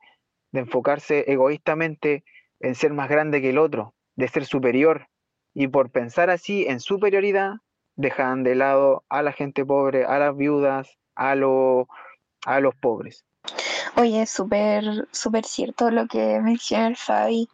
de 0.52 0.60
enfocarse 0.60 1.24
egoístamente 1.30 2.24
en 2.60 2.74
ser 2.74 2.92
más 2.92 3.08
grande 3.08 3.40
que 3.40 3.50
el 3.50 3.58
otro, 3.58 3.94
de 4.16 4.28
ser 4.28 4.44
superior, 4.44 5.06
y 5.54 5.68
por 5.68 5.90
pensar 5.90 6.30
así 6.30 6.66
en 6.66 6.80
superioridad, 6.80 7.54
dejan 7.96 8.42
de 8.42 8.54
lado 8.54 9.04
a 9.08 9.22
la 9.22 9.32
gente 9.32 9.64
pobre, 9.64 10.04
a 10.04 10.18
las 10.18 10.36
viudas, 10.36 10.98
a, 11.16 11.32
a 11.32 11.34
los 12.60 12.74
pobres. 12.80 13.24
Oye, 13.96 14.26
súper, 14.26 15.08
súper 15.10 15.44
cierto 15.44 15.90
lo 15.90 16.06
que 16.06 16.40
menciona 16.40 16.88
el 16.88 16.96
Fabi. 16.96 17.48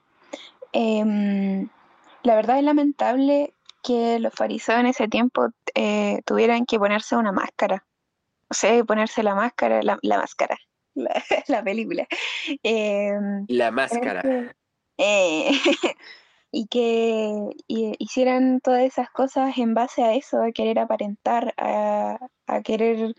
Em, 0.72 1.68
la 2.22 2.34
verdad 2.34 2.58
es 2.58 2.64
lamentable 2.64 3.54
que 3.82 4.18
los 4.18 4.34
fariseos 4.34 4.80
en 4.80 4.86
ese 4.86 5.08
tiempo 5.08 5.48
eh, 5.74 6.20
tuvieran 6.24 6.66
que 6.66 6.78
ponerse 6.78 7.16
una 7.16 7.32
máscara. 7.32 7.84
O 8.48 8.54
sea, 8.54 8.84
ponerse 8.84 9.22
la 9.22 9.34
máscara, 9.34 9.82
la, 9.82 9.98
máscara, 10.02 10.56
la, 11.48 11.64
película. 11.64 12.06
Em, 12.62 13.44
la 13.48 13.70
máscara. 13.70 14.22
Eh, 16.56 16.58
y 16.58 16.66
que 16.68 17.96
hicieran 17.98 18.60
todas 18.60 18.82
esas 18.82 19.10
cosas 19.10 19.58
en 19.58 19.74
base 19.74 20.02
a 20.02 20.14
eso, 20.14 20.42
a 20.42 20.52
querer 20.52 20.78
aparentar, 20.78 21.52
a, 21.58 22.18
querer 22.64 23.14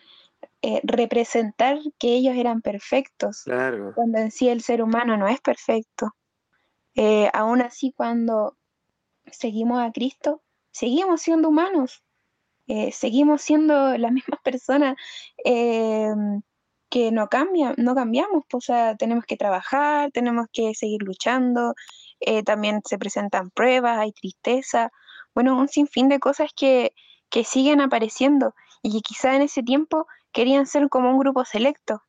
eh, 0.64 0.82
representar 0.84 1.78
que 2.00 2.16
ellos 2.16 2.36
eran 2.36 2.62
perfectos, 2.62 3.44
cuando 3.94 4.18
en 4.18 4.32
sí 4.32 4.50
el 4.50 4.62
ser 4.62 4.82
humano 4.82 5.18
no 5.18 5.28
es 5.28 5.40
perfecto. 5.40 6.16
Eh, 6.96 7.30
aún 7.32 7.62
así, 7.62 7.94
cuando 7.96 8.58
seguimos 9.32 9.82
a 9.82 9.92
Cristo, 9.92 10.42
seguimos 10.72 11.22
siendo 11.22 11.50
humanos, 11.50 12.04
eh, 12.66 12.92
seguimos 12.92 13.44
siendo 13.44 13.98
las 14.00 14.12
mismas 14.12 14.42
personas 14.42 14.96
que 16.90 17.12
no 17.12 17.28
cambian, 17.28 17.76
no 17.78 17.94
cambiamos, 17.94 18.44
pues, 18.50 18.64
o 18.64 18.74
sea, 18.74 18.96
tenemos 18.96 19.26
que 19.26 19.38
trabajar, 19.38 20.10
tenemos 20.12 20.48
que 20.52 20.74
seguir 20.74 21.04
luchando, 21.04 21.76
eh, 22.20 22.44
también 22.44 22.82
se 22.86 22.98
presentan 22.98 23.50
pruebas, 23.52 24.00
hay 24.00 24.12
tristeza, 24.12 24.92
bueno, 25.34 25.58
un 25.58 25.68
sinfín 25.68 26.10
de 26.10 26.20
cosas 26.20 26.52
que, 26.56 26.94
que 27.30 27.44
siguen 27.44 27.82
apareciendo 27.82 28.56
y 28.82 28.92
que 28.92 29.02
quizá 29.02 29.36
en 29.36 29.44
ese 29.44 29.64
tiempo 29.64 30.08
querían 30.32 30.66
ser 30.66 30.90
como 30.90 31.10
un 31.12 31.20
grupo 31.20 31.46
selecto, 31.46 32.04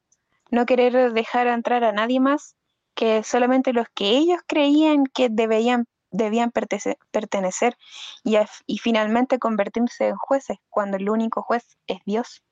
no 0.50 0.66
querer 0.66 1.12
dejar 1.12 1.46
entrar 1.46 1.84
a 1.84 1.92
nadie 1.92 2.20
más 2.20 2.56
que 2.94 3.22
solamente 3.22 3.72
los 3.72 3.86
que 3.94 4.10
ellos 4.10 4.40
creían 4.46 5.04
que 5.06 5.28
debían, 5.30 5.86
debían 6.10 6.50
pertenecer 6.50 7.76
y, 8.24 8.36
y 8.66 8.78
finalmente 8.78 9.38
convertirse 9.38 10.08
en 10.08 10.16
jueces, 10.16 10.58
cuando 10.68 10.96
el 10.96 11.08
único 11.08 11.42
juez 11.42 11.78
es 11.86 11.98
Dios 12.06 12.42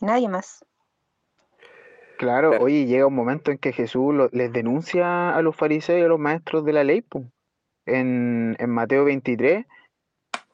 y 0.00 0.06
nadie 0.06 0.28
más. 0.28 0.64
Claro, 2.16 2.58
oye, 2.60 2.86
llega 2.86 3.06
un 3.06 3.14
momento 3.14 3.50
en 3.50 3.58
que 3.58 3.72
Jesús 3.72 4.14
lo- 4.14 4.28
les 4.32 4.52
denuncia 4.52 5.34
a 5.34 5.42
los 5.42 5.56
fariseos 5.56 5.98
y 6.00 6.02
a 6.04 6.08
los 6.08 6.18
maestros 6.20 6.64
de 6.64 6.72
la 6.72 6.84
ley, 6.84 7.02
po. 7.02 7.24
En, 7.86 8.56
en 8.58 8.70
Mateo 8.70 9.04
23, 9.04 9.66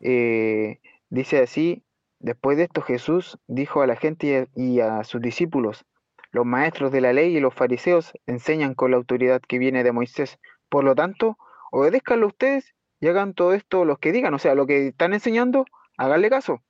eh, 0.00 0.80
dice 1.10 1.40
así, 1.42 1.84
después 2.18 2.56
de 2.56 2.64
esto 2.64 2.82
Jesús 2.82 3.38
dijo 3.46 3.82
a 3.82 3.86
la 3.86 3.96
gente 3.96 4.26
y 4.26 4.34
a, 4.34 4.46
y 4.54 4.80
a 4.80 5.04
sus 5.04 5.20
discípulos, 5.20 5.84
los 6.32 6.46
maestros 6.46 6.92
de 6.92 7.00
la 7.00 7.12
ley 7.12 7.36
y 7.36 7.40
los 7.40 7.54
fariseos 7.54 8.12
enseñan 8.26 8.74
con 8.74 8.90
la 8.92 8.96
autoridad 8.96 9.40
que 9.46 9.58
viene 9.58 9.84
de 9.84 9.92
Moisés, 9.92 10.38
por 10.68 10.84
lo 10.84 10.94
tanto, 10.94 11.36
obedézcanlo 11.72 12.26
ustedes 12.28 12.74
y 13.00 13.08
hagan 13.08 13.34
todo 13.34 13.54
esto 13.54 13.84
los 13.84 13.98
que 13.98 14.12
digan, 14.12 14.34
o 14.34 14.38
sea, 14.38 14.54
lo 14.54 14.66
que 14.66 14.88
están 14.88 15.12
enseñando, 15.14 15.64
háganle 15.96 16.30
caso. 16.30 16.62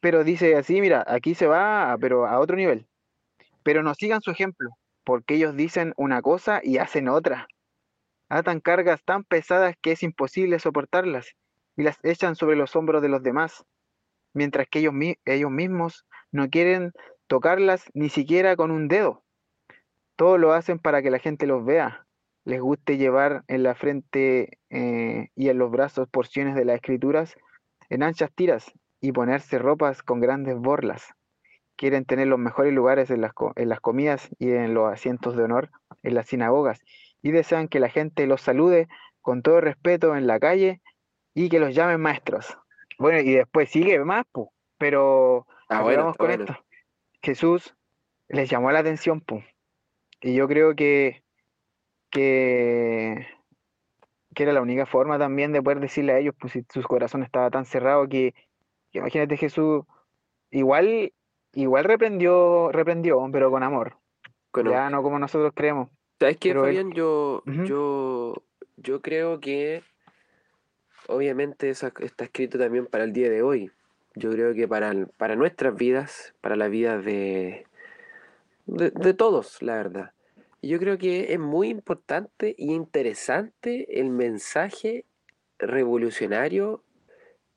Pero 0.00 0.24
dice 0.24 0.56
así, 0.56 0.80
mira, 0.80 1.04
aquí 1.08 1.34
se 1.36 1.46
va, 1.46 1.96
pero 2.00 2.26
a 2.26 2.40
otro 2.40 2.56
nivel 2.56 2.87
pero 3.68 3.82
no 3.82 3.94
sigan 3.94 4.22
su 4.22 4.30
ejemplo, 4.30 4.70
porque 5.04 5.34
ellos 5.34 5.54
dicen 5.54 5.92
una 5.98 6.22
cosa 6.22 6.62
y 6.64 6.78
hacen 6.78 7.06
otra. 7.06 7.48
Atan 8.30 8.60
cargas 8.60 9.04
tan 9.04 9.24
pesadas 9.24 9.76
que 9.82 9.92
es 9.92 10.02
imposible 10.02 10.58
soportarlas 10.58 11.34
y 11.76 11.82
las 11.82 11.98
echan 12.02 12.34
sobre 12.34 12.56
los 12.56 12.74
hombros 12.76 13.02
de 13.02 13.10
los 13.10 13.22
demás, 13.22 13.66
mientras 14.32 14.68
que 14.70 14.78
ellos, 14.78 14.94
ellos 15.26 15.50
mismos 15.50 16.06
no 16.32 16.48
quieren 16.48 16.92
tocarlas 17.26 17.84
ni 17.92 18.08
siquiera 18.08 18.56
con 18.56 18.70
un 18.70 18.88
dedo. 18.88 19.22
Todo 20.16 20.38
lo 20.38 20.54
hacen 20.54 20.78
para 20.78 21.02
que 21.02 21.10
la 21.10 21.18
gente 21.18 21.46
los 21.46 21.62
vea. 21.62 22.06
Les 22.46 22.62
guste 22.62 22.96
llevar 22.96 23.44
en 23.48 23.64
la 23.64 23.74
frente 23.74 24.60
eh, 24.70 25.28
y 25.34 25.50
en 25.50 25.58
los 25.58 25.70
brazos 25.70 26.08
porciones 26.08 26.54
de 26.54 26.64
las 26.64 26.76
escrituras 26.76 27.36
en 27.90 28.02
anchas 28.02 28.30
tiras 28.34 28.72
y 29.02 29.12
ponerse 29.12 29.58
ropas 29.58 30.02
con 30.02 30.20
grandes 30.20 30.56
borlas 30.56 31.17
quieren 31.78 32.04
tener 32.04 32.26
los 32.26 32.38
mejores 32.40 32.74
lugares 32.74 33.08
en 33.10 33.22
las, 33.22 33.32
en 33.56 33.68
las 33.70 33.80
comidas 33.80 34.28
y 34.38 34.50
en 34.50 34.74
los 34.74 34.92
asientos 34.92 35.36
de 35.36 35.44
honor 35.44 35.70
en 36.02 36.14
las 36.14 36.26
sinagogas 36.26 36.80
y 37.22 37.30
desean 37.30 37.68
que 37.68 37.80
la 37.80 37.88
gente 37.88 38.26
los 38.26 38.42
salude 38.42 38.88
con 39.22 39.42
todo 39.42 39.60
respeto 39.60 40.16
en 40.16 40.26
la 40.26 40.38
calle 40.40 40.82
y 41.34 41.48
que 41.48 41.60
los 41.60 41.74
llamen 41.74 42.00
maestros. 42.00 42.58
Bueno, 42.98 43.20
y 43.20 43.32
después 43.32 43.70
sigue 43.70 44.04
más, 44.04 44.24
pu, 44.32 44.50
pero 44.76 45.46
Ah, 45.68 45.82
bueno, 45.82 46.14
con 46.16 46.26
bueno. 46.26 46.44
esto. 46.44 46.56
Jesús 47.22 47.74
les 48.28 48.50
llamó 48.50 48.72
la 48.72 48.80
atención, 48.80 49.20
pu, 49.20 49.42
y 50.20 50.34
yo 50.34 50.48
creo 50.48 50.74
que, 50.74 51.22
que, 52.10 53.26
que 54.34 54.42
era 54.42 54.52
la 54.52 54.62
única 54.62 54.86
forma 54.86 55.18
también 55.18 55.52
de 55.52 55.62
poder 55.62 55.80
decirle 55.80 56.12
a 56.12 56.18
ellos, 56.18 56.34
pues 56.38 56.54
si 56.54 56.64
su 56.70 56.82
corazón 56.82 57.22
estaba 57.22 57.50
tan 57.50 57.64
cerrado 57.66 58.08
que, 58.08 58.34
que 58.90 58.98
imagínate 58.98 59.36
Jesús, 59.36 59.84
igual, 60.50 61.12
igual 61.54 61.84
reprendió, 61.84 62.70
reprendió, 62.72 63.26
pero 63.32 63.50
con 63.50 63.62
amor, 63.62 63.96
Con 64.50 64.68
ya 64.68 64.90
no 64.90 65.02
como 65.02 65.18
nosotros 65.18 65.52
creemos. 65.54 65.88
¿Sabes 66.18 66.36
qué, 66.38 66.50
Pero 66.50 66.66
él-? 66.66 66.92
Yo, 66.94 67.42
yo, 67.66 68.42
yo 68.76 69.00
creo 69.02 69.40
que 69.40 69.82
obviamente 71.06 71.70
eso 71.70 71.90
está 72.00 72.24
escrito 72.24 72.58
también 72.58 72.86
para 72.86 73.04
el 73.04 73.12
día 73.12 73.30
de 73.30 73.42
hoy. 73.42 73.70
Yo 74.14 74.30
creo 74.30 74.54
que 74.54 74.66
para, 74.66 74.90
el- 74.90 75.06
para 75.08 75.36
nuestras 75.36 75.74
vidas, 75.76 76.34
para 76.40 76.56
la 76.56 76.68
vida 76.68 76.98
de, 76.98 77.66
de, 78.66 78.90
de 78.90 79.14
todos, 79.14 79.62
la 79.62 79.76
verdad. 79.76 80.12
Yo 80.60 80.78
creo 80.80 80.98
que 80.98 81.32
es 81.32 81.38
muy 81.38 81.68
importante 81.68 82.54
y 82.58 82.72
interesante 82.74 84.00
el 84.00 84.10
mensaje 84.10 85.04
revolucionario 85.58 86.82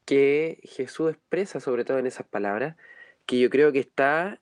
que 0.06 0.60
Jesús 0.64 1.12
expresa, 1.12 1.60
sobre 1.60 1.84
todo 1.84 1.98
en 1.98 2.06
esas 2.06 2.28
palabras, 2.28 2.76
que 3.32 3.40
yo 3.40 3.50
creo 3.50 3.72
que 3.72 3.80
está 3.80 4.42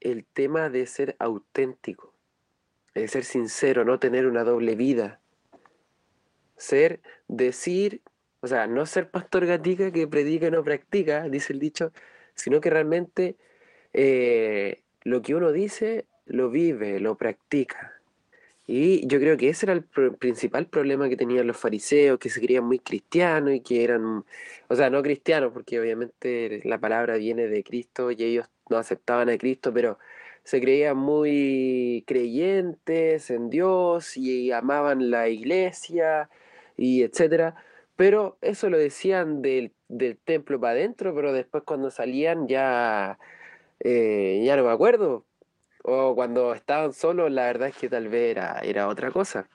el 0.00 0.24
tema 0.24 0.70
de 0.70 0.86
ser 0.86 1.14
auténtico 1.18 2.14
de 2.94 3.06
ser 3.08 3.24
sincero, 3.24 3.84
no 3.84 3.98
tener 3.98 4.26
una 4.26 4.44
doble 4.44 4.76
vida. 4.76 5.20
Ser, 6.56 7.00
decir, 7.28 8.00
o 8.40 8.46
sea, 8.46 8.66
no 8.66 8.86
ser 8.86 9.10
pastor 9.10 9.44
gatica 9.44 9.90
que 9.90 10.06
predica 10.06 10.46
y 10.46 10.50
no 10.50 10.64
practica, 10.64 11.28
dice 11.28 11.52
el 11.52 11.58
dicho, 11.58 11.92
sino 12.34 12.62
que 12.62 12.70
realmente 12.70 13.36
eh, 13.92 14.82
lo 15.02 15.20
que 15.20 15.34
uno 15.34 15.52
dice 15.52 16.06
lo 16.24 16.48
vive, 16.48 17.00
lo 17.00 17.18
practica. 17.18 17.93
Y 18.66 19.06
yo 19.06 19.18
creo 19.20 19.36
que 19.36 19.50
ese 19.50 19.66
era 19.66 19.74
el 19.74 19.84
principal 20.16 20.66
problema 20.68 21.08
que 21.08 21.16
tenían 21.16 21.46
los 21.46 21.56
fariseos, 21.56 22.18
que 22.18 22.30
se 22.30 22.40
creían 22.40 22.64
muy 22.64 22.78
cristianos 22.78 23.52
y 23.54 23.60
que 23.60 23.84
eran, 23.84 24.24
o 24.68 24.74
sea, 24.74 24.88
no 24.90 25.02
cristianos, 25.02 25.52
porque 25.52 25.78
obviamente 25.80 26.60
la 26.64 26.78
palabra 26.78 27.16
viene 27.16 27.46
de 27.46 27.62
Cristo 27.62 28.10
y 28.10 28.22
ellos 28.24 28.48
no 28.70 28.78
aceptaban 28.78 29.28
a 29.28 29.36
Cristo, 29.36 29.72
pero 29.74 29.98
se 30.44 30.60
creían 30.60 30.96
muy 30.96 32.04
creyentes 32.06 33.30
en 33.30 33.50
Dios 33.50 34.16
y 34.16 34.50
amaban 34.52 35.10
la 35.10 35.28
iglesia 35.28 36.30
y 36.76 37.02
etcétera. 37.02 37.56
Pero 37.96 38.38
eso 38.40 38.70
lo 38.70 38.78
decían 38.78 39.42
del, 39.42 39.72
del 39.88 40.18
templo 40.18 40.58
para 40.60 40.72
adentro, 40.74 41.14
pero 41.14 41.32
después 41.32 41.62
cuando 41.64 41.90
salían 41.90 42.48
ya, 42.48 43.18
eh, 43.80 44.42
ya 44.44 44.56
no 44.56 44.64
me 44.64 44.72
acuerdo. 44.72 45.26
O 45.86 46.14
cuando 46.14 46.54
estaban 46.54 46.94
solos, 46.94 47.30
la 47.30 47.44
verdad 47.44 47.68
es 47.68 47.76
que 47.76 47.90
tal 47.90 48.08
vez 48.08 48.30
era, 48.30 48.58
era 48.60 48.88
otra 48.88 49.10
cosa. 49.10 49.48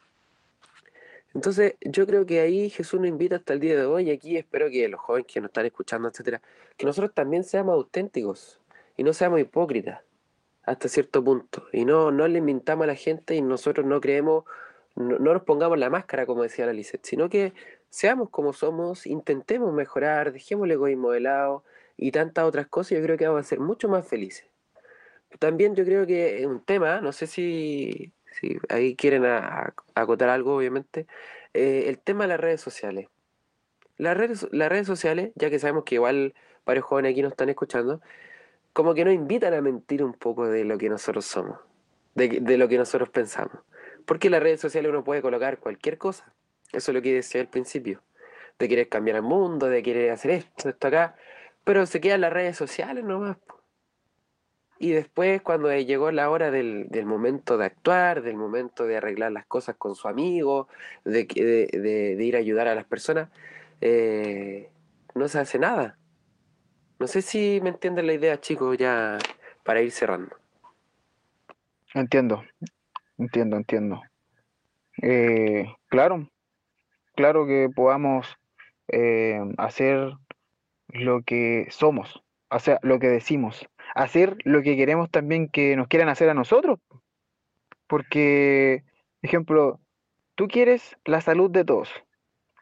Entonces, 1.34 1.74
yo 1.82 2.06
creo 2.06 2.26
que 2.28 2.40
ahí 2.40 2.70
Jesús 2.70 3.00
nos 3.00 3.10
invita 3.10 3.38
hasta 3.38 3.54
el 3.54 3.60
día 3.60 3.76
de 3.76 3.86
hoy, 3.86 4.10
y 4.10 4.12
aquí 4.12 4.38
espero 4.38 4.70
que 4.70 4.88
los 4.88 5.00
jóvenes 5.00 5.26
que 5.28 5.42
nos 5.42 5.50
están 5.50 5.66
escuchando, 5.66 6.08
etcétera, 6.08 6.40
que 6.78 6.86
nosotros 6.86 7.14
también 7.16 7.44
seamos 7.44 7.74
auténticos 7.74 8.60
y 8.96 9.04
no 9.04 9.12
seamos 9.14 9.40
hipócritas 9.40 10.02
hasta 10.64 10.88
cierto 10.88 11.24
punto. 11.24 11.66
Y 11.74 11.84
no, 11.84 12.12
no 12.12 12.28
le 12.28 12.42
mintamos 12.42 12.84
a 12.84 12.88
la 12.88 12.96
gente 12.96 13.34
y 13.36 13.42
nosotros 13.42 13.88
no 13.88 14.00
creemos, 14.00 14.44
no, 14.96 15.18
no 15.18 15.34
nos 15.34 15.44
pongamos 15.44 15.80
la 15.80 15.90
máscara, 15.90 16.28
como 16.28 16.44
decía 16.44 16.68
la 16.68 16.74
Lisette, 16.74 17.06
sino 17.06 17.28
que 17.28 17.54
seamos 17.90 18.30
como 18.30 18.54
somos, 18.54 19.08
intentemos 19.08 19.74
mejorar, 19.74 20.32
dejemos 20.32 20.66
el 20.66 20.74
egoísmo 20.74 21.10
de 21.12 21.22
lado 21.22 21.64
y 21.98 22.12
tantas 22.12 22.46
otras 22.46 22.68
cosas, 22.68 23.00
yo 23.00 23.04
creo 23.04 23.18
que 23.18 23.28
vamos 23.28 23.42
a 23.42 23.50
ser 23.50 23.60
mucho 23.60 23.90
más 23.90 24.08
felices. 24.08 24.46
También 25.38 25.76
yo 25.76 25.86
creo 25.86 26.08
que 26.08 26.40
es 26.40 26.46
un 26.46 26.64
tema, 26.64 27.02
no 27.02 27.12
sé 27.12 27.28
si, 27.28 28.12
si 28.40 28.58
ahí 28.70 28.96
quieren 28.96 29.26
acotar 29.26 30.30
algo, 30.30 30.56
obviamente, 30.56 31.06
eh, 31.54 31.86
el 31.88 32.00
tema 32.00 32.24
de 32.24 32.30
las 32.30 32.40
redes 32.40 32.62
sociales. 32.62 33.08
Las 33.98 34.18
redes, 34.18 34.48
las 34.52 34.70
redes 34.70 34.88
sociales, 34.88 35.32
ya 35.36 35.50
que 35.50 35.60
sabemos 35.60 35.84
que 35.84 35.96
igual 35.96 36.34
varios 36.66 36.86
jóvenes 36.86 37.12
aquí 37.12 37.22
nos 37.22 37.32
están 37.32 37.50
escuchando, 37.50 38.02
como 38.74 38.94
que 38.94 39.06
nos 39.06 39.14
invitan 39.14 39.54
a 39.54 39.62
mentir 39.62 40.04
un 40.04 40.14
poco 40.14 40.48
de 40.48 40.64
lo 40.64 40.78
que 40.78 40.90
nosotros 40.90 41.26
somos, 41.26 41.60
de, 42.16 42.40
de 42.42 42.58
lo 42.58 42.68
que 42.68 42.78
nosotros 42.78 43.10
pensamos. 43.10 43.60
Porque 44.06 44.28
en 44.28 44.32
las 44.32 44.44
redes 44.44 44.62
sociales 44.62 44.90
uno 44.90 45.04
puede 45.04 45.22
colocar 45.22 45.60
cualquier 45.60 45.98
cosa. 45.98 46.34
Eso 46.72 46.92
es 46.92 46.96
lo 46.96 47.02
que 47.02 47.14
decía 47.14 47.42
al 47.42 47.48
principio. 47.50 48.02
De 48.58 48.68
querer 48.68 48.90
cambiar 48.90 49.18
el 49.18 49.24
mundo, 49.24 49.68
de 49.68 49.84
querer 49.84 50.12
hacer 50.12 50.32
esto, 50.32 50.70
esto 50.70 50.88
acá. 50.88 51.16
Pero 51.64 51.86
se 51.86 52.02
quedan 52.02 52.22
las 52.22 52.34
redes 52.34 52.58
sociales 52.58 53.04
nomás. 53.04 53.38
po. 53.38 53.59
Y 54.80 54.92
después, 54.92 55.42
cuando 55.42 55.74
llegó 55.76 56.12
la 56.12 56.30
hora 56.30 56.52
del, 56.52 56.88
del 56.90 57.06
momento 57.06 57.58
de 57.58 57.66
actuar, 57.66 58.22
del 58.22 58.38
momento 58.38 58.86
de 58.88 58.98
arreglar 58.98 59.32
las 59.34 59.46
cosas 59.46 59.76
con 59.76 59.94
su 59.96 60.08
amigo, 60.08 60.70
de, 61.04 61.26
de- 61.26 62.16
de 62.16 62.24
ir 62.24 62.36
a 62.36 62.40
ayudar 62.40 62.68
a 62.70 62.76
las 62.76 62.86
personas, 62.86 63.30
eh, 63.82 64.70
no 65.16 65.28
se 65.28 65.40
hace 65.40 65.60
nada. 65.60 65.98
No 67.00 67.08
sé 67.08 67.22
si 67.22 67.60
me 67.62 67.70
entienden 67.70 68.08
la 68.08 68.14
idea, 68.14 68.40
chicos, 68.40 68.78
ya 68.78 69.18
para 69.64 69.82
ir 69.82 69.92
cerrando. 69.92 70.36
Entiendo, 71.94 72.44
entiendo, 73.18 73.58
entiendo. 73.58 74.02
Eh, 75.02 75.66
claro, 75.88 76.30
claro 77.16 77.46
que 77.48 77.70
podamos 77.74 78.28
eh, 78.90 79.40
hacer 79.58 80.14
lo 80.90 81.22
que 81.24 81.68
somos, 81.70 82.22
o 82.50 82.60
sea, 82.60 82.80
lo 82.82 83.00
que 83.00 83.08
decimos, 83.08 83.68
hacer 83.96 84.38
lo 84.44 84.62
que 84.62 84.76
queremos 84.76 85.10
también 85.10 85.50
que 85.50 85.76
nos 85.76 85.88
quieran 85.88 86.10
hacer 86.10 86.30
a 86.30 86.34
nosotros. 86.34 86.80
Porque, 87.88 88.84
ejemplo, 89.22 89.80
tú 90.36 90.48
quieres 90.48 90.96
la 91.06 91.22
salud 91.22 91.50
de 91.50 91.66
todos, 91.66 91.90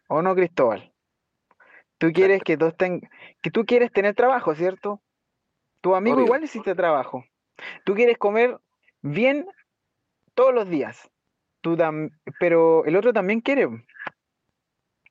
¿o 0.08 0.22
no, 0.22 0.34
Cristóbal? 0.36 0.94
Tú 1.98 2.12
quieres 2.14 2.44
que 2.44 2.58
todos 2.58 2.78
ten- 2.78 3.02
que 3.42 3.52
tú 3.52 3.66
quieres 3.66 3.92
tener 3.92 4.16
trabajo, 4.16 4.54
¿cierto? 4.56 5.02
Tu 5.82 5.96
amigo 5.96 6.16
Obvio. 6.18 6.26
igual 6.26 6.42
necesita 6.42 6.76
trabajo. 6.76 7.26
Tú 7.86 7.96
quieres 7.96 8.18
comer 8.18 8.58
bien 9.02 9.48
todos 10.36 10.54
los 10.54 10.70
días. 10.70 11.10
Tú 11.62 11.76
tam- 11.76 12.12
pero 12.40 12.86
el 12.86 12.96
otro 12.96 13.14
también 13.14 13.42
quiere. 13.42 13.68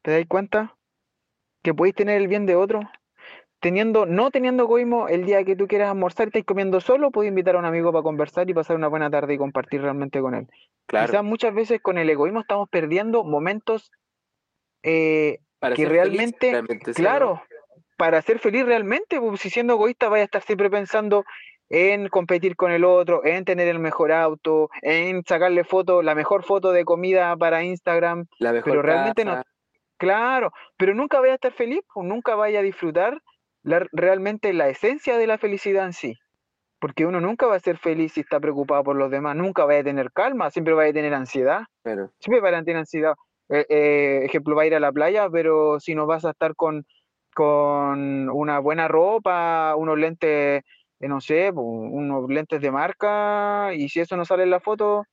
¿Te 0.03 0.13
das 0.13 0.27
cuenta? 0.29 0.77
Que 1.63 1.75
podéis 1.75 1.97
tener 1.97 2.21
el 2.21 2.29
bien 2.29 2.47
de 2.47 2.55
otro. 2.55 2.81
Teniendo, 3.61 4.07
no 4.07 4.31
teniendo 4.31 4.65
egoísmo, 4.65 5.09
el 5.09 5.25
día 5.25 5.45
que 5.45 5.57
tú 5.57 5.67
quieras 5.67 5.91
almorzar 5.91 6.27
y 6.27 6.29
estés 6.29 6.45
comiendo 6.45 6.81
solo, 6.81 7.11
puedes 7.11 7.31
invitar 7.31 7.57
a 7.57 7.59
un 7.59 7.65
amigo 7.65 7.93
para 7.93 8.03
conversar 8.03 8.49
y 8.49 8.55
pasar 8.55 8.77
una 8.77 8.89
buena 8.89 9.11
tarde 9.11 9.35
y 9.35 9.39
compartir 9.39 9.83
realmente 9.83 10.21
con 10.21 10.35
él. 10.35 10.47
Claro. 10.87 11.07
Quizás 11.07 11.25
muchas 11.25 11.55
veces 11.55 11.81
con 11.81 11.99
el 11.99 12.09
egoísmo 12.11 12.41
estamos 12.41 12.69
perdiendo 12.69 13.25
momentos 13.25 13.91
eh, 14.83 15.39
Para 15.59 15.75
que 15.75 15.87
feliz, 15.87 15.93
realmente, 15.93 16.63
claro, 16.95 17.43
para 17.97 18.21
ser 18.23 18.39
feliz 18.39 18.65
realmente, 18.65 19.19
pues, 19.21 19.41
si 19.41 19.51
siendo 19.51 19.75
egoísta 19.75 20.09
vaya 20.09 20.23
a 20.23 20.27
estar 20.27 20.43
siempre 20.43 20.71
pensando 20.71 21.25
en 21.69 22.09
competir 22.09 22.55
con 22.55 22.71
el 22.71 22.85
otro, 22.85 23.25
en 23.25 23.45
tener 23.45 23.67
el 23.67 23.81
mejor 23.81 24.13
auto, 24.13 24.71
en 24.83 25.25
sacarle 25.25 25.65
foto, 25.65 26.03
la 26.03 26.15
mejor 26.15 26.45
foto 26.45 26.71
de 26.71 26.85
comida 26.85 27.37
para 27.37 27.65
Instagram, 27.65 28.27
La 28.39 28.53
mejor 28.53 28.71
pero 28.71 28.83
realmente 28.83 29.25
no, 29.25 29.43
claro, 29.97 30.53
pero 30.77 30.95
nunca 30.95 31.19
vaya 31.19 31.33
a 31.33 31.37
estar 31.37 31.53
feliz, 31.53 31.81
pues, 31.93 32.07
nunca 32.07 32.37
vaya 32.37 32.61
a 32.61 32.63
disfrutar 32.63 33.21
la- 33.67 33.87
realmente 33.93 34.53
la 34.53 34.69
esencia 34.69 35.19
de 35.19 35.27
la 35.27 35.39
felicidad 35.39 35.85
en 35.87 35.93
sí. 35.93 36.15
Porque 36.81 37.07
uno 37.07 37.21
nunca 37.21 37.47
va 37.47 37.57
a 37.57 37.61
ser 37.61 37.79
feliz 37.79 38.13
si 38.15 38.21
está 38.21 38.41
preocupado 38.41 38.85
por 38.85 38.97
los 38.97 39.11
demás, 39.11 39.37
nunca 39.37 39.65
vaya 39.65 39.81
a 39.81 39.85
tener 39.85 40.13
calma, 40.13 40.51
siempre 40.51 40.75
vaya 40.75 40.91
a 40.91 40.95
tener 40.95 41.15
ansiedad, 41.15 41.63
claro. 41.83 42.11
siempre 42.21 42.41
vaya 42.41 42.59
a 42.59 42.65
tener 42.65 42.79
ansiedad. 42.79 43.15
Eh, 43.49 43.67
eh, 43.69 44.21
ejemplo, 44.25 44.57
va 44.57 44.63
a 44.63 44.67
ir 44.67 44.75
a 44.75 44.81
la 44.81 44.93
playa, 44.93 45.29
pero 45.31 45.81
si 45.81 45.95
no 45.95 46.07
vas 46.07 46.25
a 46.27 46.31
estar 46.31 46.55
con, 46.57 46.85
con 47.35 48.29
una 48.31 48.59
buena 48.61 48.89
ropa, 48.89 49.75
unos 49.77 49.99
lentes, 49.99 50.63
eh, 51.01 51.09
no 51.09 51.21
sé, 51.21 51.51
unos 51.55 52.29
lentes 52.31 52.61
de 52.61 52.71
marca, 52.71 53.73
y 53.75 53.89
si 53.89 54.01
eso 54.01 54.17
no 54.17 54.25
sale 54.25 54.45
en 54.45 54.51
la 54.51 54.61
foto, 54.61 55.05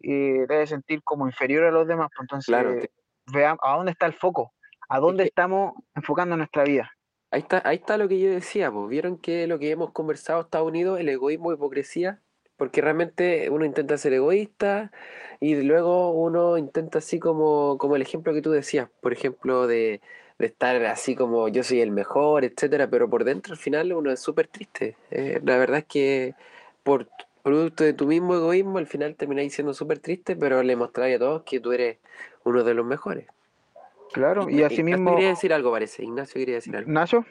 eh, 0.00 0.44
te 0.48 0.54
debes 0.54 0.70
sentir 0.70 1.02
como 1.04 1.26
inferior 1.26 1.64
a 1.64 1.70
los 1.70 1.86
demás. 1.86 2.08
pues, 2.16 2.24
Entonces, 2.24 2.46
Claro, 2.46 2.76
te- 2.80 2.90
veamos 3.32 3.60
a 3.62 3.76
dónde 3.76 3.92
está 3.92 4.06
el 4.06 4.14
foco, 4.14 4.52
a 4.88 4.98
dónde 5.00 5.24
estamos 5.24 5.74
enfocando 5.94 6.36
nuestra 6.36 6.64
vida. 6.64 6.90
Ahí 7.36 7.42
está, 7.42 7.60
ahí 7.66 7.76
está 7.76 7.98
lo 7.98 8.08
que 8.08 8.18
yo 8.18 8.30
decía, 8.30 8.72
pues 8.72 8.88
vieron 8.88 9.18
que 9.18 9.46
lo 9.46 9.58
que 9.58 9.70
hemos 9.70 9.90
conversado 9.92 10.40
Estados 10.40 10.68
Unidos, 10.68 10.98
el 10.98 11.10
egoísmo 11.10 11.52
hipocresía, 11.52 12.22
porque 12.56 12.80
realmente 12.80 13.50
uno 13.50 13.66
intenta 13.66 13.98
ser 13.98 14.14
egoísta 14.14 14.90
y 15.38 15.54
luego 15.56 16.12
uno 16.12 16.56
intenta 16.56 16.96
así 16.96 17.18
como, 17.18 17.76
como 17.76 17.94
el 17.94 18.00
ejemplo 18.00 18.32
que 18.32 18.40
tú 18.40 18.52
decías, 18.52 18.88
por 19.02 19.12
ejemplo, 19.12 19.66
de, 19.66 20.00
de 20.38 20.46
estar 20.46 20.82
así 20.86 21.14
como 21.14 21.48
yo 21.48 21.62
soy 21.62 21.82
el 21.82 21.90
mejor, 21.90 22.42
etcétera, 22.46 22.88
pero 22.88 23.10
por 23.10 23.24
dentro 23.24 23.52
al 23.52 23.58
final 23.58 23.92
uno 23.92 24.10
es 24.10 24.20
súper 24.20 24.48
triste. 24.48 24.96
Eh, 25.10 25.38
la 25.44 25.58
verdad 25.58 25.80
es 25.80 25.84
que 25.84 26.34
por 26.82 27.06
producto 27.42 27.84
de 27.84 27.92
tu 27.92 28.06
mismo 28.06 28.34
egoísmo 28.34 28.78
al 28.78 28.86
final 28.86 29.14
termináis 29.14 29.52
siendo 29.54 29.74
súper 29.74 29.98
triste, 29.98 30.36
pero 30.36 30.62
le 30.62 30.74
mostráis 30.74 31.16
a 31.16 31.18
todos 31.18 31.42
que 31.42 31.60
tú 31.60 31.72
eres 31.72 31.98
uno 32.44 32.64
de 32.64 32.72
los 32.72 32.86
mejores. 32.86 33.26
Claro, 34.12 34.48
y 34.48 34.54
Ignacio 34.54 34.66
asimismo, 34.66 35.14
quería 35.14 35.28
decir 35.28 35.52
algo, 35.52 35.70
parece. 35.70 36.04
Ignacio 36.04 36.38
quería 36.38 36.56
decir 36.56 36.76
algo. 36.76 36.90
Nacho, 36.90 37.24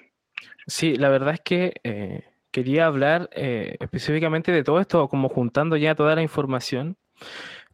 Sí, 0.68 0.96
la 0.96 1.10
verdad 1.10 1.36
es 1.36 1.42
que 1.42 1.74
eh, 1.84 2.24
quería 2.52 2.88
hablar 2.88 3.30
eh, 3.34 3.78
específicamente 3.80 4.52
de 4.52 4.64
todo 4.64 4.80
esto, 4.80 5.08
como 5.10 5.30
juntando 5.30 5.78
ya 5.78 5.96
toda 5.96 6.16
la 6.16 6.22
información. 6.22 6.98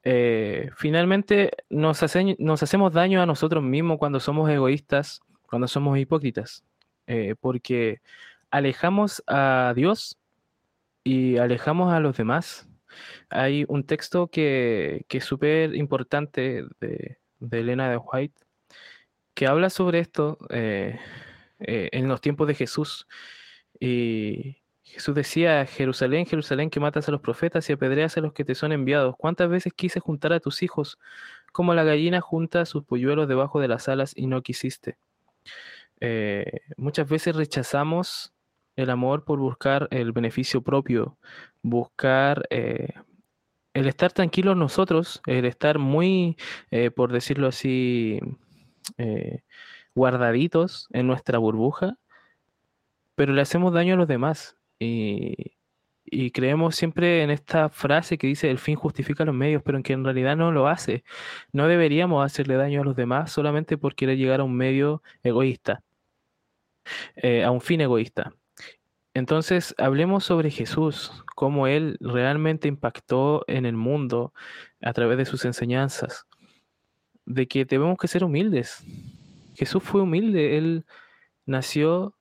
Eh, 0.04 0.70
finalmente 0.76 1.52
nos 1.70 2.04
hacemos 2.04 2.94
daño 2.94 3.22
a 3.22 3.26
nosotros 3.26 3.64
mismos 3.64 3.98
cuando 3.98 4.20
somos 4.20 4.50
egoístas, 4.50 5.22
cuando 5.44 5.68
somos 5.68 5.98
hipócritas, 5.98 6.64
eh, 7.08 7.36
porque 7.40 8.02
alejamos 8.50 9.24
a 9.28 9.74
Dios 9.76 10.18
y 11.04 11.38
alejamos 11.38 11.94
a 11.94 12.00
los 12.00 12.18
demás. 12.18 12.68
Hay 13.30 13.66
un 13.70 13.86
texto 13.86 14.28
que, 14.28 15.06
que 15.08 15.20
es 15.20 15.26
súper 15.26 15.76
importante 15.76 16.66
de, 16.80 17.18
de 17.40 17.60
Elena 17.60 17.90
de 17.90 17.98
White 17.98 18.44
que 19.34 19.48
habla 19.48 19.70
sobre 19.70 20.00
esto 20.00 20.38
eh, 20.50 21.00
eh, 21.60 21.90
en 21.92 22.08
los 22.08 22.22
tiempos 22.22 22.48
de 22.48 22.56
Jesús. 22.56 23.08
Y 23.80 24.58
Jesús 24.84 25.16
decía, 25.16 25.66
Jerusalén, 25.66 26.26
Jerusalén, 26.26 26.70
que 26.70 26.80
matas 26.80 27.08
a 27.08 27.12
los 27.12 27.22
profetas 27.22 27.70
y 27.70 27.74
apedreas 27.74 28.18
a 28.18 28.22
los 28.22 28.34
que 28.34 28.46
te 28.46 28.56
son 28.56 28.72
enviados. 28.72 29.16
¿Cuántas 29.18 29.50
veces 29.50 29.74
quise 29.74 30.00
juntar 30.00 30.34
a 30.34 30.40
tus 30.40 30.64
hijos 30.64 31.00
como 31.52 31.74
la 31.74 31.84
gallina 31.84 32.22
junta 32.22 32.66
sus 32.66 32.84
polluelos 32.84 33.28
debajo 33.28 33.60
de 33.60 33.68
las 33.68 33.88
alas 33.88 34.14
y 34.16 34.28
no 34.28 34.42
quisiste? 34.42 34.98
Eh, 36.00 36.62
muchas 36.78 37.08
veces 37.08 37.36
rechazamos 37.36 38.34
el 38.76 38.90
amor 38.90 39.24
por 39.24 39.40
buscar 39.40 39.88
el 39.92 40.12
beneficio 40.12 40.62
propio, 40.62 41.18
buscar 41.62 42.48
el 42.50 42.94
estar 43.74 44.12
tranquilos 44.12 44.58
nosotros, 44.58 45.22
el 45.28 45.46
estar 45.46 45.78
muy, 45.78 46.38
por 46.96 47.12
decirlo 47.12 47.48
así, 47.48 48.20
eh, 48.98 49.42
guardaditos 49.96 50.88
en 50.92 51.08
nuestra 51.08 51.38
burbuja, 51.38 51.98
pero 53.16 53.34
le 53.34 53.42
hacemos 53.42 53.74
daño 53.74 53.96
a 53.96 53.98
los 53.98 54.08
demás. 54.08 54.58
Y, 54.80 55.36
creemos 56.34 56.76
siempre 56.76 57.24
en 57.24 57.30
esta 57.32 57.70
frase 57.70 58.18
que 58.18 58.28
dice 58.28 58.50
el 58.52 58.60
fin 58.60 58.76
justifica 58.76 59.24
los 59.26 59.36
medios, 59.36 59.62
pero 59.64 59.78
en 59.78 59.84
que 59.84 59.94
en 59.94 60.04
realidad 60.04 60.36
no 60.36 60.52
lo 60.52 60.68
hace. 60.68 61.04
No 61.54 61.68
deberíamos 61.68 62.26
hacerle 62.26 62.56
daño 62.56 62.82
a 62.82 62.86
los 62.86 62.96
demás 62.96 63.32
solamente 63.32 63.78
por 63.78 63.96
querer 63.96 64.18
llegar 64.18 64.42
a 64.42 64.44
un 64.44 64.56
medio 64.56 65.04
egoísta, 65.24 65.84
eh, 67.16 67.44
a 67.44 67.52
un 67.52 67.62
fin 67.62 67.82
egoísta. 67.82 68.34
Entonces, 69.14 69.76
hablemos 69.78 70.24
sobre 70.24 70.52
Jesús, 70.52 71.12
cómo 71.36 71.68
Él 71.68 71.98
realmente 72.00 72.68
impactó 72.70 73.44
en 73.48 73.66
el 73.66 73.76
mundo 73.76 74.34
a 74.82 74.94
través 74.94 75.18
de 75.18 75.26
sus 75.26 75.44
enseñanzas, 75.46 76.28
de 77.26 77.48
que 77.48 77.66
debemos 77.66 77.98
que 77.98 78.08
ser 78.08 78.24
humildes. 78.24 78.84
Jesús 79.56 79.84
fue 79.84 80.02
humilde, 80.02 80.58
Él 80.58 80.86
nació 81.46 82.16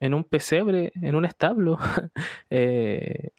en 0.00 0.14
un 0.14 0.24
pesebre, 0.24 0.92
en 0.94 1.14
un 1.14 1.24
establo, 1.24 1.78
eh, 2.50 3.30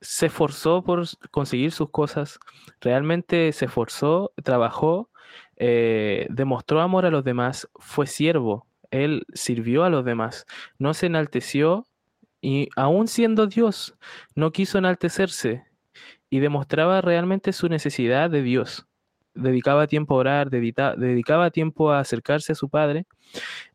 se 0.00 0.26
esforzó 0.26 0.84
por 0.84 1.04
conseguir 1.30 1.72
sus 1.72 1.90
cosas, 1.90 2.38
realmente 2.80 3.50
se 3.52 3.64
esforzó, 3.64 4.32
trabajó, 4.42 5.10
eh, 5.56 6.26
demostró 6.30 6.80
amor 6.82 7.06
a 7.06 7.10
los 7.10 7.24
demás, 7.24 7.68
fue 7.76 8.06
siervo, 8.06 8.66
Él 8.90 9.24
sirvió 9.32 9.84
a 9.84 9.90
los 9.90 10.04
demás, 10.04 10.44
no 10.78 10.92
se 10.92 11.06
enalteció 11.06 11.86
y 12.42 12.68
aún 12.76 13.08
siendo 13.08 13.46
Dios, 13.46 13.96
no 14.34 14.52
quiso 14.52 14.76
enaltecerse 14.76 15.64
y 16.28 16.40
demostraba 16.40 17.00
realmente 17.00 17.54
su 17.54 17.68
necesidad 17.68 18.28
de 18.28 18.42
Dios. 18.42 18.86
Dedicaba 19.34 19.86
tiempo 19.86 20.14
a 20.14 20.18
orar, 20.18 20.50
dedicaba 20.50 21.50
tiempo 21.50 21.90
a 21.90 22.00
acercarse 22.00 22.52
a 22.52 22.54
su 22.54 22.68
Padre 22.68 23.06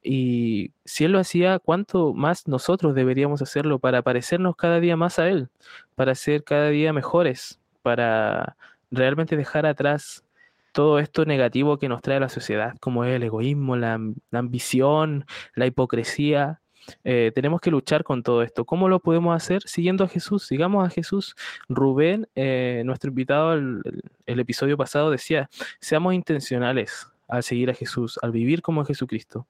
y 0.04 0.72
si 0.86 1.06
Él 1.06 1.12
lo 1.14 1.20
hacía, 1.20 1.60
¿cuánto 1.60 2.14
más 2.14 2.48
nosotros 2.48 2.96
deberíamos 2.96 3.42
hacerlo 3.42 3.80
para 3.80 4.02
parecernos 4.02 4.56
cada 4.56 4.80
día 4.80 4.96
más 4.98 5.20
a 5.20 5.28
Él, 5.30 5.50
para 5.96 6.16
ser 6.16 6.44
cada 6.44 6.70
día 6.70 6.94
mejores, 6.94 7.60
para 7.82 8.56
realmente 8.92 9.36
dejar 9.38 9.66
atrás 9.66 10.24
todo 10.72 11.00
esto 11.00 11.26
negativo 11.26 11.78
que 11.80 11.90
nos 11.90 12.02
trae 12.02 12.20
la 12.20 12.30
sociedad, 12.30 12.74
como 12.80 13.04
el 13.04 13.24
egoísmo, 13.24 13.76
la 13.76 14.00
ambición, 14.32 15.26
la 15.56 15.66
hipocresía? 15.66 16.62
Eh, 17.04 17.32
tenemos 17.36 17.62
que 17.62 17.72
luchar 17.72 18.04
con 18.04 18.24
todo 18.24 18.42
esto. 18.44 18.66
¿Cómo 18.66 18.88
lo 18.90 19.00
podemos 19.00 19.36
hacer? 19.36 19.62
Siguiendo 19.66 20.04
a 20.04 20.08
Jesús, 20.08 20.46
sigamos 20.48 20.86
a 20.86 20.90
Jesús. 20.90 21.36
Rubén, 21.68 22.28
eh, 22.36 22.84
nuestro 22.86 23.10
invitado 23.10 23.54
el, 23.54 23.82
el- 24.26 24.40
episodio 24.40 24.78
pasado, 24.78 25.12
decía, 25.12 25.50
seamos 25.82 26.14
intencionales 26.14 27.08
al 27.28 27.44
seguir 27.44 27.70
a 27.70 27.74
Jesús, 27.74 28.18
al 28.22 28.32
vivir 28.32 28.62
como 28.62 28.84
Jesucristo. 28.86 29.48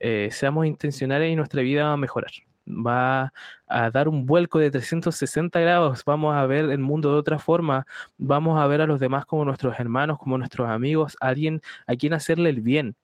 Eh, 0.00 0.28
seamos 0.32 0.66
intencionales 0.66 1.30
y 1.32 1.36
nuestra 1.36 1.62
vida 1.62 1.84
va 1.84 1.92
a 1.92 1.96
mejorar. 1.96 2.32
Va 2.68 3.32
a 3.66 3.90
dar 3.90 4.08
un 4.08 4.24
vuelco 4.26 4.58
de 4.60 4.70
360 4.70 5.58
grados, 5.60 6.04
vamos 6.04 6.34
a 6.34 6.46
ver 6.46 6.66
el 6.70 6.78
mundo 6.78 7.10
de 7.12 7.18
otra 7.18 7.38
forma, 7.40 7.86
vamos 8.18 8.60
a 8.60 8.66
ver 8.68 8.80
a 8.80 8.86
los 8.86 9.00
demás 9.00 9.26
como 9.26 9.44
nuestros 9.44 9.78
hermanos, 9.80 10.18
como 10.18 10.38
nuestros 10.38 10.68
amigos, 10.68 11.16
alguien 11.20 11.60
a 11.88 11.96
quien 11.96 12.12
hacerle 12.14 12.50
el 12.50 12.60
bien, 12.60 12.94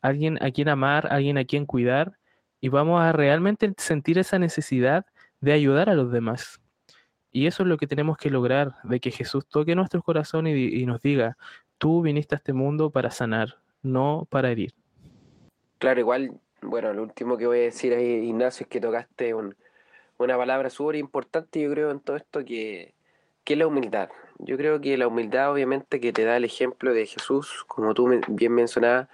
alguien 0.00 0.42
a 0.42 0.50
quien 0.50 0.68
amar, 0.68 1.08
alguien 1.12 1.38
a 1.38 1.44
quien 1.44 1.66
cuidar, 1.66 2.18
y 2.62 2.68
vamos 2.68 3.02
a 3.02 3.10
realmente 3.12 3.74
sentir 3.76 4.18
esa 4.18 4.38
necesidad 4.38 5.04
de 5.40 5.52
ayudar 5.52 5.90
a 5.90 5.94
los 5.94 6.12
demás. 6.12 6.60
Y 7.32 7.48
eso 7.48 7.64
es 7.64 7.68
lo 7.68 7.76
que 7.76 7.88
tenemos 7.88 8.16
que 8.16 8.30
lograr, 8.30 8.76
de 8.84 9.00
que 9.00 9.10
Jesús 9.10 9.46
toque 9.48 9.74
nuestro 9.74 10.00
corazón 10.00 10.46
y, 10.46 10.86
nos 10.86 11.02
diga, 11.02 11.36
tú 11.76 12.02
viniste 12.02 12.36
a 12.36 12.38
este 12.38 12.52
mundo 12.52 12.90
para 12.90 13.10
sanar, 13.10 13.56
no 13.82 14.28
para 14.30 14.52
herir. 14.52 14.72
Claro, 15.78 15.98
igual, 15.98 16.38
bueno, 16.60 16.92
lo 16.92 17.02
último 17.02 17.36
que 17.36 17.48
voy 17.48 17.58
a 17.58 17.62
decir 17.62 17.94
ahí, 17.94 18.28
Ignacio, 18.28 18.62
es 18.62 18.70
que 18.70 18.80
tocaste 18.80 19.34
un- 19.34 19.56
una 20.18 20.36
palabra 20.36 20.70
súper 20.70 20.94
importante, 20.96 21.60
yo 21.60 21.70
creo, 21.72 21.90
en 21.90 21.98
todo 21.98 22.14
esto, 22.14 22.44
que, 22.44 22.94
que 23.42 23.54
es 23.54 23.58
la 23.58 23.66
humildad. 23.66 24.08
Yo 24.38 24.56
creo 24.56 24.80
que 24.80 24.96
la 24.96 25.08
humildad, 25.08 25.50
obviamente, 25.50 25.98
que 25.98 26.12
te 26.12 26.22
da 26.22 26.36
el 26.36 26.44
ejemplo 26.44 26.94
de 26.94 27.06
Jesús, 27.06 27.64
como 27.66 27.92
tú 27.92 28.08
bien 28.28 28.52
mencionabas, 28.54 29.08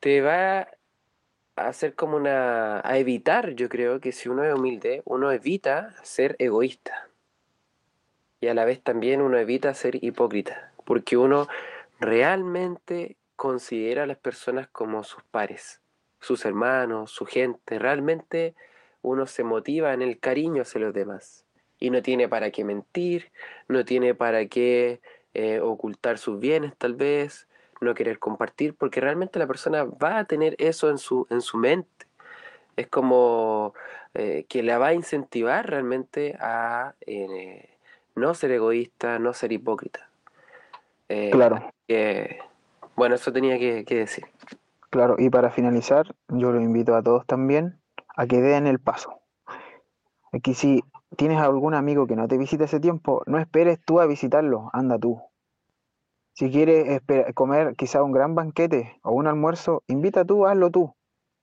te 0.00 0.20
va 0.20 0.68
hacer 1.56 1.94
como 1.94 2.16
una... 2.16 2.80
a 2.84 2.98
evitar, 2.98 3.54
yo 3.54 3.68
creo, 3.68 4.00
que 4.00 4.12
si 4.12 4.28
uno 4.28 4.44
es 4.44 4.54
humilde, 4.54 5.02
uno 5.04 5.32
evita 5.32 5.94
ser 6.02 6.36
egoísta. 6.38 7.08
Y 8.40 8.48
a 8.48 8.54
la 8.54 8.64
vez 8.64 8.82
también 8.82 9.22
uno 9.22 9.38
evita 9.38 9.74
ser 9.74 10.02
hipócrita, 10.04 10.72
porque 10.84 11.16
uno 11.16 11.48
realmente 11.98 13.16
considera 13.34 14.04
a 14.04 14.06
las 14.06 14.18
personas 14.18 14.68
como 14.68 15.04
sus 15.04 15.22
pares. 15.24 15.80
Sus 16.20 16.44
hermanos, 16.44 17.10
su 17.10 17.26
gente. 17.26 17.78
Realmente 17.78 18.54
uno 19.02 19.26
se 19.26 19.44
motiva 19.44 19.94
en 19.94 20.02
el 20.02 20.18
cariño 20.18 20.62
hacia 20.62 20.80
los 20.80 20.92
demás 20.92 21.46
y 21.78 21.90
no 21.90 22.02
tiene 22.02 22.28
para 22.28 22.50
qué 22.50 22.64
mentir, 22.64 23.30
no 23.68 23.84
tiene 23.84 24.14
para 24.14 24.46
qué 24.46 25.00
eh, 25.34 25.60
ocultar 25.60 26.18
sus 26.18 26.40
bienes 26.40 26.76
tal 26.76 26.94
vez, 26.94 27.45
no 27.80 27.94
querer 27.94 28.18
compartir, 28.18 28.74
porque 28.74 29.00
realmente 29.00 29.38
la 29.38 29.46
persona 29.46 29.84
va 29.84 30.18
a 30.18 30.24
tener 30.24 30.54
eso 30.58 30.90
en 30.90 30.98
su, 30.98 31.26
en 31.30 31.40
su 31.40 31.58
mente. 31.58 32.06
Es 32.76 32.88
como 32.88 33.74
eh, 34.14 34.44
que 34.48 34.62
la 34.62 34.78
va 34.78 34.88
a 34.88 34.94
incentivar 34.94 35.68
realmente 35.68 36.36
a 36.40 36.94
eh, 37.06 37.70
no 38.14 38.34
ser 38.34 38.50
egoísta, 38.52 39.18
no 39.18 39.32
ser 39.32 39.52
hipócrita. 39.52 40.08
claro. 41.30 41.70
bueno, 42.96 43.14
eso 43.14 43.32
tenía 43.32 43.58
que, 43.58 43.84
que 43.84 43.96
decir. 43.96 44.26
Claro, 44.90 45.16
y 45.18 45.30
para 45.30 45.50
finalizar, 45.50 46.14
yo 46.28 46.52
lo 46.52 46.60
invito 46.60 46.94
a 46.94 47.02
todos 47.02 47.26
también 47.26 47.78
a 48.16 48.26
que 48.26 48.40
den 48.40 48.66
el 48.66 48.78
paso. 48.78 49.20
Aquí 50.32 50.54
si 50.54 50.82
tienes 51.16 51.38
algún 51.38 51.74
amigo 51.74 52.06
que 52.06 52.16
no 52.16 52.28
te 52.28 52.38
visita 52.38 52.64
ese 52.64 52.80
tiempo, 52.80 53.22
no 53.26 53.38
esperes 53.38 53.78
tú 53.84 54.00
a 54.00 54.06
visitarlo, 54.06 54.70
anda 54.72 54.98
tú. 54.98 55.20
Si 56.36 56.50
quieres 56.50 57.00
comer 57.34 57.74
quizá 57.76 58.02
un 58.02 58.12
gran 58.12 58.34
banquete 58.34 59.00
o 59.02 59.12
un 59.12 59.26
almuerzo, 59.26 59.82
invita 59.86 60.24
tú, 60.24 60.46
hazlo 60.46 60.70
tú. 60.70 60.94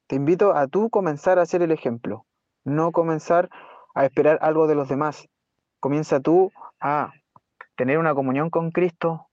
Te 0.08 0.16
invito 0.16 0.56
a 0.56 0.68
tú 0.68 0.90
comenzar 0.90 1.40
a 1.40 1.46
ser 1.46 1.62
el 1.64 1.72
ejemplo, 1.72 2.26
no 2.64 2.92
comenzar 2.92 3.50
a 3.96 4.06
esperar 4.06 4.40
algo 4.42 4.68
de 4.68 4.76
los 4.76 4.88
demás. 4.88 5.28
Comienza 5.80 6.20
tú 6.20 6.52
a 6.80 7.12
tener 7.76 7.98
una 7.98 8.14
comunión 8.14 8.50
con 8.50 8.72
Cristo, 8.72 9.28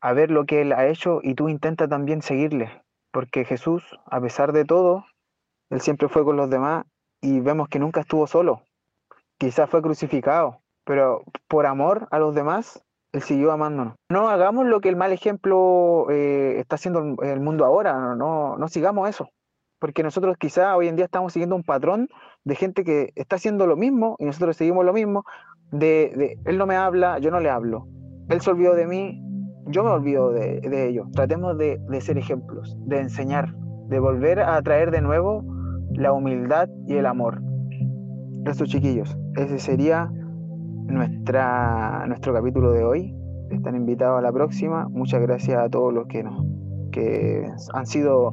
a 0.00 0.12
ver 0.12 0.30
lo 0.30 0.44
que 0.44 0.60
Él 0.60 0.72
ha 0.72 0.88
hecho 0.88 1.20
y 1.22 1.34
tú 1.34 1.48
intenta 1.48 1.88
también 1.88 2.20
seguirle, 2.20 2.82
porque 3.12 3.44
Jesús, 3.44 3.82
a 4.06 4.20
pesar 4.20 4.52
de 4.52 4.64
todo, 4.64 5.06
Él 5.70 5.80
siempre 5.80 6.08
fue 6.08 6.24
con 6.24 6.36
los 6.36 6.50
demás 6.50 6.84
y 7.22 7.40
vemos 7.40 7.68
que 7.68 7.78
nunca 7.78 8.00
estuvo 8.00 8.26
solo 8.26 8.62
quizás 9.38 9.68
fue 9.68 9.82
crucificado, 9.82 10.60
pero 10.84 11.24
por 11.48 11.66
amor 11.66 12.08
a 12.10 12.18
los 12.18 12.34
demás, 12.34 12.83
Él 13.14 13.22
siguió 13.22 13.52
amándonos. 13.52 13.94
No 14.10 14.28
hagamos 14.28 14.66
lo 14.66 14.80
que 14.80 14.88
el 14.88 14.96
mal 14.96 15.12
ejemplo 15.12 16.10
eh, 16.10 16.56
está 16.58 16.74
haciendo 16.74 17.16
el 17.22 17.40
mundo 17.40 17.64
ahora, 17.64 18.16
no, 18.16 18.56
no, 18.56 18.68
sigamos 18.68 19.08
eso, 19.08 19.28
porque 19.78 20.02
nosotros 20.02 20.36
quizás 20.36 20.74
hoy 20.76 20.88
en 20.88 20.96
día 20.96 21.04
estamos 21.04 21.32
siguiendo 21.32 21.54
un 21.54 21.62
patrón 21.62 22.08
de 22.42 22.56
gente 22.56 22.82
que 22.82 23.12
está 23.14 23.36
haciendo 23.36 23.68
lo 23.68 23.76
mismo 23.76 24.16
y 24.18 24.24
nosotros 24.24 24.56
seguimos 24.56 24.84
lo 24.84 24.92
mismo, 24.92 25.22
de, 25.70 26.38
Él 26.44 26.58
no 26.58 26.66
me 26.66 26.74
habla, 26.74 27.20
yo 27.20 27.30
no 27.30 27.38
le 27.38 27.50
hablo, 27.50 27.86
Él 28.30 28.40
se 28.40 28.50
olvidó 28.50 28.74
de 28.74 28.88
mí, 28.88 29.22
yo 29.68 29.84
me 29.84 29.90
olvido 29.90 30.32
de, 30.32 30.60
de 30.60 30.88
ello. 30.88 31.06
Tratemos 31.12 31.56
de, 31.56 31.78
de 31.88 32.00
ser 32.00 32.18
ejemplos, 32.18 32.76
de 32.80 32.98
enseñar, 32.98 33.54
de 33.86 34.00
volver 34.00 34.40
a 34.40 34.60
traer 34.60 34.90
de 34.90 35.00
nuevo 35.00 35.44
la 35.92 36.12
humildad 36.12 36.68
y 36.88 36.96
el 36.96 37.06
amor. 37.06 37.40
Eso, 38.44 38.66
chiquillos, 38.66 39.16
ese 39.36 39.60
sería 39.60 40.10
nuestra, 40.84 42.04
nuestro 42.06 42.32
capítulo 42.32 42.72
de 42.72 42.84
hoy. 42.84 43.14
Están 43.50 43.76
invitados 43.76 44.18
a 44.18 44.22
la 44.22 44.32
próxima. 44.32 44.88
Muchas 44.88 45.20
gracias 45.20 45.58
a 45.58 45.68
todos 45.68 45.92
los 45.92 46.06
que, 46.06 46.22
nos, 46.22 46.44
que 46.92 47.46
han 47.72 47.86
sido 47.86 48.32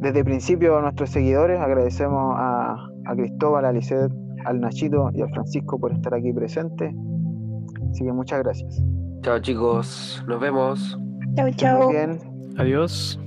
desde 0.00 0.20
el 0.20 0.24
principio 0.24 0.80
nuestros 0.80 1.10
seguidores. 1.10 1.60
Agradecemos 1.60 2.34
a, 2.36 2.76
a 3.06 3.16
Cristóbal, 3.16 3.64
a 3.64 3.72
Lisset, 3.72 4.12
al 4.44 4.60
Nachito 4.60 5.10
y 5.14 5.22
al 5.22 5.30
Francisco 5.30 5.78
por 5.78 5.92
estar 5.92 6.14
aquí 6.14 6.32
presentes. 6.32 6.94
Así 7.90 8.04
que 8.04 8.12
muchas 8.12 8.42
gracias. 8.42 8.82
Chao 9.22 9.38
chicos, 9.38 10.24
nos 10.26 10.40
vemos. 10.40 10.98
Chao, 11.36 11.50
chao. 11.52 11.84
Muy 11.84 11.94
bien. 11.94 12.18
Adiós. 12.58 13.18